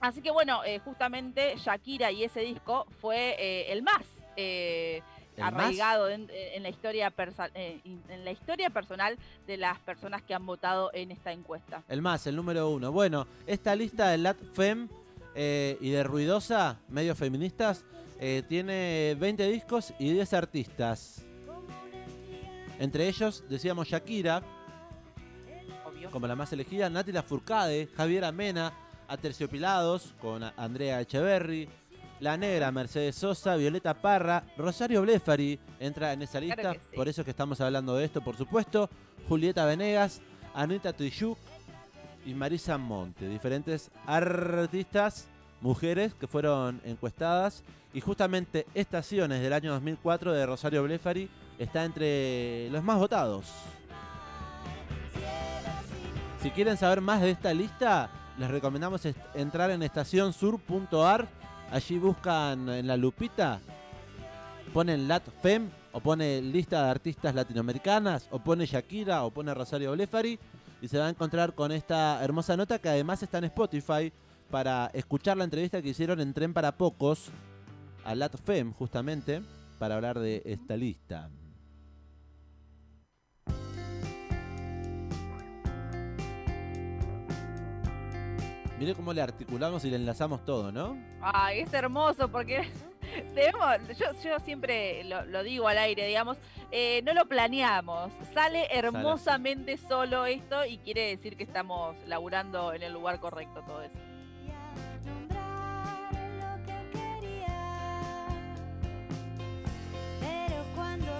así 0.00 0.20
que 0.22 0.32
bueno, 0.32 0.64
eh, 0.64 0.80
justamente 0.80 1.54
Shakira 1.56 2.10
y 2.10 2.24
ese 2.24 2.40
disco 2.40 2.86
fue 3.00 3.36
eh, 3.38 3.72
el 3.72 3.82
más 3.84 4.02
eh, 4.36 5.02
arraigado 5.40 6.08
en, 6.08 6.30
en 6.32 6.62
la 6.62 6.68
historia 6.68 7.10
persa- 7.14 7.50
eh, 7.54 7.80
en 7.84 8.24
la 8.24 8.30
historia 8.30 8.70
personal 8.70 9.18
de 9.46 9.56
las 9.56 9.78
personas 9.80 10.22
que 10.22 10.34
han 10.34 10.46
votado 10.46 10.90
en 10.94 11.10
esta 11.10 11.32
encuesta. 11.32 11.82
El 11.88 12.02
más, 12.02 12.26
el 12.26 12.36
número 12.36 12.70
uno. 12.70 12.92
Bueno, 12.92 13.26
esta 13.46 13.74
lista 13.74 14.08
de 14.10 14.18
LatFem 14.18 14.88
eh, 15.34 15.76
y 15.80 15.90
de 15.90 16.02
Ruidosa, 16.04 16.78
medios 16.88 17.18
feministas, 17.18 17.84
eh, 18.20 18.42
tiene 18.48 19.16
20 19.18 19.48
discos 19.50 19.92
y 19.98 20.12
10 20.12 20.32
artistas. 20.34 21.24
Entre 22.78 23.08
ellos, 23.08 23.44
decíamos 23.48 23.88
Shakira, 23.88 24.42
Obvio. 25.84 26.10
como 26.10 26.26
la 26.26 26.34
más 26.36 26.52
elegida, 26.52 26.88
Nati 26.90 27.12
Lafourcade, 27.12 27.88
Javier 27.96 28.24
Amena, 28.24 28.72
Aterciopilados, 29.08 30.14
con 30.20 30.42
Andrea 30.56 31.00
Echeverry, 31.00 31.68
La 32.20 32.36
Negra, 32.36 32.70
Mercedes 32.72 33.16
Sosa, 33.16 33.56
Violeta 33.56 33.94
Parra, 33.94 34.44
Rosario 34.56 35.02
Blefari 35.02 35.58
entra 35.80 36.12
en 36.12 36.22
esa 36.22 36.40
lista, 36.40 36.56
Claro 36.56 36.78
que 36.78 36.86
sí. 36.90 36.96
por 36.96 37.08
eso 37.08 37.20
es 37.20 37.24
que 37.24 37.30
estamos 37.32 37.60
hablando 37.60 37.96
de 37.96 38.04
esto, 38.04 38.22
por 38.22 38.36
supuesto, 38.36 38.88
Julieta 39.28 39.64
Venegas, 39.66 40.20
Anita 40.54 40.92
Tuyuk 40.92 41.36
y 42.24 42.32
Marisa 42.34 42.78
Monte, 42.78 43.28
diferentes 43.28 43.90
artistas, 44.06 45.26
mujeres 45.60 46.14
que 46.14 46.26
fueron 46.26 46.80
encuestadas 46.84 47.62
y 47.92 48.00
justamente 48.00 48.66
Estaciones 48.74 49.42
del 49.42 49.52
año 49.52 49.72
2004 49.72 50.32
de 50.32 50.46
Rosario 50.46 50.82
Blefari 50.84 51.28
está 51.58 51.84
entre 51.84 52.70
los 52.70 52.82
más 52.82 52.98
votados. 52.98 53.52
Si 56.42 56.50
quieren 56.50 56.76
saber 56.76 57.00
más 57.00 57.20
de 57.22 57.30
esta 57.30 57.52
lista, 57.54 58.10
les 58.38 58.50
recomendamos 58.50 59.02
entrar 59.34 59.70
en 59.70 59.82
estacionsur.ar. 59.82 61.26
Allí 61.70 61.98
buscan 61.98 62.68
en 62.68 62.86
la 62.86 62.96
lupita, 62.96 63.60
ponen 64.72 65.08
LatFem 65.08 65.68
o 65.92 66.00
pone 66.00 66.40
lista 66.42 66.84
de 66.84 66.90
artistas 66.90 67.34
latinoamericanas 67.34 68.28
o 68.30 68.38
pone 68.38 68.66
Shakira 68.66 69.24
o 69.24 69.30
pone 69.30 69.54
Rosario 69.54 69.92
Blefari 69.92 70.38
y 70.82 70.88
se 70.88 70.98
va 70.98 71.06
a 71.06 71.10
encontrar 71.10 71.54
con 71.54 71.72
esta 71.72 72.22
hermosa 72.22 72.56
nota 72.56 72.78
que 72.78 72.88
además 72.88 73.22
está 73.22 73.38
en 73.38 73.44
Spotify 73.44 74.12
para 74.50 74.90
escuchar 74.92 75.36
la 75.36 75.44
entrevista 75.44 75.80
que 75.80 75.88
hicieron 75.88 76.20
en 76.20 76.34
Tren 76.34 76.52
para 76.52 76.72
Pocos 76.72 77.30
a 78.04 78.14
LatFem 78.14 78.72
justamente 78.72 79.42
para 79.78 79.96
hablar 79.96 80.18
de 80.18 80.42
esta 80.44 80.76
lista. 80.76 81.30
Mire 88.78 88.94
cómo 88.94 89.12
le 89.12 89.22
articulamos 89.22 89.84
y 89.84 89.90
le 89.90 89.96
enlazamos 89.96 90.44
todo, 90.44 90.72
¿no? 90.72 90.96
Ay, 91.20 91.60
es 91.60 91.72
hermoso 91.72 92.28
porque 92.28 92.68
debemos, 93.34 93.96
yo, 93.96 94.06
yo 94.22 94.38
siempre 94.40 95.04
lo, 95.04 95.24
lo 95.26 95.42
digo 95.44 95.68
al 95.68 95.78
aire, 95.78 96.06
digamos, 96.06 96.36
eh, 96.72 97.00
no 97.04 97.14
lo 97.14 97.26
planeamos, 97.26 98.12
sale 98.32 98.66
hermosamente 98.72 99.76
solo 99.76 100.26
esto 100.26 100.64
y 100.66 100.78
quiere 100.78 101.08
decir 101.16 101.36
que 101.36 101.44
estamos 101.44 101.94
laburando 102.06 102.72
en 102.72 102.82
el 102.82 102.92
lugar 102.92 103.20
correcto 103.20 103.62
todo 103.64 103.82
eso. 103.82 103.94
nombrar 105.04 106.10
lo 106.12 106.66
que 106.66 106.98
quería, 106.98 108.26
pero 110.20 110.64
cuando 110.74 111.12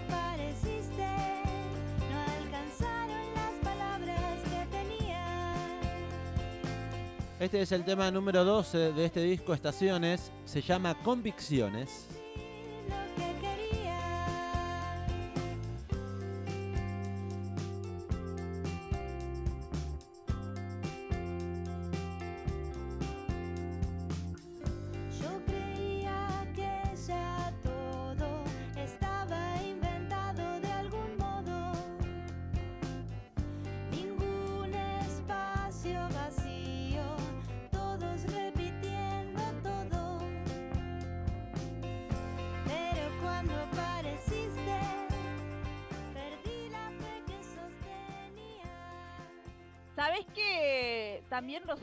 Este 7.44 7.60
es 7.60 7.72
el 7.72 7.84
tema 7.84 8.10
número 8.10 8.42
12 8.42 8.94
de 8.94 9.04
este 9.04 9.20
disco 9.20 9.52
Estaciones. 9.52 10.32
Se 10.46 10.62
llama 10.62 10.94
Convicciones. 11.02 12.23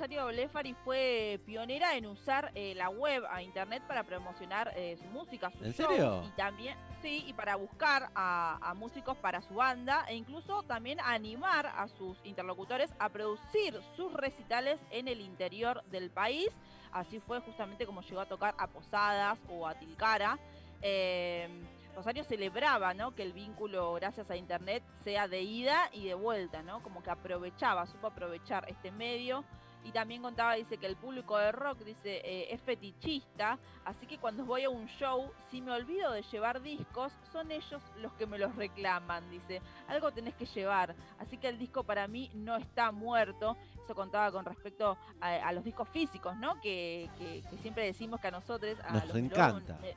Rosario 0.02 0.26
Blefari 0.26 0.74
fue 0.84 1.40
pionera 1.46 1.96
en 1.96 2.08
usar 2.08 2.52
eh, 2.56 2.74
la 2.74 2.90
web 2.90 3.24
a 3.30 3.44
internet 3.44 3.84
para 3.88 4.04
promocionar 4.04 4.74
eh, 4.76 4.98
su 5.00 5.06
música, 5.10 5.52
sus 5.52 5.62
¿En 5.62 5.74
shows, 5.74 5.90
serio? 5.92 6.24
Y 6.26 6.32
también, 6.32 6.76
sí, 7.04 7.24
y 7.28 7.34
para 7.34 7.56
buscar 7.56 8.10
a, 8.16 8.58
a 8.68 8.74
músicos 8.74 9.16
para 9.18 9.44
su 9.44 9.54
banda 9.54 10.04
e 10.08 10.16
incluso 10.16 10.64
también 10.64 11.00
animar 11.02 11.68
a 11.68 11.88
sus 11.88 12.18
interlocutores 12.24 12.92
a 12.98 13.10
producir 13.10 13.80
sus 13.96 14.12
recitales 14.14 14.80
en 14.90 15.08
el 15.08 15.22
interior 15.22 15.84
del 15.92 16.10
país. 16.10 16.50
Así 16.92 17.20
fue 17.20 17.40
justamente 17.42 17.86
como 17.86 18.02
llegó 18.02 18.22
a 18.22 18.26
tocar 18.26 18.56
a 18.58 18.66
Posadas 18.66 19.38
o 19.50 19.68
a 19.68 19.76
Tilcara. 19.76 20.40
Eh, 20.82 21.48
Rosario 21.96 22.24
celebraba, 22.24 22.96
¿no? 22.96 23.14
Que 23.14 23.22
el 23.22 23.34
vínculo 23.34 23.94
gracias 23.94 24.32
a 24.32 24.36
internet 24.36 24.82
sea 25.04 25.28
de 25.28 25.44
ida 25.44 25.92
y 25.94 26.08
de 26.08 26.16
vuelta, 26.16 26.64
¿no? 26.64 26.82
Como 26.82 27.04
que 27.04 27.12
aprovechaba, 27.12 27.86
supo 27.86 28.08
aprovechar 28.08 28.66
este 28.68 28.92
medio. 28.92 29.46
Y 29.84 29.92
también 29.92 30.22
contaba, 30.22 30.54
dice 30.54 30.78
que 30.78 30.86
el 30.86 30.96
público 30.96 31.38
de 31.38 31.52
rock, 31.52 31.80
dice, 31.80 32.22
eh, 32.24 32.48
es 32.54 32.62
fetichista, 32.62 33.58
así 33.84 34.06
que 34.06 34.20
cuando 34.20 34.46
voy 34.46 34.64
a 34.64 34.70
un 34.70 34.86
show, 34.88 35.32
si 35.50 35.60
me 35.62 35.72
olvido 35.72 36.12
de 36.12 36.22
llevar 36.24 36.62
discos, 36.62 37.12
son 37.32 37.50
ellos 37.52 37.82
los 37.98 38.14
que 38.14 38.28
me 38.28 38.38
los 38.38 38.56
reclaman, 38.56 39.28
dice, 39.32 39.62
algo 39.88 40.12
tenés 40.12 40.36
que 40.36 40.46
llevar, 40.46 40.96
así 41.18 41.38
que 41.38 41.48
el 41.48 41.58
disco 41.58 41.84
para 41.84 42.08
mí 42.08 42.30
no 42.36 42.56
está 42.58 42.92
muerto, 42.92 43.58
eso 43.84 43.96
contaba 43.96 44.32
con 44.32 44.46
respecto 44.46 44.98
a, 45.20 45.28
a 45.48 45.52
los 45.52 45.64
discos 45.64 45.90
físicos, 45.90 46.36
¿no? 46.38 46.62
Que, 46.62 47.10
que- 47.18 47.42
que 47.50 47.58
siempre 47.58 47.84
decimos 47.86 48.20
que 48.22 48.28
a 48.28 48.32
nosotros, 48.32 48.78
a 48.84 48.94
Nos 48.94 49.08
los 49.08 49.18
encanta. 49.18 49.74
melómanos, 49.80 49.84
eh, 49.84 49.96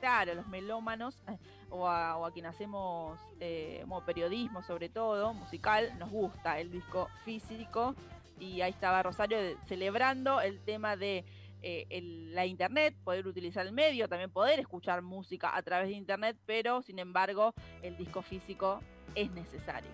Claro, 0.00 0.34
los 0.34 0.46
melómanos 0.48 1.16
o 1.70 1.88
a, 1.88 2.18
o 2.18 2.26
a 2.26 2.30
quien 2.30 2.44
hacemos 2.44 3.18
eh, 3.40 3.78
como 3.88 4.02
periodismo 4.04 4.62
sobre 4.62 4.90
todo, 4.90 5.32
musical, 5.32 5.98
nos 5.98 6.10
gusta 6.10 6.60
el 6.60 6.70
disco 6.70 7.08
físico 7.24 7.94
y 8.40 8.60
ahí 8.60 8.70
estaba 8.70 9.02
Rosario 9.02 9.38
celebrando 9.66 10.40
el 10.40 10.60
tema 10.60 10.96
de 10.96 11.24
eh, 11.66 11.86
el- 11.88 12.34
la 12.34 12.44
internet, 12.44 12.94
poder 13.04 13.26
utilizar 13.26 13.66
el 13.66 13.72
medio, 13.72 14.06
también 14.06 14.30
poder 14.30 14.60
escuchar 14.60 15.00
música 15.00 15.56
a 15.56 15.62
través 15.62 15.88
de 15.88 15.94
internet, 15.94 16.36
pero 16.44 16.82
sin 16.82 16.98
embargo 16.98 17.54
el 17.82 17.96
disco 17.96 18.20
físico 18.20 18.80
es 19.14 19.30
necesario. 19.30 19.88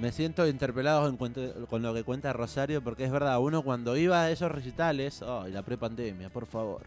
Me 0.00 0.10
siento 0.10 0.48
interpelado 0.48 1.08
en 1.08 1.16
cuento- 1.16 1.66
con 1.68 1.82
lo 1.82 1.94
que 1.94 2.02
cuenta 2.02 2.32
Rosario, 2.32 2.82
porque 2.82 3.04
es 3.04 3.12
verdad, 3.12 3.38
uno 3.38 3.62
cuando 3.62 3.96
iba 3.96 4.22
a 4.22 4.30
esos 4.32 4.50
recitales, 4.50 5.22
ay, 5.22 5.52
la 5.52 5.62
prepandemia, 5.62 6.28
por 6.28 6.46
favor, 6.46 6.82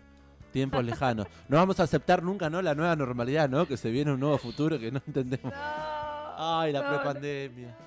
tiempos 0.51 0.83
lejanos. 0.83 1.27
No 1.47 1.55
vamos 1.55 1.79
a 1.79 1.83
aceptar 1.83 2.21
nunca, 2.21 2.49
¿no? 2.49 2.61
La 2.61 2.75
nueva 2.75 2.97
normalidad, 2.97 3.47
¿no? 3.47 3.65
Que 3.65 3.77
se 3.77 3.89
viene 3.89 4.11
un 4.11 4.19
nuevo 4.19 4.37
futuro 4.37 4.77
que 4.77 4.91
no 4.91 5.01
entendemos. 5.07 5.53
Ay, 5.55 6.73
la 6.73 6.81
no, 6.81 6.91
no. 6.91 7.86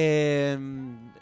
Eh, 0.00 0.56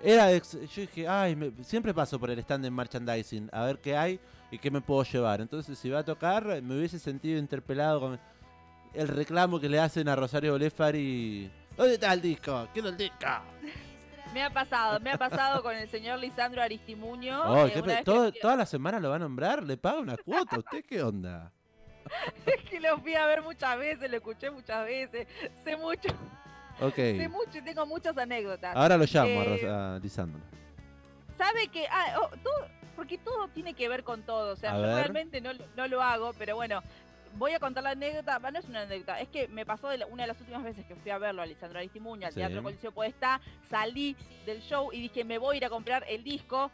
era 0.04 0.30
yo 0.36 0.58
dije, 0.82 1.08
ay, 1.08 1.34
me- 1.34 1.50
siempre 1.64 1.94
paso 1.94 2.20
por 2.20 2.30
el 2.30 2.38
stand 2.40 2.62
de 2.64 2.70
merchandising, 2.70 3.48
a 3.50 3.64
ver 3.64 3.78
qué 3.78 3.96
hay 3.96 4.20
y 4.50 4.58
qué 4.58 4.70
me 4.70 4.82
puedo 4.82 5.02
llevar. 5.02 5.40
Entonces, 5.40 5.78
si 5.78 5.88
va 5.88 6.00
a 6.00 6.04
tocar, 6.04 6.44
me 6.62 6.76
hubiese 6.76 6.98
sentido 6.98 7.38
interpelado 7.38 8.00
con 8.00 8.20
el 8.92 9.08
reclamo 9.08 9.58
que 9.58 9.70
le 9.70 9.80
hacen 9.80 10.08
a 10.10 10.14
Rosario 10.16 10.52
Bolefari. 10.52 11.50
¿Dónde 11.74 11.94
está 11.94 12.12
el 12.12 12.20
disco? 12.20 12.68
Quiero 12.74 12.90
el 12.90 12.98
disco. 12.98 13.26
Me 14.34 14.42
ha 14.42 14.50
pasado, 14.50 15.00
me 15.00 15.10
ha 15.10 15.16
pasado 15.16 15.62
con 15.62 15.74
el 15.74 15.88
señor 15.88 16.18
Lisandro 16.18 16.60
Aristimuño. 16.60 17.42
Oh, 17.44 17.66
eh, 17.66 17.70
¿qué 17.72 17.78
una 17.80 17.86
pe- 17.86 17.96
que 17.98 18.04
todo- 18.04 18.30
fui- 18.30 18.40
¿Toda 18.40 18.56
la 18.56 18.66
semana 18.66 19.00
lo 19.00 19.08
va 19.08 19.16
a 19.16 19.20
nombrar? 19.20 19.62
¿Le 19.64 19.78
paga 19.78 20.00
una 20.00 20.18
cuota? 20.18 20.58
¿Usted 20.58 20.84
qué 20.84 21.02
onda? 21.02 21.50
que 22.70 22.78
lo 22.80 22.98
fui 22.98 23.14
a 23.14 23.24
ver 23.26 23.40
muchas 23.42 23.78
veces, 23.78 24.10
lo 24.10 24.16
escuché 24.18 24.50
muchas 24.50 24.84
veces, 24.84 25.26
sé 25.64 25.76
mucho, 25.78 26.08
Ok. 26.80 26.94
sé 26.94 27.28
mucho 27.28 27.58
y 27.58 27.62
tengo 27.62 27.86
muchas 27.86 28.16
anécdotas. 28.18 28.76
Ahora 28.76 28.96
lo 28.96 29.04
llamo 29.04 29.28
Eh, 29.42 29.68
a 29.68 29.98
Lisandro. 30.02 30.40
sabe 31.38 31.68
que 31.68 31.86
ah, 31.88 32.18
oh, 32.22 32.30
todo- 32.42 32.68
porque 32.94 33.18
todo 33.18 33.48
tiene 33.48 33.74
que 33.74 33.88
ver 33.88 34.04
con 34.04 34.22
todo, 34.22 34.52
o 34.52 34.56
sea, 34.56 34.72
A 34.72 34.76
yo 34.76 34.82
ver. 34.82 34.94
realmente 34.96 35.40
no, 35.40 35.52
lo- 35.52 35.66
no 35.76 35.86
lo 35.86 36.02
hago, 36.02 36.32
pero 36.38 36.56
bueno, 36.56 36.82
voy 37.34 37.52
a 37.52 37.58
contar 37.60 37.82
la 37.84 37.90
anécdota, 37.90 38.38
bah, 38.38 38.50
no 38.50 38.58
es 38.58 38.64
una 38.66 38.82
anécdota, 38.82 39.20
es 39.20 39.28
que 39.28 39.48
me 39.48 39.66
pasó 39.66 39.88
de 39.90 39.98
la- 39.98 40.06
una 40.06 40.22
de 40.22 40.28
las 40.28 40.40
últimas 40.40 40.62
veces 40.64 40.86
que 40.86 40.94
fui 40.96 41.10
a 41.10 41.18
verlo 41.18 41.42
a 41.42 41.46
Lisandro 41.46 41.78
Aristimuño 41.78 42.26
al 42.26 42.32
Sí. 42.32 42.40
Teatro 42.40 42.62
Coliseo 42.62 42.92
Podestá, 42.92 43.40
salí 43.68 44.16
del 44.46 44.62
show 44.62 44.90
y 44.92 45.00
dije, 45.02 45.24
me 45.24 45.36
voy 45.36 45.54
a 45.54 45.58
ir 45.58 45.64
a 45.66 45.68
comprar 45.70 46.04
el 46.08 46.24
disco. 46.24 46.70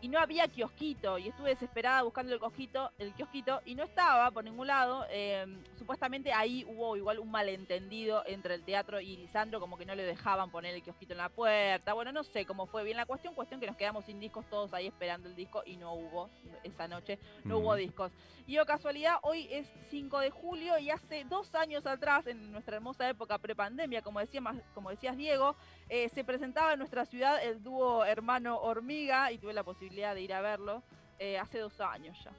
Y 0.00 0.08
no 0.08 0.20
había 0.20 0.46
kiosquito, 0.46 1.18
y 1.18 1.26
estuve 1.28 1.48
desesperada 1.50 2.02
buscando 2.02 2.32
el 2.32 2.38
kiosquito, 2.38 2.92
el 2.98 3.12
kiosquito 3.14 3.60
y 3.64 3.74
no 3.74 3.82
estaba 3.82 4.30
por 4.30 4.44
ningún 4.44 4.68
lado. 4.68 5.04
eh, 5.10 5.44
supuestamente 5.76 6.32
ahí 6.32 6.64
hubo 6.68 6.96
igual 6.96 7.18
un 7.18 7.30
malentendido 7.30 8.22
entre 8.26 8.54
el 8.54 8.62
teatro 8.62 9.00
y 9.00 9.16
Lisandro, 9.16 9.58
como 9.58 9.76
que 9.76 9.86
no 9.86 9.94
le 9.96 10.04
dejaban 10.04 10.50
poner 10.50 10.74
el 10.74 10.82
kiosquito 10.82 11.14
en 11.14 11.18
la 11.18 11.28
puerta. 11.30 11.94
Bueno, 11.94 12.12
no 12.12 12.22
sé 12.22 12.44
cómo 12.46 12.66
fue 12.66 12.84
bien 12.84 12.96
la 12.96 13.06
cuestión, 13.06 13.34
cuestión 13.34 13.58
que 13.58 13.66
nos 13.66 13.76
quedamos 13.76 14.04
sin 14.04 14.20
discos 14.20 14.44
todos 14.48 14.72
ahí 14.72 14.86
esperando 14.86 15.28
el 15.28 15.34
disco 15.34 15.62
y 15.66 15.76
no 15.76 15.94
hubo 15.94 16.30
esa 16.62 16.86
noche, 16.86 17.18
no 17.44 17.58
hubo 17.58 17.74
discos. 17.74 18.12
Y 18.46 18.58
o 18.58 18.66
casualidad, 18.66 19.16
hoy 19.22 19.48
es 19.50 19.66
5 19.90 20.20
de 20.20 20.30
julio 20.30 20.78
y 20.78 20.90
hace 20.90 21.24
dos 21.24 21.54
años 21.54 21.86
atrás, 21.86 22.26
en 22.26 22.52
nuestra 22.52 22.76
hermosa 22.76 23.08
época 23.08 23.38
prepandemia, 23.38 24.02
como, 24.02 24.20
decía, 24.20 24.40
más- 24.40 24.62
como 24.74 24.90
decías 24.90 25.16
Diego, 25.16 25.56
eh, 25.88 26.08
se 26.10 26.22
presentaba 26.24 26.72
en 26.74 26.78
nuestra 26.78 27.04
ciudad 27.04 27.42
el 27.42 27.62
dúo 27.62 28.04
hermano 28.04 28.58
Hormiga 28.60 29.32
y 29.32 29.38
tuve 29.38 29.52
la 29.52 29.64
posibilidad 29.64 29.87
de 29.94 30.20
ir 30.20 30.32
a 30.32 30.40
verlo 30.40 30.82
eh, 31.18 31.38
hace 31.38 31.58
dos 31.58 31.80
años 31.80 32.16
ya. 32.24 32.30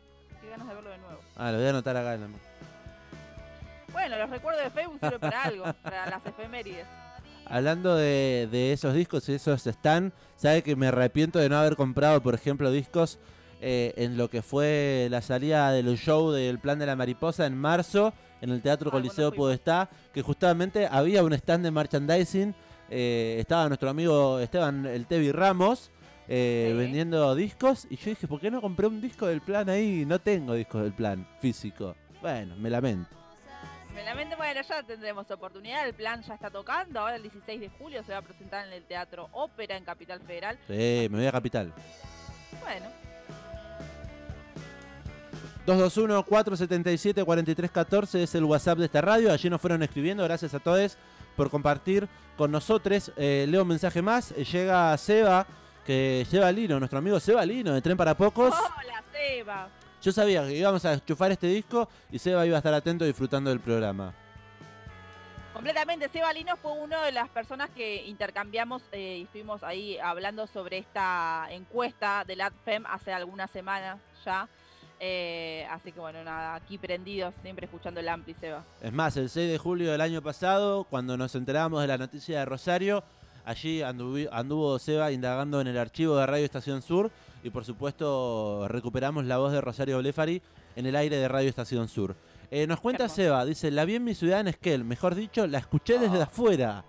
Qué 0.41 0.49
ganas 0.49 0.67
de 0.67 0.75
verlo 0.75 0.89
de 0.89 0.97
nuevo. 0.99 1.19
Ah, 1.35 1.51
lo 1.51 1.57
voy 1.57 1.67
a 1.67 1.69
anotar 1.71 1.97
acá 1.97 2.13
en 2.13 2.21
la... 2.21 2.27
Bueno, 3.91 4.17
los 4.17 4.29
recuerdos 4.29 4.63
de 4.63 4.69
Facebook 4.69 4.99
sirven 5.01 5.19
para 5.19 5.43
algo, 5.43 5.63
para 5.83 6.09
las 6.09 6.25
efemérides. 6.25 6.85
Hablando 7.45 7.95
de, 7.95 8.47
de 8.51 8.71
esos 8.73 8.93
discos 8.93 9.27
y 9.27 9.33
esos 9.33 9.65
están, 9.65 10.13
sabe 10.35 10.61
que 10.61 10.75
me 10.75 10.87
arrepiento 10.87 11.39
de 11.39 11.49
no 11.49 11.57
haber 11.57 11.75
comprado, 11.75 12.21
por 12.21 12.35
ejemplo, 12.35 12.71
discos 12.71 13.17
eh, 13.61 13.93
en 13.97 14.15
lo 14.17 14.29
que 14.29 14.41
fue 14.43 15.07
la 15.09 15.21
salida 15.21 15.71
del 15.71 15.97
show 15.97 16.31
del 16.31 16.59
Plan 16.59 16.77
de 16.79 16.85
la 16.85 16.95
Mariposa 16.95 17.45
en 17.47 17.57
marzo 17.57 18.13
en 18.41 18.51
el 18.51 18.61
Teatro 18.61 18.89
Ah, 18.89 18.91
Coliseo. 18.91 19.31
Podestá, 19.33 19.89
que 20.13 20.21
justamente 20.21 20.87
había 20.89 21.23
un 21.23 21.33
stand 21.33 21.65
de 21.65 21.71
merchandising, 21.71 22.55
eh, 22.91 23.37
estaba 23.39 23.67
nuestro 23.67 23.89
amigo 23.89 24.39
Esteban 24.39 24.85
el 24.85 25.05
Tevi 25.07 25.31
Ramos 25.31 25.91
eh, 26.31 26.67
Sí. 26.71 26.77
vendiendo 26.77 27.33
discos 27.35 27.87
y 27.89 27.97
yo 27.97 28.11
dije, 28.11 28.27
¿por 28.27 28.39
qué 28.39 28.49
no 28.51 28.61
compré 28.61 28.85
un 28.87 29.01
disco 29.01 29.25
del 29.27 29.41
Plan 29.41 29.67
ahí? 29.67 30.05
No 30.05 30.19
tengo 30.19 30.53
discos 30.53 30.83
del 30.83 30.93
Plan 30.93 31.27
físico. 31.41 31.95
Bueno, 32.21 32.55
me 32.55 32.69
lamento. 32.69 33.09
Me 33.95 34.03
lamento, 34.05 34.37
bueno, 34.37 34.61
ya 34.61 34.83
tendremos 34.83 35.29
oportunidad. 35.31 35.87
El 35.87 35.95
plan 35.95 36.21
ya 36.21 36.35
está 36.35 36.51
tocando. 36.51 36.99
Ahora 36.99 37.15
el 37.15 37.23
16 37.23 37.59
de 37.59 37.69
julio 37.69 38.03
se 38.03 38.11
va 38.13 38.19
a 38.19 38.21
presentar 38.21 38.67
en 38.67 38.73
el 38.73 38.83
Teatro 38.83 39.27
Ópera 39.33 39.75
en 39.75 39.83
Capital 39.83 40.21
Federal. 40.21 40.59
Sí, 40.67 41.07
me 41.09 41.17
voy 41.17 41.25
a 41.25 41.31
Capital. 41.31 41.73
Bueno, 42.61 42.85
221-477-4314 45.65 48.19
es 48.19 48.35
el 48.35 48.43
WhatsApp 48.43 48.79
de 48.79 48.85
esta 48.85 49.01
radio. 49.01 49.31
Allí 49.31 49.49
nos 49.49 49.61
fueron 49.61 49.83
escribiendo. 49.83 50.23
Gracias 50.23 50.53
a 50.53 50.59
todos 50.59 50.97
por 51.35 51.49
compartir 51.49 52.07
con 52.37 52.51
nosotros. 52.51 53.11
Eh, 53.17 53.45
leo 53.47 53.63
un 53.63 53.67
mensaje 53.67 54.01
más. 54.01 54.31
Eh, 54.31 54.43
llega 54.45 54.97
Seba, 54.97 55.45
que 55.89 56.23
lleva 56.29 56.51
Lino, 56.51 56.77
nuestro 56.77 56.99
amigo 56.99 57.19
Seba 57.19 57.43
Lino 57.43 57.73
de 57.73 57.81
Tren 57.81 57.97
para 57.97 58.15
Pocos. 58.15 58.53
hola 58.53 59.03
Seba. 59.11 59.69
Yo 60.03 60.11
sabía 60.11 60.45
que 60.45 60.55
íbamos 60.55 60.85
a 60.85 60.93
enchufar 60.93 61.31
este 61.31 61.47
disco 61.47 61.89
y 62.11 62.19
Seba 62.19 62.45
iba 62.45 62.57
a 62.57 62.59
estar 62.59 62.75
atento 62.75 63.05
disfrutando 63.05 63.49
del 63.49 63.59
programa. 63.59 64.13
Completamente, 65.51 66.07
Seba 66.09 66.31
Lino 66.31 66.57
fue 66.57 66.73
una 66.73 67.01
de 67.01 67.11
las 67.11 67.27
personas 67.29 67.71
que 67.71 68.05
intercambiamos 68.05 68.83
eh, 68.91 69.17
y 69.17 69.23
estuvimos 69.23 69.63
ahí 69.63 69.97
hablando 69.97 70.45
sobre 70.45 70.77
esta 70.77 71.47
encuesta 71.49 72.23
del 72.23 72.41
AdFem 72.41 72.85
hace 72.85 73.11
algunas 73.11 73.49
semanas 73.49 73.97
ya. 74.23 74.47
Eh, 74.99 75.65
así 75.71 75.91
que 75.91 75.99
bueno, 75.99 76.23
nada, 76.23 76.53
aquí 76.53 76.77
prendidos, 76.77 77.33
siempre 77.41 77.65
escuchando 77.65 77.99
el 77.99 78.09
Ampli, 78.09 78.35
Seba. 78.35 78.63
Es 78.79 78.93
más, 78.93 79.17
el 79.17 79.27
6 79.27 79.49
de 79.49 79.57
julio 79.57 79.91
del 79.91 80.01
año 80.01 80.21
pasado, 80.21 80.83
cuando 80.83 81.17
nos 81.17 81.33
enterábamos 81.33 81.81
de 81.81 81.87
la 81.87 81.97
noticia 81.97 82.37
de 82.37 82.45
Rosario, 82.45 83.03
allí 83.45 83.81
anduvo 83.81 84.79
Seba 84.79 85.11
indagando 85.11 85.61
en 85.61 85.67
el 85.67 85.77
archivo 85.77 86.17
de 86.17 86.25
Radio 86.25 86.45
Estación 86.45 86.81
Sur 86.81 87.11
y 87.43 87.49
por 87.49 87.65
supuesto 87.65 88.67
recuperamos 88.67 89.25
la 89.25 89.37
voz 89.37 89.51
de 89.51 89.61
Rosario 89.61 89.97
Blefari 89.99 90.41
en 90.75 90.85
el 90.85 90.95
aire 90.95 91.17
de 91.17 91.27
Radio 91.27 91.49
Estación 91.49 91.87
Sur. 91.87 92.15
Eh, 92.51 92.65
nos 92.67 92.79
cuenta. 92.79 93.07
Seba, 93.09 93.45
dice, 93.45 93.69
la 93.71 93.85
vi 93.85 93.95
en 93.95 94.03
mi 94.03 94.15
ciudad 94.15 94.39
en 94.39 94.47
Esquel, 94.49 94.83
mejor 94.83 95.15
dicho, 95.15 95.45
la 95.47 95.59
escuché 95.59 95.99
desde 95.99 96.21
afuera 96.21 96.83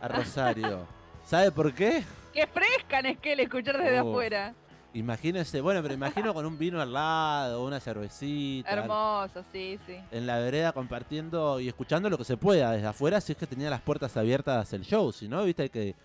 a 0.00 0.08
Rosario. 0.08 0.86
¿Sabe 1.26 1.50
por 1.50 1.72
qué? 1.74 2.04
Qué 2.32 2.46
fresca 2.46 3.00
es 3.00 3.18
que 3.18 3.32
el 3.32 3.40
escuchar 3.40 3.78
desde 3.78 4.00
Oh. 4.00 4.10
afuera. 4.10 4.54
Imagínese, 4.94 5.60
bueno, 5.60 5.82
pero 5.82 5.92
imagino 5.92 6.32
con 6.32 6.46
un 6.46 6.56
vino 6.56 6.80
al 6.80 6.92
lado, 6.92 7.64
una 7.64 7.80
cervecita. 7.80 8.70
Hermoso, 8.70 9.44
sí, 9.52 9.78
sí. 9.86 9.96
en 10.12 10.26
la 10.26 10.38
vereda 10.38 10.72
compartiendo 10.72 11.58
y 11.58 11.66
escuchando 11.68 12.08
lo 12.08 12.16
que 12.16 12.24
se 12.24 12.36
pueda 12.36 12.70
desde 12.70 12.86
afuera 12.86 13.20
si 13.20 13.32
es 13.32 13.38
que 13.38 13.46
tenía 13.48 13.68
las 13.68 13.80
puertas 13.80 14.16
abiertas 14.16 14.72
el 14.72 14.82
show, 14.84 15.12
si 15.12 15.26
no, 15.28 15.42
viste, 15.44 15.64
hay 15.64 15.68
que 15.68 15.96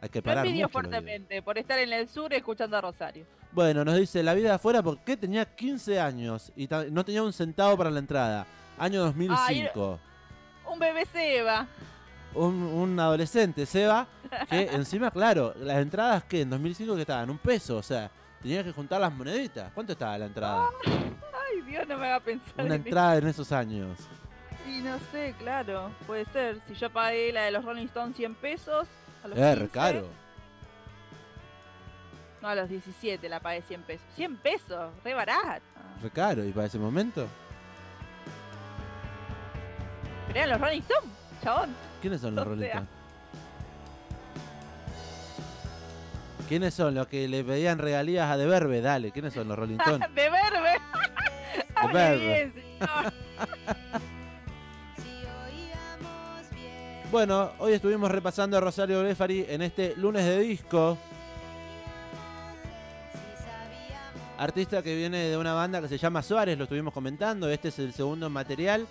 hay 0.00 0.08
que 0.10 0.22
parar 0.22 0.46
digo. 0.46 0.68
fuertemente 0.68 1.42
por 1.42 1.58
estar 1.58 1.78
en 1.78 1.92
el 1.92 2.08
sur 2.08 2.32
escuchando 2.32 2.76
a 2.76 2.82
Rosario. 2.82 3.24
Bueno, 3.52 3.84
nos 3.84 3.96
dice 3.96 4.22
la 4.22 4.34
vida 4.34 4.50
de 4.50 4.54
afuera 4.56 4.82
porque 4.82 5.16
tenía 5.16 5.44
15 5.46 5.98
años 5.98 6.52
y 6.54 6.68
no 6.90 7.04
tenía 7.04 7.22
un 7.22 7.32
centavo 7.32 7.76
para 7.76 7.90
la 7.90 7.98
entrada. 7.98 8.46
Año 8.78 9.00
2005. 9.00 9.98
Un 10.70 10.78
bebé 10.78 11.06
Seba. 11.06 11.66
Un, 12.34 12.54
un 12.54 13.00
adolescente, 13.00 13.64
Seba, 13.64 14.06
que 14.50 14.62
encima, 14.62 15.10
claro, 15.10 15.54
las 15.58 15.78
entradas 15.78 16.24
que 16.24 16.42
en 16.42 16.50
2005 16.50 16.94
que 16.94 17.00
estaban 17.02 17.30
un 17.30 17.38
peso, 17.38 17.76
o 17.76 17.82
sea, 17.82 18.10
tenía 18.42 18.62
que 18.64 18.72
juntar 18.72 19.00
las 19.00 19.12
moneditas. 19.12 19.70
¿Cuánto 19.72 19.92
estaba 19.92 20.18
la 20.18 20.26
entrada? 20.26 20.68
Ay, 20.84 21.62
Dios, 21.66 21.86
no 21.88 21.98
me 21.98 22.06
haga 22.06 22.20
pensar 22.20 22.64
Una 22.64 22.74
en 22.74 22.82
entrada 22.86 23.16
en 23.16 23.26
esos 23.28 23.50
años. 23.52 23.98
Y 24.66 24.80
no 24.80 24.98
sé, 25.10 25.34
claro, 25.38 25.90
puede 26.06 26.24
ser. 26.26 26.60
Si 26.68 26.74
yo 26.74 26.90
pagué 26.90 27.32
la 27.32 27.42
de 27.44 27.50
los 27.52 27.64
Rolling 27.64 27.86
Stones 27.86 28.16
100 28.16 28.34
pesos, 28.34 28.86
a 29.24 29.28
los 29.28 29.38
Es 29.38 29.54
15, 29.56 29.68
caro. 29.72 30.08
No, 32.42 32.48
a 32.48 32.54
los 32.54 32.68
17 32.68 33.28
la 33.28 33.40
pagué 33.40 33.62
100 33.62 33.82
pesos. 33.82 34.06
100 34.14 34.36
pesos, 34.36 34.92
re 35.02 35.14
barata. 35.14 35.62
Re 36.02 36.10
caro, 36.10 36.44
y 36.44 36.52
para 36.52 36.66
ese 36.66 36.78
momento. 36.78 37.26
Eran 40.34 40.50
los 40.50 40.60
Rolling 40.60 40.80
Stones, 40.82 41.10
chabón. 41.42 41.74
¿Quiénes 42.00 42.20
son 42.20 42.34
los 42.34 42.42
O 42.46 42.48
Rolling. 42.50 42.66
Stones? 42.66 42.88
¿Quiénes 46.48 46.72
son 46.74 46.94
los 46.94 47.06
que 47.08 47.28
le 47.28 47.44
pedían 47.44 47.78
regalías 47.78 48.30
a 48.30 48.36
De 48.36 48.46
Verbe? 48.46 48.80
Dale, 48.80 49.10
¿quiénes 49.12 49.34
son 49.34 49.48
los 49.48 49.58
Rolling 49.58 49.76
Stones? 49.80 50.08
de 50.14 50.30
verbe. 50.30 50.80
Hable 51.74 51.92
verbe. 52.18 52.52
Bueno, 57.10 57.52
hoy 57.58 57.72
estuvimos 57.72 58.10
repasando 58.10 58.56
a 58.56 58.60
Rosario 58.60 59.00
Blefari 59.02 59.44
en 59.48 59.62
este 59.62 59.94
lunes 59.96 60.24
de 60.24 60.40
disco. 60.40 60.98
Artista 64.38 64.82
que 64.82 64.94
viene 64.94 65.18
de 65.24 65.36
una 65.36 65.52
banda 65.52 65.80
que 65.82 65.88
se 65.88 65.98
llama 65.98 66.22
Suárez, 66.22 66.56
lo 66.56 66.64
estuvimos 66.64 66.94
comentando. 66.94 67.48
Este 67.50 67.68
es 67.68 67.78
el 67.78 67.92
segundo 67.92 68.30
material 68.30 68.86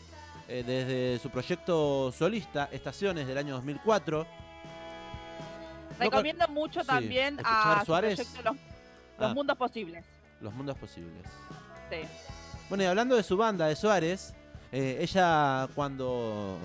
eh, 0.47 0.63
desde 0.65 1.19
su 1.19 1.29
proyecto 1.29 2.11
solista, 2.11 2.69
Estaciones 2.71 3.27
del 3.27 3.37
año 3.37 3.53
2004. 3.55 4.27
Recomiendo 5.99 6.47
mucho 6.49 6.81
sí, 6.81 6.87
también 6.87 7.39
a 7.43 7.79
su 7.79 7.85
Suárez. 7.87 8.15
proyecto 8.15 8.41
Los, 8.43 8.55
Los 9.19 9.31
Ah. 9.31 9.33
Mundos 9.33 9.57
Posibles. 9.57 10.05
Los 10.41 10.53
mundos 10.53 10.77
posibles. 10.77 11.23
Sí. 11.89 11.97
Bueno, 12.69 12.83
y 12.83 12.87
hablando 12.87 13.15
de 13.15 13.23
su 13.23 13.35
banda, 13.37 13.65
de 13.67 13.75
Suárez, 13.75 14.35
eh, 14.71 14.97
ella 15.01 15.67
cuando 15.73 16.59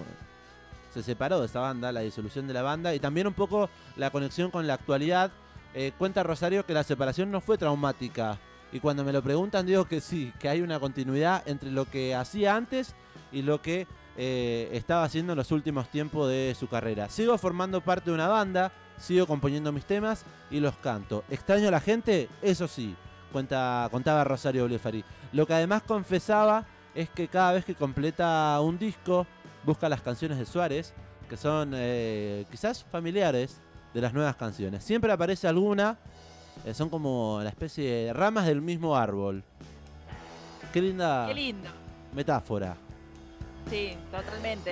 se 0.92 1.02
separó 1.02 1.40
de 1.40 1.46
esta 1.46 1.60
banda, 1.60 1.90
la 1.92 2.00
disolución 2.00 2.46
de 2.46 2.52
la 2.52 2.60
banda, 2.62 2.94
y 2.94 3.00
también 3.00 3.26
un 3.26 3.32
poco 3.32 3.70
la 3.96 4.10
conexión 4.10 4.50
con 4.50 4.66
la 4.66 4.74
actualidad, 4.74 5.30
eh, 5.74 5.92
cuenta 5.96 6.22
Rosario 6.22 6.66
que 6.66 6.74
la 6.74 6.82
separación 6.84 7.30
no 7.30 7.40
fue 7.40 7.56
traumática. 7.56 8.38
Y 8.72 8.80
cuando 8.80 9.04
me 9.04 9.12
lo 9.12 9.22
preguntan 9.22 9.64
digo 9.64 9.86
que 9.86 10.00
sí, 10.02 10.32
que 10.38 10.50
hay 10.50 10.60
una 10.60 10.78
continuidad 10.78 11.42
entre 11.46 11.70
lo 11.70 11.86
que 11.86 12.14
hacía 12.14 12.54
antes 12.56 12.94
y 13.30 13.40
lo 13.40 13.62
que 13.62 13.86
eh, 14.16 14.68
estaba 14.72 15.04
haciendo 15.04 15.32
en 15.32 15.38
los 15.38 15.50
últimos 15.52 15.88
tiempos 15.88 16.28
de 16.28 16.54
su 16.58 16.68
carrera. 16.68 17.08
Sigo 17.08 17.36
formando 17.38 17.80
parte 17.80 18.10
de 18.10 18.14
una 18.14 18.28
banda, 18.28 18.72
sigo 18.98 19.26
componiendo 19.26 19.72
mis 19.72 19.84
temas 19.84 20.24
y 20.50 20.60
los 20.60 20.76
canto. 20.76 21.24
¿Extraño 21.30 21.68
a 21.68 21.70
la 21.70 21.80
gente? 21.80 22.28
Eso 22.42 22.68
sí, 22.68 22.94
cuenta, 23.32 23.88
contaba 23.90 24.24
Rosario 24.24 24.66
Blefari. 24.66 25.04
Lo 25.32 25.46
que 25.46 25.54
además 25.54 25.82
confesaba 25.82 26.64
es 26.94 27.08
que 27.10 27.28
cada 27.28 27.52
vez 27.52 27.64
que 27.64 27.74
completa 27.74 28.58
un 28.60 28.78
disco, 28.78 29.26
busca 29.64 29.88
las 29.88 30.02
canciones 30.02 30.38
de 30.38 30.44
Suárez, 30.44 30.92
que 31.28 31.36
son 31.36 31.72
eh, 31.74 32.44
quizás 32.50 32.84
familiares 32.84 33.58
de 33.94 34.00
las 34.00 34.12
nuevas 34.12 34.36
canciones. 34.36 34.84
Siempre 34.84 35.10
aparece 35.10 35.48
alguna, 35.48 35.96
eh, 36.66 36.74
son 36.74 36.90
como 36.90 37.40
la 37.42 37.48
especie 37.48 37.90
de 38.06 38.12
ramas 38.12 38.46
del 38.46 38.60
mismo 38.60 38.94
árbol. 38.96 39.42
Qué 40.72 40.82
linda 40.82 41.26
Qué 41.28 41.34
lindo. 41.34 41.68
metáfora. 42.14 42.76
Sí, 43.68 43.96
totalmente. 44.10 44.70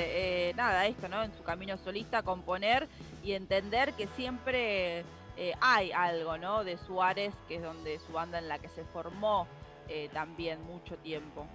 Eh, 0.49 0.55
nada, 0.55 0.87
esto, 0.87 1.09
¿no? 1.09 1.23
En 1.23 1.33
su 1.35 1.43
camino 1.43 1.77
solista, 1.79 2.23
componer 2.23 2.89
y 3.23 3.33
entender 3.33 3.95
que 3.95 4.07
siempre 4.09 5.05
eh, 5.37 5.55
hay 5.61 5.93
algo, 5.93 6.37
¿no? 6.37 6.65
De 6.65 6.77
Suárez, 6.77 7.33
que 7.49 7.57
es 7.57 7.63
donde 7.63 7.99
su 8.01 8.13
banda 8.13 8.39
en 8.39 8.49
la 8.49 8.59
que 8.59 8.69
se 8.69 8.85
formó 8.85 9.47
eh, 9.89 10.11
también 10.13 10.63
mucho 10.65 10.97
tiempo. 10.99 11.47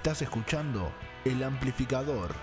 Estás 0.00 0.22
escuchando 0.22 0.90
El 1.26 1.42
Amplificador. 1.42 2.34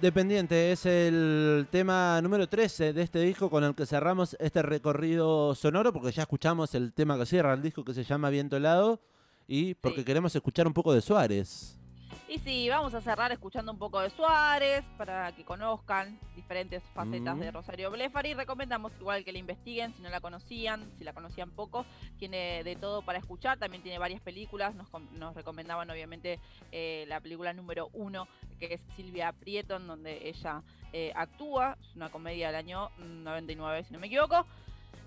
Dependiente 0.00 0.72
es 0.72 0.84
el 0.86 1.68
tema 1.70 2.20
número 2.22 2.48
13 2.48 2.92
de 2.92 3.02
este 3.02 3.20
disco 3.20 3.48
con 3.48 3.62
el 3.62 3.74
que 3.74 3.86
cerramos 3.86 4.36
este 4.40 4.60
recorrido 4.62 5.54
sonoro, 5.54 5.92
porque 5.92 6.10
ya 6.10 6.22
escuchamos 6.22 6.74
el 6.74 6.92
tema 6.92 7.16
que 7.16 7.26
cierra 7.26 7.52
el 7.54 7.62
disco 7.62 7.84
que 7.84 7.94
se 7.94 8.02
llama 8.02 8.28
Viento 8.30 8.56
Helado 8.56 9.00
y 9.46 9.74
porque 9.74 10.00
Sí. 10.00 10.04
queremos 10.04 10.34
escuchar 10.34 10.66
un 10.66 10.72
poco 10.72 10.92
de 10.92 11.02
Suárez. 11.02 11.78
Y 12.32 12.38
sí, 12.38 12.66
vamos 12.70 12.94
a 12.94 13.02
cerrar 13.02 13.30
escuchando 13.30 13.72
un 13.72 13.78
poco 13.78 14.00
de 14.00 14.08
Suárez 14.08 14.82
para 14.96 15.32
que 15.32 15.44
conozcan 15.44 16.18
diferentes 16.34 16.82
facetas 16.94 17.36
Mm. 17.36 17.40
de 17.40 17.50
Rosario 17.50 17.90
Blefari. 17.90 18.32
Recomendamos 18.32 18.90
igual 18.98 19.22
que 19.22 19.32
la 19.32 19.38
investiguen 19.38 19.92
si 19.94 20.00
no 20.00 20.08
la 20.08 20.22
conocían, 20.22 20.90
si 20.96 21.04
la 21.04 21.12
conocían 21.12 21.50
poco. 21.50 21.84
Tiene 22.18 22.64
de 22.64 22.74
todo 22.76 23.02
para 23.02 23.18
escuchar, 23.18 23.58
también 23.58 23.82
tiene 23.82 23.98
varias 23.98 24.22
películas. 24.22 24.74
Nos, 24.74 24.88
com- 24.88 25.06
nos 25.12 25.34
recomendaban 25.34 25.90
obviamente 25.90 26.40
eh, 26.70 27.04
la 27.06 27.20
película 27.20 27.52
número 27.52 27.90
uno, 27.92 28.26
que 28.58 28.72
es 28.74 28.80
Silvia 28.96 29.30
Prieto, 29.32 29.76
en 29.76 29.86
donde 29.86 30.26
ella 30.26 30.62
eh, 30.94 31.12
actúa. 31.14 31.76
Es 31.82 31.94
una 31.96 32.08
comedia 32.08 32.46
del 32.46 32.56
año 32.56 32.88
mm, 32.96 33.24
99, 33.24 33.84
si 33.84 33.92
no 33.92 33.98
me 33.98 34.06
equivoco. 34.06 34.46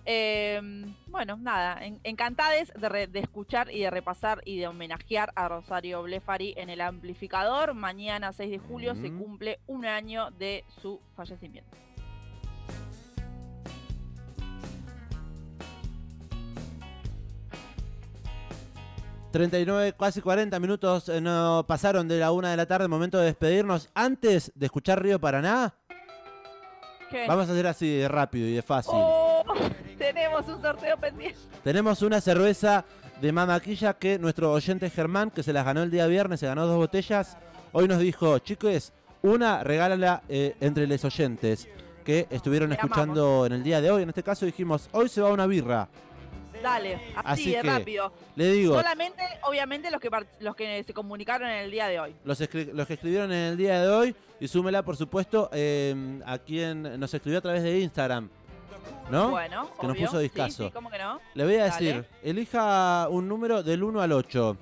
Eh, 0.06 0.62
bueno, 1.08 1.38
nada, 1.38 1.84
en- 1.84 2.00
encantades 2.04 2.72
de, 2.80 2.90
re- 2.90 3.08
de 3.08 3.20
escuchar 3.20 3.72
y 3.72 3.82
de 3.82 3.90
repasar 3.90 4.42
y 4.46 4.58
de 4.58 4.68
homenajear 4.68 5.32
a 5.36 5.48
Rosario 5.48 6.04
Blefari 6.04 6.54
en 6.58 6.70
el 6.70 6.82
amplificador. 6.82 7.74
Mañana 7.74 8.32
6 8.32 8.52
de 8.52 8.60
julio 8.60 8.96
se 8.96 9.12
cumple 9.12 9.60
un 9.68 9.86
año 9.86 10.30
de 10.32 10.64
su 10.82 11.02
fallecimiento. 11.16 11.76
Mm. 11.76 11.86
39, 19.32 19.94
casi 20.00 20.22
40 20.22 20.60
minutos 20.60 21.10
eh, 21.10 21.20
no 21.20 21.66
pasaron 21.68 22.08
de 22.08 22.20
la 22.20 22.32
una 22.32 22.52
de 22.52 22.58
la 22.58 22.66
tarde, 22.66 22.88
momento 22.88 23.18
de 23.20 23.26
despedirnos. 23.26 23.90
Antes 23.94 24.52
de 24.56 24.66
escuchar 24.68 25.02
Río 25.04 25.20
Paraná, 25.20 25.74
¿Qué? 27.10 27.26
vamos 27.28 27.50
a 27.50 27.52
hacer 27.52 27.68
así 27.68 27.98
de 27.98 28.08
rápido 28.08 28.48
y 28.48 28.54
de 28.54 28.62
fácil. 28.62 28.94
Oh, 28.96 29.35
tenemos 29.98 30.48
un 30.48 30.62
sorteo 30.62 30.98
pendiente. 30.98 31.40
Tenemos 31.64 32.02
una 32.02 32.22
cerveza 32.22 32.86
de 33.22 33.32
Mamaquilla 33.32 33.94
que 33.94 34.20
nuestro 34.20 34.52
oyente 34.52 34.90
Germán, 34.90 35.32
que 35.32 35.44
se 35.44 35.54
las 35.54 35.66
ganó 35.66 35.84
el 35.84 35.92
día 35.92 36.08
viernes, 36.08 36.40
se 36.40 36.48
ganó 36.48 36.66
dos 36.68 36.78
botellas, 36.78 37.38
hoy 37.72 37.88
nos 37.88 38.00
dijo, 38.00 38.40
chicos, 38.40 38.94
una 39.22 39.64
regálala 39.64 40.22
eh, 40.30 40.56
entre 40.60 40.88
los 40.88 41.04
oyentes 41.04 41.68
que 42.04 42.28
estuvieron 42.30 42.70
Te 42.70 42.76
escuchando 42.76 43.46
en 43.46 43.54
el 43.54 43.64
día 43.64 43.82
de 43.82 43.90
hoy. 43.90 44.04
En 44.04 44.10
este 44.10 44.22
caso 44.24 44.46
dijimos, 44.46 44.90
hoy 44.92 45.10
se 45.10 45.22
va 45.22 45.32
una 45.32 45.48
birra. 45.48 45.88
Dale, 46.62 46.96
así, 46.96 47.12
Así 47.26 47.52
de 47.52 47.62
que, 47.62 47.68
rápido. 47.68 48.14
Le 48.36 48.52
digo, 48.52 48.76
Solamente, 48.76 49.24
obviamente, 49.44 49.92
los 49.92 50.00
que, 50.00 50.10
los 50.40 50.56
que 50.56 50.84
se 50.84 50.94
comunicaron 50.94 51.50
en 51.50 51.58
el 51.58 51.72
día 51.72 51.88
de 51.88 52.00
hoy. 52.00 52.16
los 52.24 52.38
que 52.38 52.94
escribieron 52.94 53.32
en 53.32 53.52
el 53.52 53.58
día 53.58 53.82
de 53.82 53.88
hoy, 53.88 54.16
y 54.40 54.48
súmela, 54.48 54.84
por 54.84 54.96
supuesto, 54.96 55.50
eh, 55.54 56.22
a 56.26 56.38
quien 56.40 57.00
nos 57.00 57.14
escribió 57.14 57.40
a 57.40 57.42
través 57.42 57.64
de 57.64 57.80
Instagram. 57.80 58.30
¿No? 59.10 59.30
Bueno, 59.32 59.70
que 59.80 59.88
nos 59.88 59.96
obvio. 59.96 60.06
puso 60.08 60.18
Sí, 60.18 60.24
discazo. 60.24 60.66
Sí, 60.66 60.72
¿cómo 60.72 60.90
que 60.90 60.98
no? 60.98 61.20
Le 61.34 61.44
voy 61.44 61.56
a 61.56 61.68
Dale. 61.68 61.72
decir, 61.86 62.06
elija 62.24 63.08
un 63.10 63.28
número 63.28 63.64
del 63.64 63.84
1 63.84 64.02
al 64.02 64.12
8. 64.12 64.58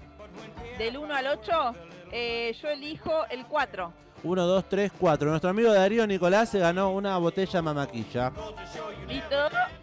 Del 0.77 0.97
1 0.97 1.15
al 1.15 1.27
8, 1.27 1.51
eh, 2.11 2.55
yo 2.61 2.67
elijo 2.69 3.25
el 3.29 3.45
4. 3.45 3.93
1, 4.23 4.45
2, 4.45 4.69
3, 4.69 4.91
4. 4.99 5.29
Nuestro 5.29 5.49
amigo 5.49 5.73
Darío 5.73 6.07
Nicolás 6.07 6.49
se 6.49 6.59
ganó 6.59 6.91
una 6.91 7.17
botella 7.17 7.61
mamaquilla. 7.61 8.31
¿Listo? 9.07 9.35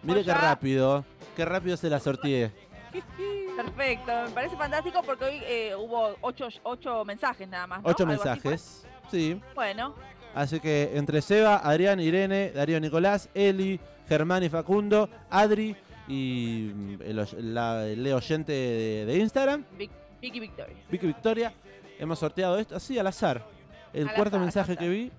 Mire 0.02 0.20
¿O 0.20 0.24
qué 0.24 0.34
rápido, 0.34 1.04
qué 1.36 1.44
rápido 1.44 1.76
se 1.76 1.90
la 1.90 2.00
sorteé. 2.00 2.50
Perfecto, 3.56 4.12
me 4.26 4.30
parece 4.30 4.56
fantástico 4.56 5.02
porque 5.04 5.24
hoy 5.24 5.42
eh, 5.44 5.74
hubo 5.76 6.16
8 6.22 7.04
mensajes 7.04 7.46
nada 7.48 7.66
más. 7.66 7.82
¿no? 7.82 7.88
Ocho 7.90 8.04
Algo 8.04 8.14
así 8.14 8.40
fue. 8.40 8.50
mensajes. 8.50 8.86
Sí. 9.10 9.40
Bueno, 9.54 9.94
Así 10.34 10.60
que 10.60 10.90
entre 10.94 11.22
Seba, 11.22 11.56
Adrián, 11.58 12.00
Irene, 12.00 12.52
Darío 12.52 12.78
Nicolás, 12.80 13.28
Eli, 13.34 13.80
Germán 14.08 14.42
y 14.44 14.48
Facundo, 14.48 15.08
Adri 15.28 15.74
y 16.08 16.70
mm, 16.74 17.02
el, 17.02 17.54
la, 17.54 17.86
el 17.86 18.12
oyente 18.12 18.52
de, 18.52 19.06
de 19.06 19.18
Instagram, 19.18 19.64
Vic- 19.78 19.90
Vicky 20.20 20.40
Victoria. 20.40 20.74
Vicky 20.90 21.06
Victoria, 21.06 21.52
hemos 21.98 22.18
sorteado 22.18 22.58
esto 22.58 22.76
así 22.76 22.98
al 22.98 23.06
azar. 23.06 23.44
El 23.92 24.08
Al 24.08 24.14
cuarto 24.14 24.36
azar, 24.36 24.40
mensaje 24.40 24.76
que 24.76 24.88
vi 24.88 25.10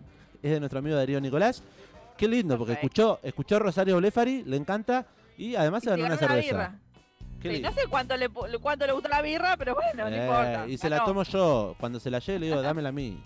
es 0.41 0.51
de 0.51 0.59
nuestro 0.59 0.79
amigo 0.79 0.95
Darío 0.95 1.19
Nicolás. 1.19 1.61
Qué 2.17 2.27
lindo, 2.27 2.57
porque 2.57 2.73
escuchó, 2.73 3.19
escuchó 3.23 3.59
Rosario 3.59 3.97
Blefari, 3.97 4.43
le 4.43 4.55
encanta 4.57 5.05
y 5.37 5.55
además 5.55 5.81
Y 5.83 5.85
se 5.85 5.89
ganó 5.91 6.05
una 6.05 6.17
cerveza. 6.17 6.75
Sí, 7.41 7.59
no 7.59 7.71
sé 7.71 7.81
cuánto 7.89 8.15
le, 8.15 8.29
cuánto 8.29 8.85
le 8.85 8.93
gusta 8.93 9.09
la 9.09 9.21
birra, 9.23 9.57
pero 9.57 9.73
bueno, 9.73 10.07
no 10.09 10.15
Eh, 10.15 10.21
importa. 10.21 10.67
Y 10.67 10.77
se 10.77 10.89
la 10.89 11.03
tomo 11.03 11.23
yo. 11.23 11.75
Cuando 11.79 11.99
se 11.99 12.11
la 12.11 12.19
lleve 12.19 12.39
le 12.39 12.45
digo, 12.47 12.61
dámela 12.61 12.89
a 12.89 12.91
mí. 12.91 13.19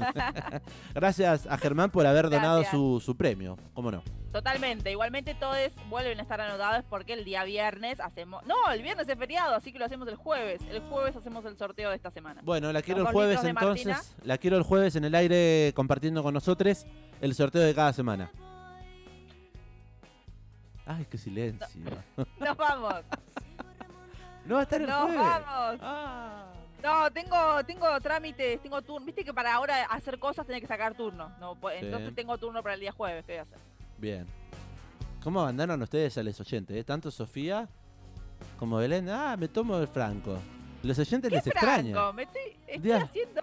Gracias 0.94 1.46
a 1.46 1.58
Germán 1.58 1.90
por 1.90 2.06
haber 2.06 2.30
donado 2.30 2.64
su, 2.64 3.00
su 3.04 3.16
premio. 3.16 3.56
¿Cómo 3.74 3.90
no? 3.90 4.02
Totalmente. 4.32 4.90
Igualmente 4.90 5.34
todos 5.34 5.58
vuelven 5.88 6.18
a 6.18 6.22
estar 6.22 6.40
anotados 6.40 6.84
porque 6.88 7.12
el 7.14 7.24
día 7.24 7.42
viernes 7.44 7.98
hacemos... 8.00 8.44
No, 8.46 8.54
el 8.72 8.82
viernes 8.82 9.08
es 9.08 9.18
feriado, 9.18 9.54
así 9.54 9.72
que 9.72 9.78
lo 9.78 9.84
hacemos 9.86 10.06
el 10.08 10.16
jueves. 10.16 10.60
El 10.70 10.80
jueves 10.82 11.16
hacemos 11.16 11.44
el 11.44 11.56
sorteo 11.56 11.90
de 11.90 11.96
esta 11.96 12.10
semana. 12.10 12.40
Bueno, 12.44 12.72
la 12.72 12.82
quiero 12.82 13.00
Los 13.00 13.08
el 13.08 13.14
jueves 13.14 13.44
entonces. 13.44 14.16
La 14.22 14.38
quiero 14.38 14.56
el 14.56 14.62
jueves 14.62 14.94
en 14.96 15.04
el 15.04 15.14
aire 15.14 15.72
compartiendo 15.74 16.22
con 16.22 16.34
nosotros 16.34 16.86
el 17.20 17.34
sorteo 17.34 17.62
de 17.62 17.74
cada 17.74 17.92
semana. 17.92 18.30
Ay, 20.86 21.06
qué 21.10 21.18
silencio. 21.18 21.66
Nos 22.38 22.56
vamos. 22.56 22.94
No 24.46 24.54
va 24.54 24.60
a 24.60 24.62
estar 24.64 24.80
el 24.80 24.88
Nos 24.88 25.02
jueves. 25.02 25.20
vamos. 25.20 25.80
Ah. 25.82 26.46
No, 26.82 27.10
tengo, 27.10 27.64
tengo 27.64 28.00
trámites, 28.00 28.60
tengo 28.62 28.80
turno. 28.82 29.04
Viste 29.06 29.24
que 29.24 29.34
para 29.34 29.54
ahora 29.54 29.84
hacer 29.86 30.18
cosas 30.18 30.46
tenés 30.46 30.60
que 30.62 30.66
sacar 30.66 30.94
turno. 30.94 31.30
No, 31.40 31.54
pues, 31.56 31.80
Sí. 31.80 31.86
Entonces 31.86 32.14
tengo 32.14 32.38
turno 32.38 32.62
para 32.62 32.74
el 32.74 32.80
día 32.80 32.92
jueves. 32.92 33.24
¿Qué 33.26 33.32
voy 33.32 33.38
a 33.38 33.42
hacer? 33.42 33.58
Bien. 33.98 34.26
¿Cómo 35.22 35.40
abandonan 35.40 35.80
ustedes 35.82 36.16
a 36.18 36.22
los 36.22 36.40
oyentes? 36.40 36.76
eh? 36.76 36.84
Tanto 36.84 37.10
Sofía 37.10 37.68
como 38.58 38.78
Belén. 38.78 39.08
Ah, 39.10 39.36
me 39.38 39.48
tomo 39.48 39.76
el 39.78 39.88
Franco. 39.88 40.38
Los 40.82 40.98
oyentes 40.98 41.28
¿Qué 41.28 41.36
les 41.36 41.46
extraña. 41.46 41.92
Franco? 41.92 42.12
Me 42.14 42.22
estoy, 42.22 42.42
estoy 42.66 42.78
Día- 42.78 43.02
haciendo 43.02 43.40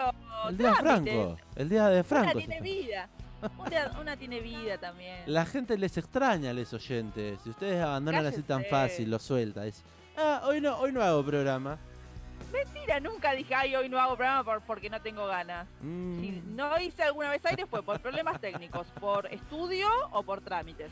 El 0.49 0.57
día 0.57 0.69
de 0.71 0.75
trámites. 0.77 1.13
Franco. 1.13 1.37
El 1.55 1.69
día 1.69 1.87
de 1.89 2.03
Franco. 2.03 2.31
Una 2.31 2.39
tiene 2.39 2.61
vida. 2.61 3.09
Una, 3.59 3.99
una 4.01 4.17
tiene 4.17 4.39
vida 4.39 4.79
también. 4.79 5.21
La 5.27 5.45
gente 5.45 5.77
les 5.77 5.95
extraña 5.99 6.49
a 6.49 6.53
los 6.53 6.73
oyentes. 6.73 7.39
Si 7.43 7.51
ustedes 7.51 7.83
abandonan 7.83 8.25
así 8.25 8.41
tan 8.41 8.65
fácil, 8.65 9.11
lo 9.11 9.19
suelta. 9.19 9.67
Es, 9.67 9.83
ah, 10.17 10.41
hoy 10.45 10.59
no, 10.59 10.75
hoy 10.79 10.91
no 10.91 11.03
hago 11.03 11.23
programa. 11.23 11.77
Mentira, 12.51 12.99
nunca 12.99 13.33
dije, 13.33 13.53
ay, 13.53 13.75
hoy 13.75 13.89
no 13.89 13.99
hago 13.99 14.15
programa 14.15 14.43
por- 14.43 14.61
porque 14.61 14.89
no 14.89 15.01
tengo 15.01 15.25
ganas. 15.27 15.67
Mm, 15.81 16.19
Si 16.21 16.43
no 16.47 16.79
hice 16.79 17.03
alguna 17.03 17.29
vez 17.29 17.45
aire 17.45 17.65
fue 17.65 17.83
por 17.83 17.99
problemas 17.99 18.39
técnicos, 18.39 18.87
por 18.99 19.25
estudio 19.27 19.87
o 20.11 20.23
por 20.23 20.41
trámites. 20.41 20.89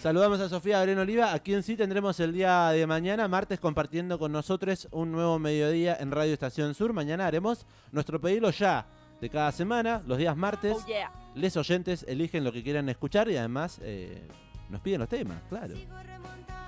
Saludamos 0.00 0.38
a 0.40 0.48
Sofía 0.48 0.78
Abrén 0.80 0.98
Oliva, 0.98 1.32
a 1.32 1.40
quien 1.40 1.62
sí 1.64 1.76
tendremos 1.76 2.20
el 2.20 2.32
día 2.32 2.68
de 2.68 2.86
mañana, 2.86 3.26
martes, 3.26 3.58
compartiendo 3.58 4.18
con 4.18 4.30
nosotros 4.30 4.86
un 4.92 5.10
nuevo 5.10 5.40
mediodía 5.40 5.96
en 5.98 6.12
Radio 6.12 6.32
Estación 6.32 6.74
Sur. 6.74 6.92
Mañana 6.92 7.26
haremos 7.26 7.66
nuestro 7.90 8.20
pedido 8.20 8.50
ya 8.50 8.86
de 9.20 9.28
cada 9.28 9.50
semana, 9.50 10.00
los 10.06 10.16
días 10.18 10.36
martes. 10.36 10.76
Oh 10.80 10.86
yeah. 10.86 11.10
Les 11.34 11.56
oyentes 11.56 12.04
eligen 12.08 12.44
lo 12.44 12.52
que 12.52 12.62
quieran 12.62 12.88
escuchar 12.88 13.28
y 13.28 13.36
además 13.36 13.80
eh, 13.82 14.28
nos 14.68 14.80
piden 14.80 15.00
los 15.00 15.08
temas, 15.08 15.40
claro. 15.48 15.74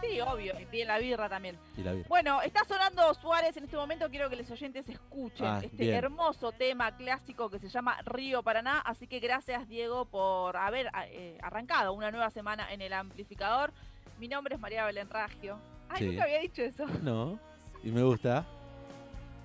Sí, 0.01 0.19
obvio, 0.23 0.59
y 0.59 0.65
piden 0.65 0.89
la 0.89 0.99
birra 0.99 1.29
también. 1.29 1.59
Y 1.77 1.83
la 1.83 1.93
vida. 1.93 2.07
Bueno, 2.09 2.41
está 2.41 2.65
sonando 2.65 3.13
Suárez 3.15 3.55
en 3.59 3.65
este 3.65 3.77
momento. 3.77 4.09
Quiero 4.09 4.31
que 4.31 4.37
los 4.37 4.51
oyentes 4.51 4.89
escuchen 4.89 5.47
Ah, 5.47 5.61
este 5.63 5.77
bien. 5.77 5.95
hermoso 5.95 6.53
tema 6.53 6.97
clásico 6.97 7.51
que 7.51 7.59
se 7.59 7.69
llama 7.69 7.99
Río 8.07 8.43
Paraná. 8.43 8.79
Así 8.81 9.07
que 9.07 9.21
gracias, 9.21 9.69
Diego, 9.69 10.07
por 10.07 10.57
haber 10.57 10.91
eh, 11.09 11.37
arrancado 11.43 11.93
una 11.93 12.11
nueva 12.11 12.31
semana 12.31 12.73
en 12.73 12.81
el 12.81 12.95
amplificador. 12.95 13.73
Mi 14.19 14.27
nombre 14.27 14.55
es 14.55 14.61
María 14.61 14.87
Belén 14.87 15.11
Ragio. 15.11 15.59
Ay, 15.91 15.99
Sí. 15.99 16.07
nunca 16.07 16.23
había 16.25 16.39
dicho 16.41 16.63
eso. 16.63 16.87
No, 17.03 17.39
y 17.85 17.91
me 17.91 18.03
gusta. 18.03 18.47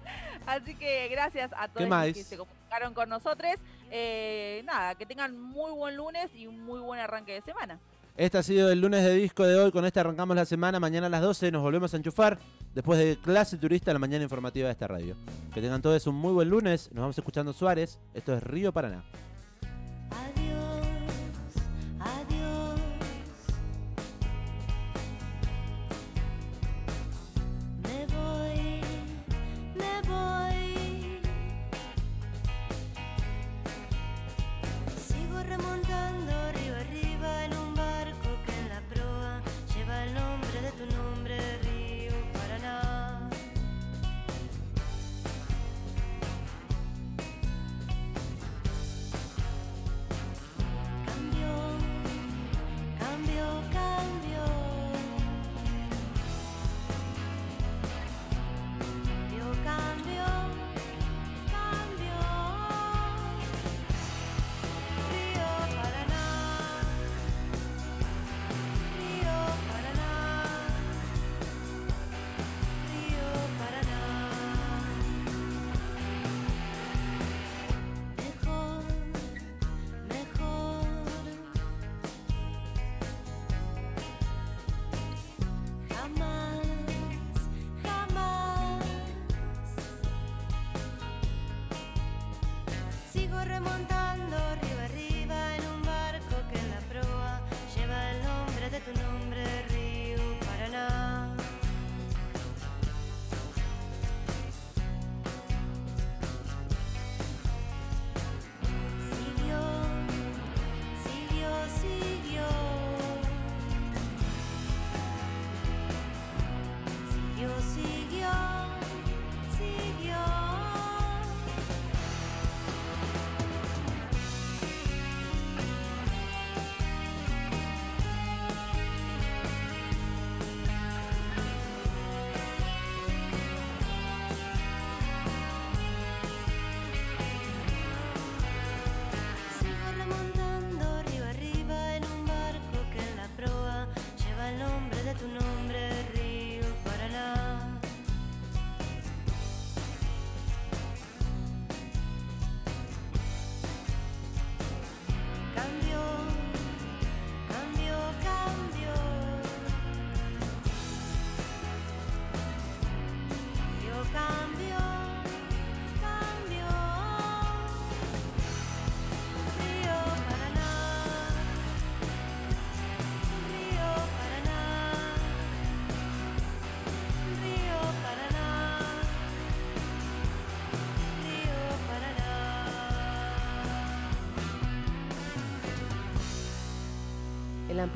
Así 0.46 0.76
que 0.76 1.08
gracias 1.10 1.52
a 1.58 1.68
todos 1.68 1.90
los 1.90 2.14
que 2.14 2.24
se 2.24 2.38
comunicaron 2.38 2.94
con 2.94 3.10
nosotros. 3.10 3.56
Eh, 3.92 4.62
nada, 4.66 4.96
que 4.96 5.06
tengan 5.06 5.40
muy 5.40 5.72
buen 5.72 5.96
lunes 5.98 6.34
y 6.34 6.48
un 6.48 6.64
muy 6.64 6.80
buen 6.80 7.00
arranque 7.00 7.34
de 7.34 7.42
semana. 7.42 7.80
Este 8.18 8.38
ha 8.38 8.44
sido 8.44 8.72
el 8.72 8.80
lunes 8.80 9.04
de 9.04 9.14
disco 9.14 9.46
de 9.46 9.60
hoy. 9.60 9.72
Con 9.72 9.84
este 9.84 10.00
arrancamos 10.00 10.38
la 10.38 10.46
semana. 10.46 10.80
Mañana 10.80 11.08
a 11.08 11.10
las 11.10 11.22
12 11.22 11.52
nos 11.52 11.62
volvemos 11.62 11.94
a 11.94 11.98
enchufar. 11.98 12.40
Después 12.74 12.98
de 12.98 13.18
clase 13.18 13.58
turista, 13.58 13.92
la 13.92 14.00
mañana 14.00 14.24
informativa 14.24 14.68
de 14.68 14.72
esta 14.72 14.88
radio. 14.88 15.18
Que 15.54 15.62
tengan 15.62 15.82
todos 15.82 16.08
un 16.08 16.16
muy 16.16 16.32
buen 16.32 16.50
lunes. 16.50 16.90
Nos 16.94 17.02
vamos 17.02 17.18
escuchando 17.18 17.52
Suárez. 17.52 18.00
Esto 18.14 18.34
es 18.34 18.42
Río 18.42 18.72
Paraná. 18.72 19.04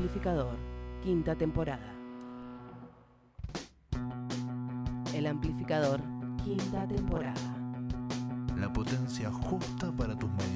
Amplificador, 0.10 0.57
quinta 1.03 1.36
temporada. 1.36 1.94
El 5.14 5.27
amplificador, 5.27 6.02
quinta 6.44 6.88
temporada. 6.88 7.40
La 8.57 8.73
potencia 8.73 9.31
justa 9.31 9.91
para 9.91 10.18
tus 10.18 10.31
mediodías. 10.31 10.48